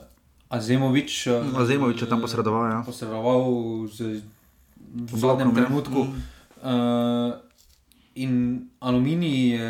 [0.49, 1.27] Azemovič,
[1.57, 2.71] Azemovič je tam posredoval.
[2.71, 2.83] Ja.
[2.85, 3.43] Posredoval
[3.91, 4.23] z
[4.93, 6.03] v zadnjem trenutku.
[6.03, 6.15] Mm.
[6.63, 7.33] Uh,
[8.15, 9.69] in aluminij je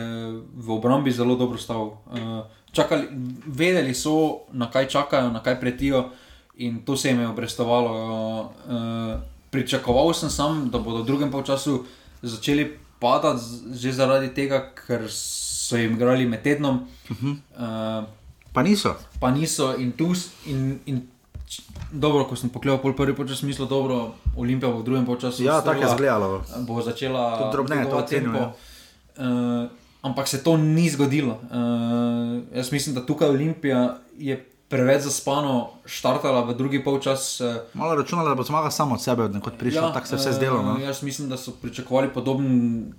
[0.56, 2.00] v obrambi zelo dobro stal.
[2.08, 2.46] Uh,
[2.78, 3.08] čakali,
[3.46, 6.10] vedeli so, na kaj čakajo, na kaj pretijo,
[6.58, 7.94] in to se jim je obrestovalo.
[8.68, 11.86] Uh, pričakoval sem sam, da bodo v drugem času
[12.22, 16.88] začeli padati, že zaradi tega, ker so jim igrali med tednom.
[17.10, 17.34] Uh -huh.
[17.34, 18.06] uh,
[18.54, 18.96] pa niso.
[19.20, 20.14] Pa niso in tu.
[20.46, 21.08] In, in,
[21.92, 23.76] Dobro, ko sem pol prvi počas, mislil, da
[24.36, 25.44] Olimpija bo v drugem času.
[25.44, 26.44] Ja, tako je izgledalo.
[26.68, 28.52] Bo začela tudi drobne, to tempo.
[29.18, 29.72] Uh,
[30.08, 31.40] ampak se to ni zgodilo.
[31.52, 37.40] Uh, jaz mislim, da tukaj Olimpija je preveč zaspano štartala v drugi polčas.
[37.40, 40.20] Uh, Malo računala, da bo zmagal samo od sebe, kot prišel, ja, tako se je
[40.20, 40.62] vse zdelo.
[40.64, 40.78] No?
[40.80, 42.50] Jaz mislim, da so pričakovali podoben,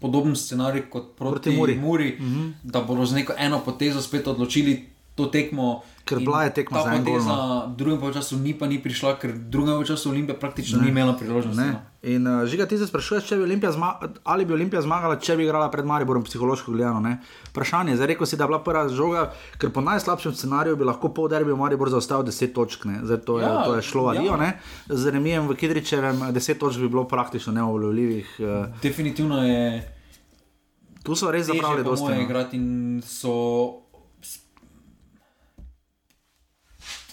[0.01, 2.41] podoben scenarij kot proti, proti Muri, Muri uh mhm.
[2.41, 2.53] -huh.
[2.63, 5.81] da bodo z neko eno potezo spet odločili to tekmo.
[6.09, 7.19] Ker bila je tekma za eno.
[7.19, 7.75] Na no.
[7.77, 10.87] drugem času ni pa ni prišla, ker v drugem času Olimpija praktično ne.
[10.87, 11.61] ni imela priložnosti.
[11.61, 11.83] No.
[12.03, 13.69] In uh, žiga ti se sprašuješ, bi
[14.25, 17.01] ali bi Olimpija zmagala, če bi igrala pred Mariborom, psihološko gledano.
[17.01, 17.19] Ne?
[17.51, 21.11] Vprašanje je, rekel si, da je bila prva žoga, ker po najslabšem scenariju bi lahko
[21.13, 24.39] pol derbi Maribor zaostal 10 točk, zdaj to, ja, to je šlo varijo.
[24.39, 24.53] Ja.
[24.89, 28.37] Z remijem v Kidričevem 10 točk bi bilo praktično neovoljivih.
[28.39, 29.83] Uh, Definitivno je.
[31.03, 32.15] Tu so res zapravili dosti.
[32.15, 33.88] No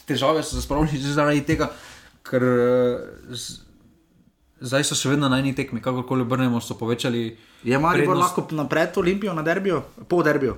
[0.06, 1.72] težave so se spravili že zaradi tega,
[2.26, 2.44] ker
[3.30, 3.66] z,
[4.62, 7.36] zdaj so še vedno na eni tekmi, kakorkoli obrnemo, so povečali.
[7.66, 10.58] Je Marijo lahko napred Olimpijo na derbijo, po derbijo.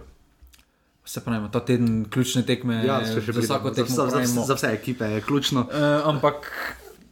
[1.07, 4.57] Se pravi, ta teden ključne tekme, ja, še za vsako tekmo, za, za, za, za
[4.59, 5.63] vse ekipe je ključno.
[5.63, 6.49] Uh, ampak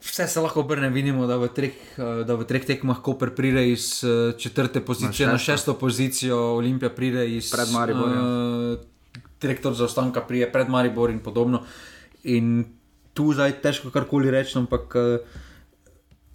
[0.03, 4.03] vse se lahko obrne, vidimo, da v treh, da v treh tekmah Koper pride iz
[4.35, 8.19] četrte pozicije na, na šesto pozicijo, Olimpija pride iz pred Mariborjem.
[8.19, 8.91] Uh,
[9.39, 11.63] direktor za ostanka prije pred Mariborjem in podobno.
[11.63, 11.94] Uh,
[12.25, 12.65] In
[13.13, 15.43] tu zdaj težko karkoli reči, ampak uh,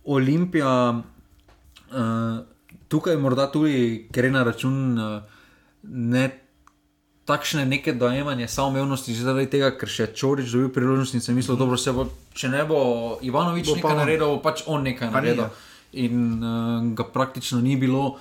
[0.05, 2.39] Olimpija, uh,
[2.89, 5.41] tukaj morda tudi gre na račun uh,
[5.83, 6.25] ne
[7.31, 11.79] takšne neke dojemanje samoumevnosti, zaradi tega, ker še Čorič dobil priložnost in se mislil, da
[11.79, 12.81] se bo, če ne bo
[13.23, 15.47] Ivanovič bo nekaj naredil, pač on nekaj naredil.
[16.01, 18.17] In uh, ga praktično ni bilo.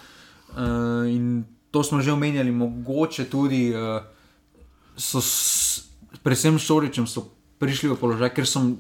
[0.54, 4.02] Uh, in to smo že omenjali, mogoče tudi, uh,
[4.98, 5.90] so s,
[6.22, 7.08] predvsem s Čoričem
[7.60, 8.72] prišli v položaj, ker, som,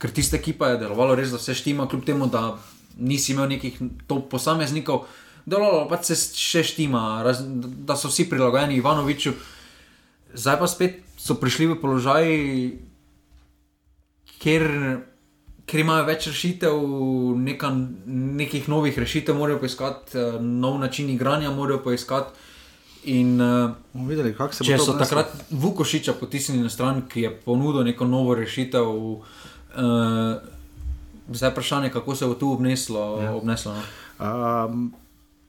[0.00, 2.56] ker tiste ekipa je delovalo res, da se štima, kljub temu, da
[2.98, 3.78] nisi imel nekih
[4.30, 5.06] posameznikov,
[5.46, 7.42] delovalo pa se še štima, raz,
[7.86, 9.34] da so vsi prilagojeni Ivanoviču.
[10.32, 12.28] Zdaj pa spet so prišli v položaj,
[14.40, 14.64] ker,
[15.68, 16.78] ker imajo več rešitev,
[17.42, 17.70] neka,
[18.40, 22.50] nekih novih rešitev, morajo poiskati eh, nov način igranja, morajo poiskati.
[23.04, 23.72] In, uh,
[24.06, 29.22] videli, če so takrat Vukošiča potisnili na stran, ki je ponudil neko novo rešitev, uh,
[31.32, 33.22] zdaj je vprašanje, kako se bo tu obneslo.
[33.22, 33.34] Ja.
[33.34, 33.82] obneslo no?
[34.22, 34.92] um,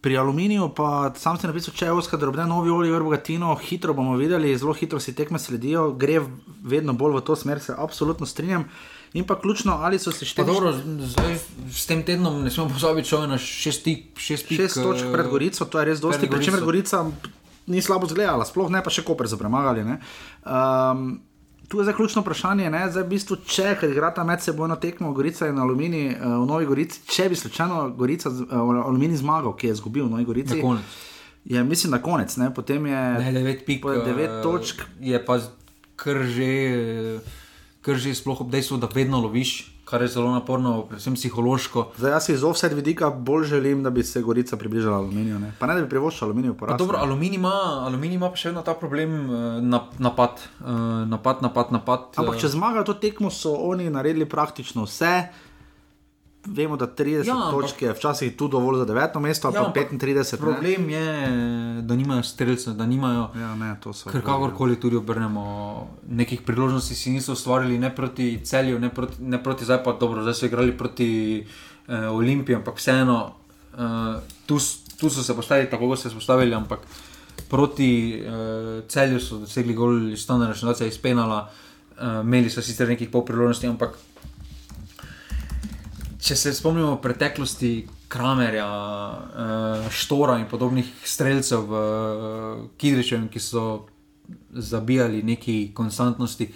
[0.04, 4.18] pri aluminiju pa sam si napisal, če je oska drobne, novi oli, vrbogatino, hitro bomo
[4.20, 6.18] videli, zelo hitro si tekme sledijo, gre
[6.64, 8.66] vedno bolj v to smer, se absolutno strinjam.
[9.14, 10.50] In pa ključno, ali so se štiri.
[11.72, 15.66] S tem tednom ne smemo pozabiti, da je na šesti, šest, šest točk pred Gorico,
[15.66, 16.28] to je res dosti.
[16.28, 17.06] Pričemer, Gorica
[17.68, 19.84] ni slabo izgledala, sploh ne pa še Koper so premagali.
[19.84, 21.22] Um,
[21.68, 22.84] tu je zaključno vprašanje, ne?
[22.92, 27.02] zdaj v bistvu, če igrata med sebojno tekmo Gorica in Alumini uh, v Novi Gorici,
[27.10, 30.62] če bi slučajno Gorica, uh, Alumini zmagal, ki je izgubil v Novi Gorici.
[31.44, 32.54] Je, mislim, na konec, ne?
[32.56, 34.86] potem je ne, devet, pik, devet uh, točk.
[35.04, 35.40] Je pa
[36.00, 37.20] kar že,
[37.84, 39.73] kar že sploh ob dejstvu, da vedno loviš.
[39.94, 41.84] Kar je zelo naporno, predvsem psihološko.
[41.98, 45.40] Zdaj, jaz iz offset vidika bolj želim, da bi se Gorica približala aluminiju.
[45.40, 45.52] Ne?
[45.60, 46.56] Pa ne, da bi privoščila aluminij.
[46.78, 47.54] Dobro, aluminij ima,
[47.86, 50.74] aluminij ima pa še vedno ta problem, uh, napad, uh,
[51.14, 52.10] napad, napad, napad.
[52.18, 55.14] Ampak če zmagajo to tekmo, so oni naredili praktično vse
[56.46, 60.38] vemo, da 30 ja, točk je včasih tu dovolj za 9 mesto, ja, pa 35.
[60.38, 60.94] Problem ne?
[60.94, 63.30] je, da nimajo streljcev, da nimajo.
[63.36, 63.76] Ja, ne,
[64.12, 65.46] ker kakorkoli tudi obrnemo,
[66.10, 70.22] nekih priložnosti si niso ustvarili ne proti celju, ne proti, ne proti zdaj pa dobro,
[70.22, 71.10] zdaj so igrali proti
[71.88, 73.34] eh, Olimpiji, ampak vseeno
[73.78, 74.60] eh, tu,
[75.00, 76.80] tu so se postavili tako, kot so se postavili, ampak
[77.50, 81.50] proti eh, celju so dosegli gol iz stane računacije iz penala,
[81.98, 83.98] eh, imeli so sicer nekih pol priložnosti, ampak
[86.24, 87.74] če se spomnimo preteklosti
[88.08, 93.64] Kramerja, uh, Štora in podobnih streljcev v uh, Kidričevu, ki so
[94.54, 96.48] zabijali neki konstantnosti,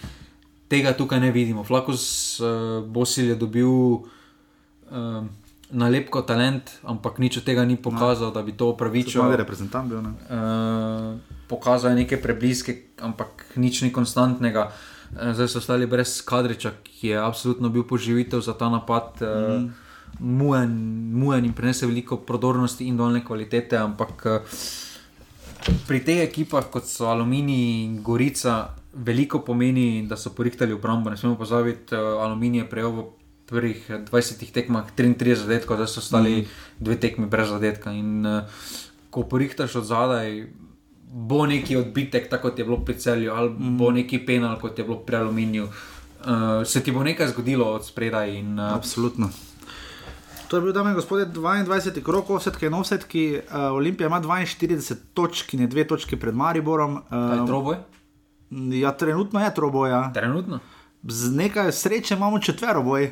[0.72, 1.66] tega tukaj ne vidimo.
[1.68, 2.06] Flakus
[2.40, 5.26] uh, Bosil je dobil uh,
[5.68, 8.36] nalepko talent, ampak nič od tega ni pokazal, no.
[8.38, 9.20] da bi to upravičil.
[9.20, 10.00] Pravi reprezentant bil.
[10.06, 10.14] Ne?
[10.32, 14.72] Uh, pokazal je neke prebliske, ampak nič ni konstantnega.
[14.72, 19.22] Uh, Eh, zdaj so ostali brez kadriča, ki je absolutno bil poživitev za ta napad.
[19.22, 19.70] Mm.
[20.20, 20.72] Mujen,
[21.14, 24.40] mujen in prenese veliko prodornosti in dolne kvalitete, ampak eh,
[25.88, 31.10] pri teh ekipah, kot so Aluminij in Gorica, veliko pomeni, da so porihtali obrambo.
[31.10, 33.06] Ne smemo pozabiti, Aluminij je prejel v
[33.48, 36.48] prvih 20 tekmah 33 zadetkov, da so ostali mm.
[36.80, 37.92] dve tekmi brez zadetka.
[37.92, 38.26] In
[39.10, 40.48] ko porihtaš od zadaj,
[41.12, 43.78] bo neki odbitek, tako kot je bilo pri celju, ali mm.
[43.78, 45.68] bo neki penal, kot je bilo pri aluminiju.
[46.28, 48.36] Uh, se ti bo nekaj zgodilo od spredaj.
[48.36, 49.30] In, uh, Absolutno.
[50.48, 52.04] To je bil, dame in gospodje, 22.
[52.04, 53.40] krok, offsetki in offsetki.
[53.50, 56.96] Uh, Olimpija ima 42 točk in je dve točki pred Mariborom.
[56.96, 57.76] Uh, troboj?
[58.50, 59.90] Ja, trenutno je troboj.
[59.90, 60.12] Ja.
[60.14, 60.60] Trenutno.
[61.04, 63.12] Z nekaj sreče imamo četvero boj.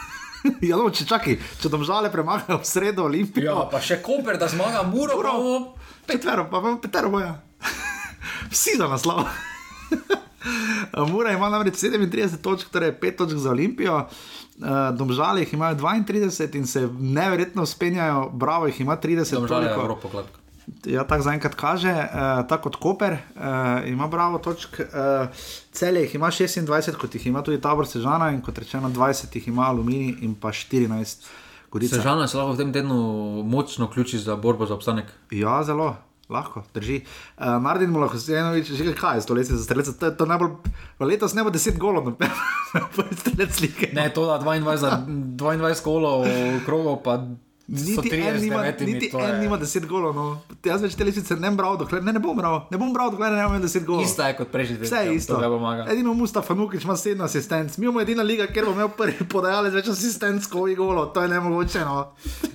[0.68, 3.54] ja, no, če čakaj, če domžale premagajo v sredo Olimpijo.
[3.54, 5.16] Ja, pa še Koper, da zmaga Muro.
[5.16, 5.74] Muro.
[6.06, 7.40] Petvero, pa imamo petero boja.
[8.50, 9.24] Vsi za naslov.
[11.10, 13.96] Mura ima namreč 37 točk, torej 5 točk za Olimpijo.
[13.96, 19.34] Uh, Domžale jih imajo 32 in se neverjetno spenjajo, bravo jih ima 30.
[19.34, 20.38] Domžale je Evropo kladko.
[20.84, 24.80] Ja, tako zaenkrat kaže, uh, tako kot Koper uh, ima bravo točk.
[24.80, 25.28] Uh,
[25.72, 29.48] celje jih ima 26, kot jih ima tudi Tabor Sežana in kot rečeno 20 jih
[29.48, 31.26] ima Aluminij in pa 14.
[31.74, 31.98] Gorica.
[31.98, 32.96] Sežana se lahko v tem tednu
[33.50, 35.10] močno vključi za borbo za obstanek.
[35.34, 35.96] Ja, zelo.
[36.30, 37.00] Lahko, drži.
[37.36, 39.92] Uh, Mardin eno reče, že kaj je to leto za strelce.
[39.98, 40.54] To, to najbolj,
[41.00, 42.14] letos ne bo 10 golov,
[42.74, 43.90] no, pa strelce slike.
[43.92, 46.24] Ne, to da 22, 22 golov,
[46.64, 47.18] krogov pa
[47.66, 50.12] Niti en nima, niti en nima deset golov.
[50.12, 50.24] No.
[50.64, 52.58] Jaz več te lesice ne bom bral, dokler ne, ne bom bral.
[52.68, 54.04] Ne bom bral, dokler ne imam deset golov.
[54.04, 54.90] Isto je kot prejšnji teden.
[54.90, 55.38] Vse je isto.
[55.88, 57.80] Edino Mustafa Nukič ima sedem asistentov.
[57.80, 61.08] Mi imamo edina liga, ker bomo imeli prvi podajalec več asistentov, kot je golov.
[61.16, 61.86] To je ne mogoče.
[61.88, 62.12] No.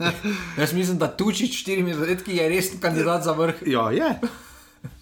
[0.61, 3.65] Jaz mislim, da tuči štirimi zadetki je res kandidat za vrh.
[3.65, 4.13] Ja, je.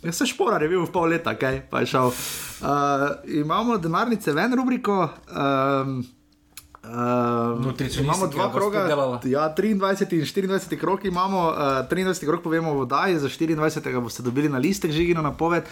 [0.08, 2.14] Jaz sem šporar, je bil v pol leta, kaj pa je šel.
[2.64, 3.10] Uh,
[3.44, 5.04] imamo denarnice ven rubriko.
[5.28, 6.00] Um,
[6.88, 8.88] Uh, imamo dva kroga,
[9.24, 11.56] ja, 23 in 24 krok imamo, uh,
[11.90, 15.64] 23 krok povemo v Vodaji, za 24 boste dobili na listek žigino na poved.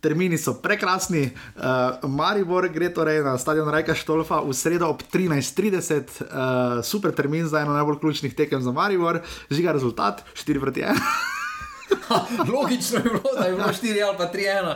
[0.00, 6.22] Termini so prekrasni, uh, Maribor gre torej na stadion Rajka Štolfa v sredo ob 13:30,
[6.22, 10.94] uh, super termin za eno najbolj ključnih tekem za Maribor, žiga rezultat 4 proti 1.
[12.54, 14.74] Logično je bilo, da je bilo 4 ali pa 3-1.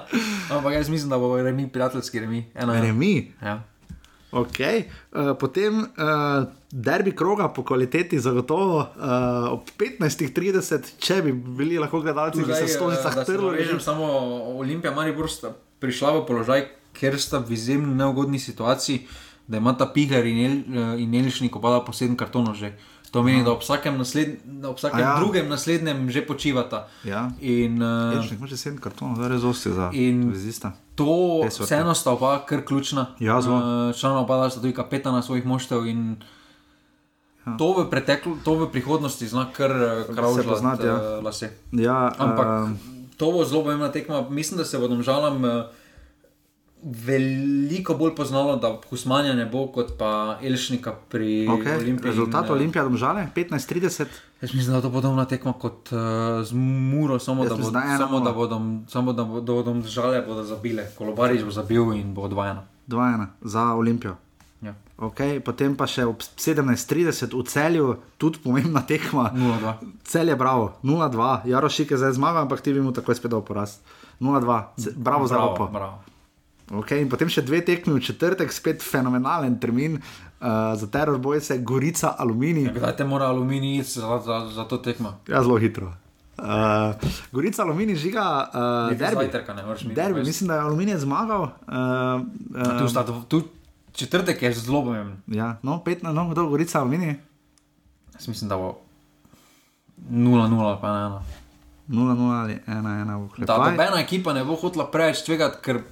[0.50, 2.50] Ampak jaz mislim, da bo remi, prijateljski remi.
[2.54, 3.32] Remi.
[3.42, 3.71] Ja.
[4.32, 4.88] Okay.
[5.12, 12.00] Uh, potem uh, derbi kroga po kvaliteti, zagotovo uh, ob 15:30, če bi bili lahko
[12.00, 13.58] gledalci, ki se stolica strli.
[13.60, 14.08] Rečem samo,
[14.56, 15.52] Olimpija Maribor sta
[15.84, 16.64] prišla v položaj,
[16.96, 19.04] ker sta v izjemno neugodni situaciji,
[19.46, 20.56] da ima ta Pihar in, El,
[21.04, 22.72] in Elišnik opada po sedem kartonov že.
[23.12, 25.16] To pomeni, da ob vsakem, nasled, ob vsakem ja.
[25.20, 26.88] drugem naslednjem že počivata.
[27.04, 27.28] Ja.
[27.44, 29.92] In, uh, ja, že sedem kartonov, zdaj res osti za
[30.32, 30.72] zista.
[30.96, 33.12] To vseeno sta oba kar ključna.
[33.20, 35.84] Ja, uh, eh, Članova oba sta tudi kapetana svojih moštev.
[35.84, 37.56] Ja.
[37.60, 39.72] To, v preteklu, to v prihodnosti zna kar
[40.08, 40.96] kravžljati ja.
[40.96, 41.52] uh, lase.
[41.76, 42.70] Ja, Ampak uh,
[43.20, 44.24] to bo zelo pomembna tekma.
[44.32, 45.44] Mislim, da se bodo žalam.
[45.44, 45.81] Uh,
[46.82, 51.76] veliko bolj poznalo, da Husmanja ne bo kot pa Elšnika pri okay.
[51.78, 52.10] Olimpiji.
[52.10, 54.06] Rezultat Olimpije, domžale 15-30.
[54.42, 55.98] Jaz mislim, da to bo podobna tekma kot uh,
[56.44, 60.86] z Muro, samo, da, bod, samo da bodo samo da bodo domžale bodo zabile.
[60.98, 62.66] Kolobarič bo zabil in bo odvajena.
[62.88, 64.16] 2-1 za Olimpijo.
[64.62, 64.74] Ja.
[64.98, 67.86] Okay, potem pa še ob 17:30 v celju,
[68.18, 69.30] tudi pomembna tekma.
[69.34, 69.74] 0-2.
[70.06, 73.42] Cel je bravo, 0-2, Jarošik je zdaj zmagal, ampak ti bi mu takoj spet dal
[73.42, 73.78] poraz.
[74.22, 75.66] 0-2, bravo, bravo za Evropo.
[76.72, 81.42] Okay, in potem še dve tekmi v četrtek, spet fenomenalen termin uh, za teror, boje
[81.44, 82.70] se Gorica Aluminij.
[82.70, 85.18] Ja, kdaj te mora Aluminij iti za, za, za to tekmo?
[85.28, 85.92] Ja, zelo hitro.
[86.40, 86.96] Uh,
[87.28, 89.28] Gorica Aluminij žiga uh, derbi.
[89.28, 90.24] Zajtrka, ne, derbi.
[90.24, 91.50] Mislim, da je Aluminij zmagal.
[91.68, 92.24] Uh,
[92.56, 93.42] uh, tu, sta, tu
[93.92, 95.20] četrtek je zelo pomemben.
[95.28, 97.20] Ja, no, pet na no, kdo Gorica Aluminij.
[98.16, 98.78] Jaz mislim, da bo
[100.08, 101.22] 0-0 pa ne eno.
[101.88, 103.44] 0-0 ali 1-1.
[103.44, 105.84] Da, nobena ekipa ne bo hotela preveč tvegati, ker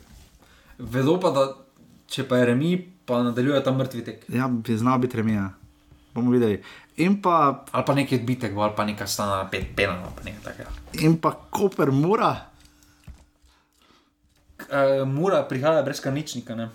[0.80, 1.46] vedo pa, da
[2.10, 2.74] če pa je remi,
[3.06, 4.24] pa nadaljuje tam mrtvi tek.
[4.32, 5.50] Ja, bi znal biti remija.
[6.14, 6.62] Bomo videli.
[7.22, 10.72] Pa, ali pa nekaj bitek, ali pa nekaj stana, pet penal, pa nekaj takega.
[11.00, 12.34] In pa Koper mora.
[14.60, 16.54] Uh, mura prihaja brez kaničnika.
[16.54, 16.68] Ne?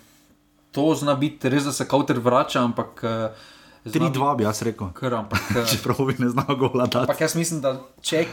[0.74, 3.04] To zna biti res, da se kauter vrača, ampak.
[3.04, 3.52] Uh,
[3.86, 4.90] 3-2 bi jaz rekel.
[4.98, 6.98] Kar, ampak, Čeprav bi ne znal govoriti.
[6.98, 8.26] Ampak jaz mislim, da če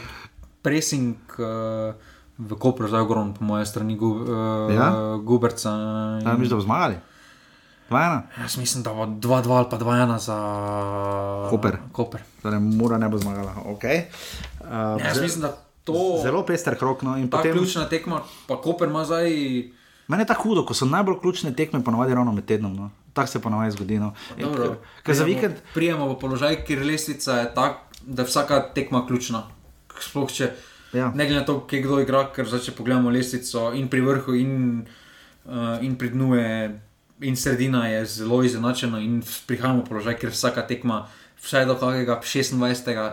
[0.65, 1.93] pressing uh,
[2.37, 5.17] v Koperu zdaj ogrom, po moje strani, gu, uh, ja?
[5.21, 5.69] Guberca.
[5.69, 6.27] In...
[6.27, 6.95] Ja, mislim, da bo zmagali.
[7.89, 8.21] 2-1.
[8.41, 10.37] Jaz mislim, da bo 2-2 ali pa 2-1 za
[11.49, 11.77] Koper.
[11.91, 12.21] Koper.
[12.41, 13.53] Torej, mora ne bo zmagala.
[13.65, 14.01] Okay.
[14.59, 14.67] Uh,
[14.99, 16.19] ja, jaz mislim, da to.
[16.23, 17.01] Zelo pester krok.
[17.01, 17.51] No, ta potem...
[17.51, 19.29] ključna tekma, pa Koper ima zdaj.
[20.07, 22.75] Mene je tako hudo, ko so najbolj ključne tekme, ponovadi ravno med tednom.
[22.75, 22.89] No.
[23.13, 23.99] Tako se ponovadi zgodi.
[23.99, 24.13] No.
[25.25, 25.55] Vikend...
[25.73, 29.43] Prijemo v položaj, kjer lestvica je tak, da je vsaka tekma ključna.
[29.99, 30.51] Sploh če
[30.93, 31.11] ja.
[31.15, 34.35] ne glede na to, kje kdo igra, ker zdaj če pogledamo lestvico in pri vrhu,
[34.37, 34.53] in,
[35.45, 36.53] uh, in pri dnu, je,
[37.29, 41.03] in sredina je zelo izenačena, in prihajamo v položaj, kjer vsaka tekma.
[41.43, 42.55] Vsaj do kakega 26,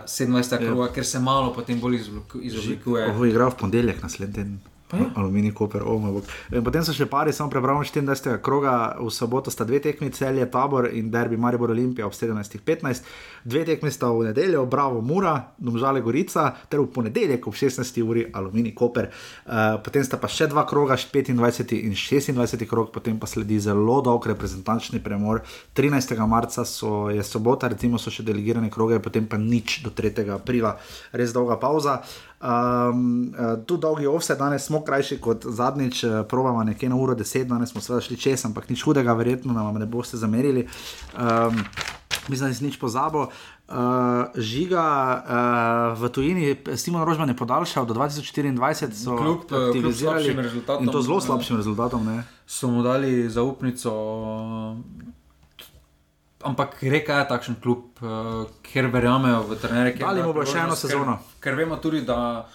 [0.07, 1.99] 27 kroga, ker se malo potem bolj
[2.47, 3.09] izoblikuje.
[3.11, 4.59] Ovo je igral v ponedeljek naslednji teden.
[4.91, 6.21] Aluminij, Koper, oh,
[6.63, 8.39] potem so še pari, samo prebral 24.
[8.43, 13.07] kroga, v soboto sta dve tekmi, celje tabor in derbi Maribor Olimpija ob 17.15.
[13.43, 18.01] Dve tekmi sta v nedeljo, Bravo Mura, Domžale Gorica, ter v ponedeljek ob 16.
[18.03, 19.07] uri Aluminij, Koper.
[19.11, 21.79] Uh, potem sta pa še dva kroga, 25.
[21.79, 22.67] in 26.
[22.69, 25.43] krog, potem pa sledi zelo dolg reprezentančni premor.
[25.77, 26.17] 13.
[26.27, 30.27] marca so, je sobota, recimo so še delegirane kroge, potem pa nič do 3.
[30.35, 30.75] aprila,
[31.15, 32.01] res dolga pauza.
[32.41, 33.33] Um,
[33.65, 37.69] tu dolgi ovse, danes smo krajši kot zadnjič, uh, probamo nekje na uro 10, danes
[37.69, 40.67] smo seveda šli čez, ampak nič hudega, verjetno nam ne boste zamerili.
[41.13, 41.61] Um,
[42.27, 43.27] mislim, da si nič pozabo.
[43.67, 43.75] Uh,
[44.35, 44.85] žiga
[45.93, 51.01] uh, v tujini, Simon Rožman je podaljšal do 2024, so kljub, aktivizirali kljub in to
[51.01, 52.05] zelo slabšim rezultatom.
[52.05, 52.23] Ne?
[52.45, 53.93] So mu dali zaupnico
[56.47, 59.93] ampak reka je takšen klub, uh, kjer verjamejo v trenere.
[60.05, 61.19] Ali bo še eno sezono?
[61.37, 62.47] Ker, ker vemo tudi, da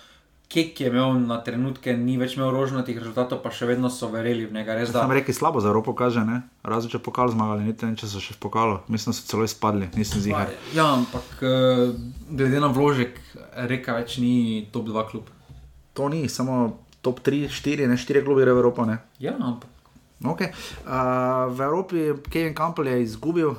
[0.46, 4.44] Kek je imel na trenutke, ni več imel rožnatih rezultatov, pa še vedno so verjeli
[4.46, 4.76] v njega.
[4.78, 5.02] Res, da...
[5.02, 6.44] Sam rekel, slabo za Evropo kaže, ne?
[6.62, 9.46] razen če pokal zmagali, niti ne če so še v pokalu, mislim, da so celo
[9.48, 10.54] izpadli, nisem zihar.
[10.76, 11.90] Ja, ampak uh,
[12.30, 13.18] glede na vložek,
[13.66, 14.36] reka več ni
[14.70, 15.34] top 2 klub.
[15.98, 18.86] To ni, samo top 3, 4, ne 4 klubi v Evropo.
[18.86, 19.00] Ne?
[19.18, 19.75] Ja, ampak.
[20.16, 20.48] Okay.
[20.48, 21.96] Uh, v Evropi
[22.32, 23.58] Kevin Campbell je izgubil uh,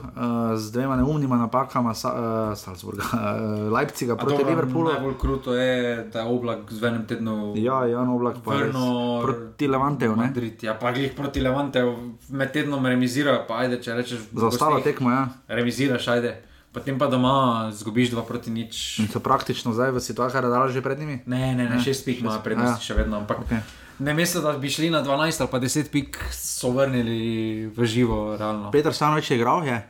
[0.58, 4.90] z dvema neumnima napakama, uh, Salzburga, uh, Leipziga proti Liverpoolu.
[4.90, 7.54] Najbolj kruto je, da je oblak z enim tednom.
[7.62, 8.74] Ja, Jan Oblak pa je
[9.22, 10.18] proti Levanteju.
[10.62, 11.94] Ja, pa jih proti Levanteju
[12.30, 14.20] med tednom remizira, pa ajde, če rečeš.
[14.34, 15.30] Za ostalo tekmo, ja.
[15.48, 16.42] Remiziraš, ajde.
[16.74, 19.00] Potem pa doma zgubiš dva proti nič.
[19.00, 21.22] In so praktično zdaj v situaciji, da je že pred njimi?
[21.26, 22.86] Ne, ne, ne, šest pih ima prednosti ja.
[22.86, 23.22] še vedno.
[23.22, 23.62] Ampak, okay.
[24.00, 28.38] Misliš, da bi šli na 12 ali pa 10 pik, so vrnili v živo.
[28.38, 28.72] Realno.
[28.72, 29.90] Peter Stanovič je igral, je.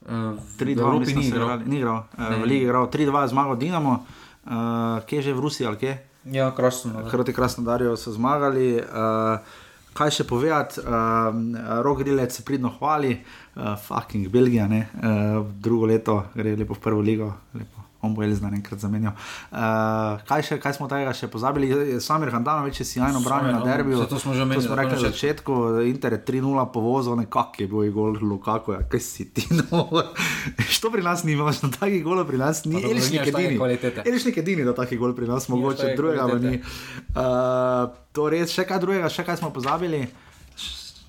[0.00, 0.10] Uh,
[0.58, 1.58] 3-2, mislim, ni igral.
[1.66, 2.02] Ni igral.
[2.18, 4.52] Uh, v Ligi je igral 3-2, zmagal Dinamo, uh,
[5.06, 5.98] kje že v Rusiji ali kje.
[6.24, 7.04] Ja, krasno.
[7.08, 8.80] Hrati krasno darijo, so zmagali.
[8.80, 9.38] Uh,
[9.94, 15.86] kaj še povedati, uh, rok grilec se pridno hvali, uh, fucking Belgija, ne, uh, drugo
[15.86, 17.32] leto gre lepo v prvo ligo.
[17.54, 19.12] Lepo on bo Elizabeth enkrat zamenjal.
[19.52, 21.68] Uh, kaj, še, kaj smo tega še pozabili?
[22.00, 24.06] Samir Handanovič je sjajno branil na derbiju.
[24.08, 24.64] To smo že menili.
[24.64, 28.80] To smo rekli na začetku, Inter je 3-0 povozil, nekak je bil gol Lukaku, ja,
[28.88, 29.84] kaj si ti no.
[30.68, 33.60] Što pri nas ni, imaš na takih golov pri nas, ni Elišnik edini.
[34.06, 36.62] Elišnik edini, da takih golov pri nas, mogoče drugega ni.
[37.12, 40.06] Uh, to res, še kaj drugega, še kaj smo pozabili.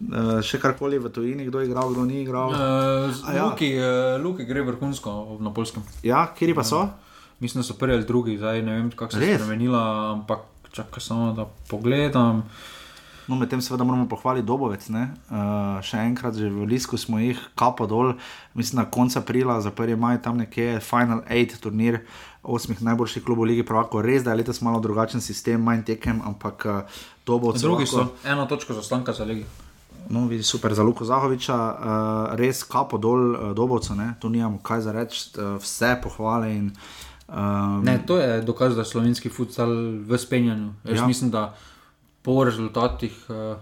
[0.02, 2.50] Uh, še karkoli v tujini, kdo je igral, kdo ni igral.
[2.50, 3.46] Uh, ja.
[3.46, 5.86] Luki, uh, Luki gre vrhunsko na polskem.
[6.02, 6.82] Ja, kje pa so?
[6.90, 7.12] Uh,
[7.42, 10.40] mislim, da so prvi ali drugi, zdaj ne vem, kako se je spremenila, ampak
[10.72, 12.44] čakaj samo da pogledam.
[13.28, 14.90] No, medtem seveda moramo pohvaliti Dobovec.
[14.90, 14.98] Uh,
[15.86, 18.14] še enkrat, že v Lisku smo jih kapo dol,
[18.58, 22.02] mislim, na koncu aprila, za prvi maj tam nekje Final 8 turnir.
[22.44, 26.66] Osmih najboljših klubov lige, pravko res, da je letos malo drugačen sistem, manj tekem, ampak
[26.66, 27.78] uh, to bo celo.
[27.78, 29.46] Drugi so, eno točko za stanka za lige
[30.12, 34.82] no, vidi super za Luko Zahoviča, uh, res kapo dol, uh, dobovce, tu nimamo kaj
[34.82, 36.54] za reči, uh, vse pohvale.
[36.56, 36.72] In,
[37.28, 39.72] um, ne, to je dokaz, da je slovenski futsal
[40.06, 40.74] v spenjanju.
[40.84, 41.08] Jaz ja.
[41.08, 41.54] mislim, da
[42.22, 43.26] po rezultatih.
[43.30, 43.58] Uh,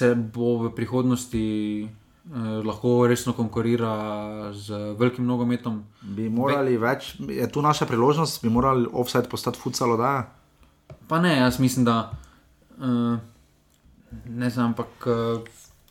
[0.00, 1.44] se bo v prihodnosti
[1.84, 5.82] eh, lahko resno konkurira z velikim nogometom.
[6.00, 10.30] Bi morali Ve več, je tu naša priložnost, bi morali offside postati futsalo, da.
[11.08, 12.10] Pa ne, jaz mislim, da
[12.80, 13.18] eh,
[14.28, 15.06] ne znam, ampak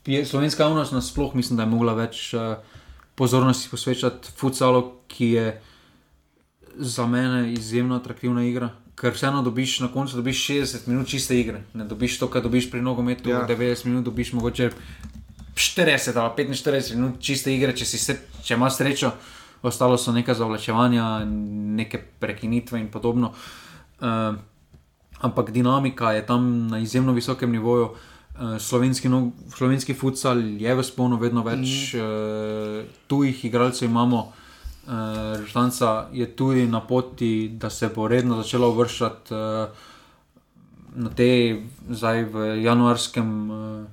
[0.05, 2.55] eh, slovenska javnost nasploh mislim, da je mogla več eh,
[3.15, 5.61] pozornosti posvečati futsalu, ki je
[6.75, 8.69] za mene izjemno atraktivna igra.
[8.95, 11.61] Ker vseeno dobiš na koncu dobiš 60 minut čiste igre.
[11.73, 13.45] Ne dobiš to, kar dobiš pri nogometu, ja.
[13.47, 14.71] 90 minut dobiš mogoče
[15.55, 19.11] 40 ali 45 minut čiste igre, če, se, če imaš srečo,
[19.61, 21.25] ostalo so neka zavlačevanja,
[21.79, 23.33] neke prekinitve in podobno.
[23.99, 24.35] Uh,
[25.21, 27.89] ampak dinamika je tam na izjemno visokem nivoju.
[28.39, 31.99] Uh, slovenski, no, slovenski futsal je v sponu vedno več, mm.
[31.99, 34.31] uh, tujih igralcev imamo.
[34.87, 39.87] Uh, Žrtvanca je tudi na poti, da se bo redno začela uvrščati uh,
[40.95, 41.29] na te
[41.89, 43.31] zdaj v januarskem.
[43.51, 43.85] Uh,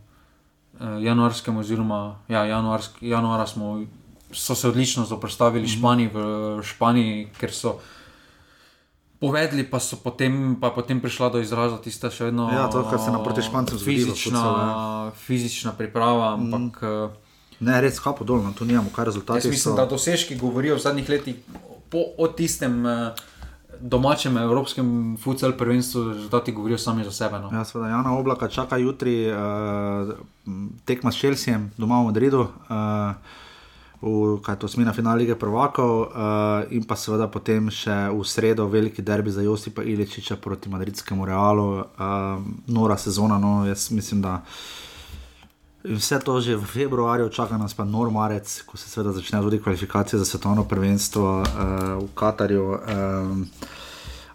[1.01, 3.79] januarskem, oziroma ja, januarsk, januara smo
[4.33, 5.73] so se odlično zoprstavili mhm.
[5.73, 7.79] Španiji, v Španiji, ker so.
[9.21, 12.51] Povedali pa so potem, pa potem prišla do izraza tista še vedno.
[12.53, 14.05] Ja, to, kar se na proti Špancem zgodi.
[14.05, 15.13] Fizična, ja.
[15.17, 16.55] fizična priprava, mhm.
[16.55, 16.83] ampak.
[16.83, 17.23] Mm.
[17.57, 19.41] Ne, res kapo dol, no, tu nimamo kar rezultatov.
[19.41, 19.77] Jaz mislim, so...
[19.79, 21.41] da dosežki govorijo v zadnjih letih
[21.89, 22.85] po, o tistem.
[22.85, 23.33] Uh,
[23.81, 27.39] domačem evropskem futsal prvenstvu, da ti govorijo sami za sebe.
[27.39, 27.51] No.
[27.53, 30.15] Ja, seveda, Jana Oblaka čaka jutri uh,
[30.85, 32.41] tekma s Čelsijem doma v Madridu.
[32.41, 33.17] Uh,
[34.01, 36.09] V, smena finale lige prvakov, uh,
[36.71, 41.81] in pa seveda potem še v sredo veliki derbi za Josipa Iličiča proti Madridskemu Realu,
[41.81, 43.39] uh, nora sezona.
[43.39, 44.43] No, jaz mislim, da
[45.87, 50.19] Vse to že v februarju, čaka nas pa normalec, ko se seveda začne tudi kvalifikacije
[50.19, 51.47] za svetovno prvenstvo uh,
[52.03, 52.65] v Katarju.
[52.67, 53.47] Um,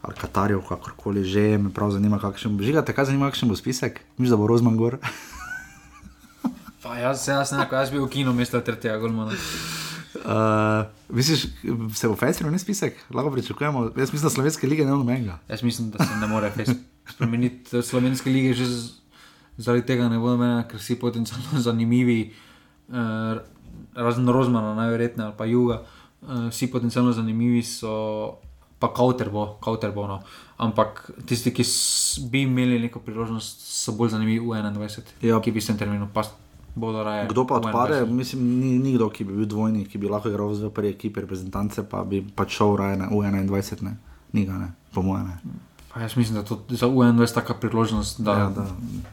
[0.02, 2.66] Ali Katarju, kakorkoli že, me prav zanima, kakšen bo.
[2.66, 4.02] Žigate, kaj zanima, kakšen bo spisek?
[4.18, 4.98] Mislim, da bo Rozman gor.
[6.84, 9.38] pa jaz, jaz, ne, jaz bi v kinu, mesto tretjega, golmana.
[10.22, 11.48] Uh, misliš,
[11.95, 12.98] se bo festival ne spisek?
[13.14, 13.91] Lahko pričakujemo.
[13.98, 15.40] Jaz mislim, da slovenske lige ne bo nobenega.
[15.49, 16.52] Jaz mislim, da se ne more
[17.10, 19.02] spremeniti slovenske lige že z
[19.58, 22.22] zaradi tega ne bodo meni, ker si potencialno zanimivi,
[22.91, 23.36] eh,
[23.95, 28.40] razen Rozmana, najverjetneje, ali pa Juga, eh, vsi potencialno zanimivi so,
[28.80, 30.22] pa Kauterbo, Kauterbo no.
[30.58, 31.64] ampak tisti, ki
[32.30, 35.40] bi imeli neko priložnost, so bolj zanimivi v 21, ja.
[35.41, 36.10] ki bi se terminu
[36.76, 37.27] pas.
[37.30, 40.69] Kdo pa odpade, mislim, ni nikdo, ki bi bil dvojni, ki bi lahko igral v
[40.69, 43.98] prvi ekipi reprezentance, pa bi pač šel raje na U21, ne,
[44.34, 45.31] ni ga, ne, po mojem.
[45.93, 48.65] Pa jaz mislim, da to za UN je taka priložnost, da, ja, da.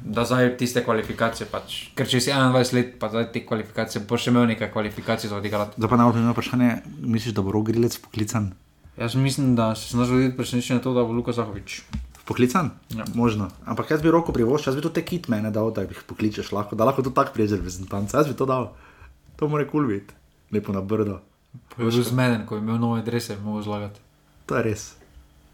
[0.04, 1.48] da zdaj tiste kvalifikacije.
[1.50, 1.78] Pač.
[1.98, 5.40] Ker če si 21 let, pa zdaj te kvalifikacije, bo še imel nekaj kvalifikacij za
[5.42, 5.74] odigrati.
[5.74, 6.70] Zdaj pa na vrhu vprašanje,
[7.02, 8.52] misliš, da bo rogrilec poklican?
[8.98, 11.82] Jaz mislim, da se znašel videti presenečen na to, da bo Luka Zahovič.
[12.28, 12.70] Poklican?
[12.92, 13.04] Ja.
[13.14, 13.48] Možno.
[13.64, 16.52] Ampak jaz bi roko privoščil, jaz bi to te kit mene dal, da jih pokličeš
[16.52, 18.16] lahko, da lahko to tako priješ reprezentance.
[18.16, 18.68] Jaz bi to dal.
[19.40, 20.12] To mora kul biti,
[20.52, 21.22] lepo na brdo.
[21.78, 24.00] Že zmeden, ko je imel nove adrese, mogo zlagati.
[24.46, 24.86] To je res.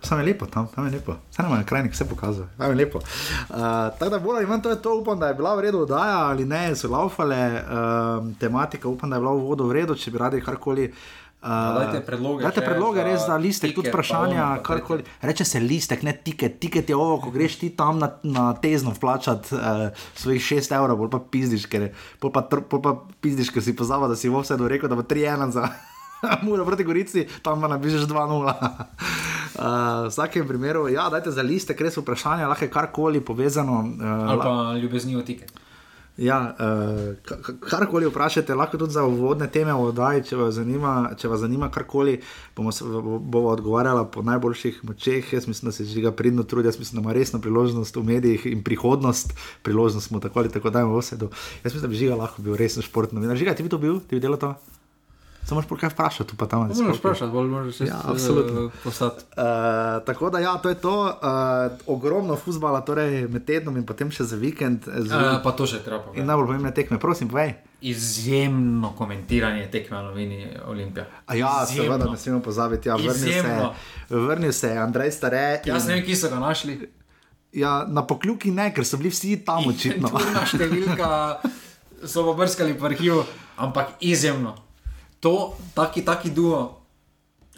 [0.05, 1.15] Sam je lepo tam, tam je lepo.
[1.31, 2.49] Vse nam je krajnik, vse pokazuje.
[2.59, 2.99] Tam je lepo.
[2.99, 3.57] Uh,
[3.99, 6.19] tako da bolj ali manj to je to, upam, da je bila v redu oddaja
[6.27, 10.11] ali ne, so laufale uh, tematika, upam, da je bila v vodu v redu, če
[10.11, 10.91] bi radi karkoli.
[10.91, 12.45] Uh, dajte predloge.
[12.45, 14.47] Dajte predloge, res za listek, tudi vprašanja.
[14.65, 15.05] Karkoli.
[15.23, 16.59] Reče se listek, ne tiket.
[16.61, 20.99] Tiket je ovo, ko greš ti tam na, na tezno vplačati uh, svojih 6 evrov,
[21.01, 21.91] bolj pa pizdiš, ker,
[22.21, 25.53] pa, pa pizdiš, ker si pozava, da si v vse do rekel, da bo 3-1
[25.53, 25.69] za.
[26.47, 28.41] Mora proti Gorici, tam pa napišeš 2-0.
[28.41, 28.55] Uh,
[30.09, 33.85] v vsakem primeru, ja, dajte za liste, res vprašanje, lahko je karkoli povezano.
[33.85, 35.64] Uh, Ali pa ljubeznijo tike.
[36.17, 41.29] Ja, uh, karkoli vprašate, lahko tudi za uvodne teme v oddaji, če vas zanima, če
[41.29, 42.21] vas zanima karkoli,
[42.55, 42.71] bomo,
[43.19, 45.33] bomo odgovarjali po najboljših močeh.
[45.35, 48.05] Jaz mislim, da se že ga pridno trudi, jaz mislim, da ima resno priložnost v
[48.07, 51.33] medijih in prihodnost, priložnost smo tako ali tako dajmo vse do.
[51.65, 53.35] Jaz mislim, da bi žiga lahko bil resen športno.
[53.35, 54.55] Žiga, ti bi to bil, ti bi delal to?
[55.45, 56.97] Samo še kaj vprašati, pa tam ne znaš.
[56.97, 59.25] Vprašati, bolj moraš se ja, absolutno postati.
[59.37, 60.95] Uh, tako da, ja, to je to.
[61.05, 64.89] Uh, ogromno futbola, torej med tednom in potem še za vikend.
[64.89, 65.13] Z...
[65.13, 66.15] Uh, pa to še treba.
[66.17, 67.59] In najbolj pomembne tekme, prosim, povej.
[67.85, 71.05] Izjemno komentiranje tekme na Vini Olimpija.
[71.29, 72.89] A ja, seveda, ne smemo pozabiti.
[72.89, 75.47] Ja, vrnil, se, vrnil se je Andrej Stare.
[75.61, 75.75] In...
[75.75, 76.81] Jaz ne vem, kje so ga našli.
[77.53, 80.09] Ja, na pokljuki ne, ker so bili vsi tam očitno.
[80.57, 81.11] Številka
[82.09, 83.21] so obrskali po arhivu,
[83.61, 84.64] ampak izjemno
[85.25, 86.81] to, taki, taki duo,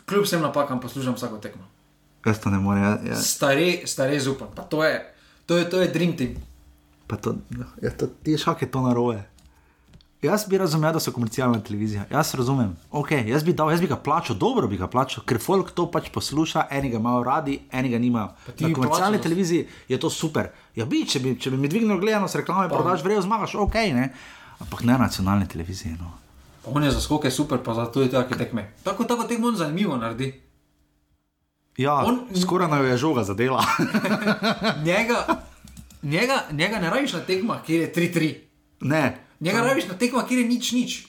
[0.06, 1.66] kljub vsem napakam, poslušam vsako tekmo.
[2.26, 2.82] Jaz to ne morem.
[2.82, 3.16] Ja, ja.
[3.22, 5.01] Stare, stare zupam, pa to je,
[5.47, 6.36] to je, to je dream team.
[7.06, 7.36] Pa to,
[7.82, 9.24] ja, to, ti šak je to naroje.
[10.22, 12.05] Jaz bi razumel, da so komercialna televizija.
[12.10, 12.70] Jaz razumem.
[12.90, 15.86] Okay, jaz, bi dal, jaz bi ga plačal, dobro bi ga plačal, ker folk to
[15.90, 18.30] pač posluša, enega imajo radi, enega nimajo.
[18.60, 20.51] Na komercialni televiziji je to super.
[20.74, 24.09] Ja, bi, če bi, če bi mi dvignil gledanost reklame, prodaš vrejo, zmagaš, ok, ne.
[24.62, 25.98] Ampak ne nacionalne televizije.
[26.01, 26.14] No.
[26.66, 28.72] On je za skoke super, pa za tudi take tekme.
[28.82, 30.43] Tako, tako tekmo on zanimivo naredi.
[31.76, 33.64] Ja, on, skoraj nam je žoga zadela.
[34.88, 35.43] njega,
[36.02, 38.34] njega, njega ne rabiš na tekmah, kjer je 3-3.
[38.80, 39.18] Ne.
[39.40, 41.06] Njega rabiš na tekmah, kjer je nič nič.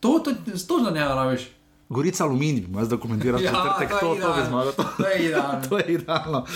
[0.00, 0.32] To, to,
[0.68, 1.48] to za njega rabiš.
[1.88, 4.72] Gorica aluminij, imaš da komentiraš, ja, četrtek, to, to, to bi zmagal.
[4.96, 5.60] To je idealno.
[5.68, 6.46] to je idealno.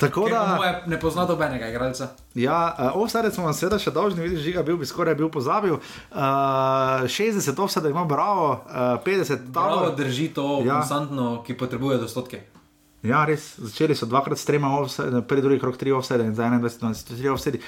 [0.00, 2.08] Tako da, moje, ne pozna dobenega igralca.
[2.34, 5.78] Ja, uh, offside smo vam seveda še dolžni, vidiš, žiga bil bi skoraj bil pozabil.
[5.78, 9.54] Uh, 60 offside ima bravo, uh, 50 tam.
[9.56, 10.80] Bravo drži to ja.
[10.80, 12.42] konstantno, ki potrebuje dostotke.
[13.06, 14.72] Ja, res, začeli so dvakrat s trema,
[15.28, 17.62] prvi, drugi krok, tri offside in za 21, 23 offside.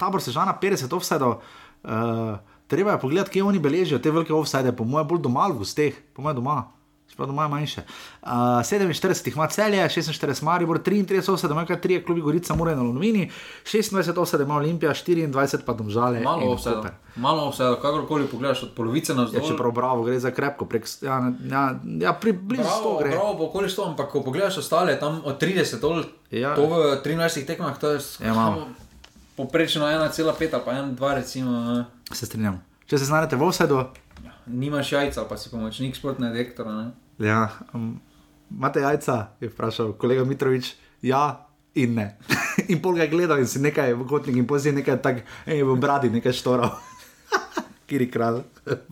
[0.00, 1.28] Tabor se žana 50 offside.
[1.28, 5.62] Uh, treba je pogledati, kje oni beležijo te velike offside, po mojem, bolj doma, v
[5.62, 6.64] gosteh, po mojem doma
[7.16, 7.82] pa doma manjše.
[8.22, 12.82] Uh, 47 ima celje, 46 Maribor, 33 oseb, ima kar 3 klubi Gorica, Mure na
[12.82, 13.30] Lomini,
[13.64, 16.20] 26 oseb ima Olimpija, 24 pa domžale.
[16.20, 16.74] Malo oseb.
[17.16, 19.42] Malo vse, kakorkoli pogledaš, od polovice na zdaj.
[19.42, 23.10] Ja, čeprav bravo, gre za krepko, prek, ja, ja, ja približno 100 gre.
[23.10, 26.54] Prav, okoli 100, ampak ko pogledaš ostale, tam od 30 do ja.
[26.54, 28.56] to v 13 tekmah, to je ja,
[29.36, 31.84] poprečno 1,5 pa 1,2 recimo.
[32.12, 32.62] Se strinjam.
[32.86, 33.82] Če se znajdete v vsedu.
[34.48, 36.90] Ja, nimaš jajca, pa si pomočnik športnega direktora.
[37.18, 38.00] Ja, um,
[38.50, 40.74] imate jajca, je vprašal kolega Mitrovič.
[41.02, 42.16] Ja, in ne.
[42.72, 45.62] in pol ga je gledal in si nekaj v kotnik in pozimi nekaj tak, ej,
[45.62, 46.72] v bradi nekaj štoral.
[47.88, 48.42] Kiri kralj,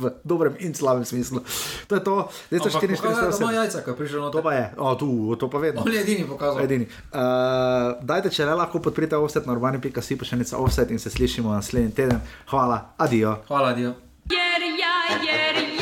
[0.01, 1.45] v dobrem in slabem smislu.
[1.89, 2.15] To je to,
[2.49, 3.35] zdaj so 44 let.
[3.37, 4.41] Samo jajca, ki prišel na to.
[4.41, 5.85] To pa je, o, tu, to pa vedno.
[5.85, 6.65] On je edini pokazal.
[6.65, 6.89] Edini.
[7.13, 11.93] Uh, dajte, če le lahko podprite offset na urbani.si, pošiljnica offset in se slišimo naslednji
[11.93, 12.25] teden.
[12.49, 13.37] Hvala, adijo.
[13.53, 14.06] Hvala, adijo.
[14.29, 15.76] Yeah, yeah, yeah.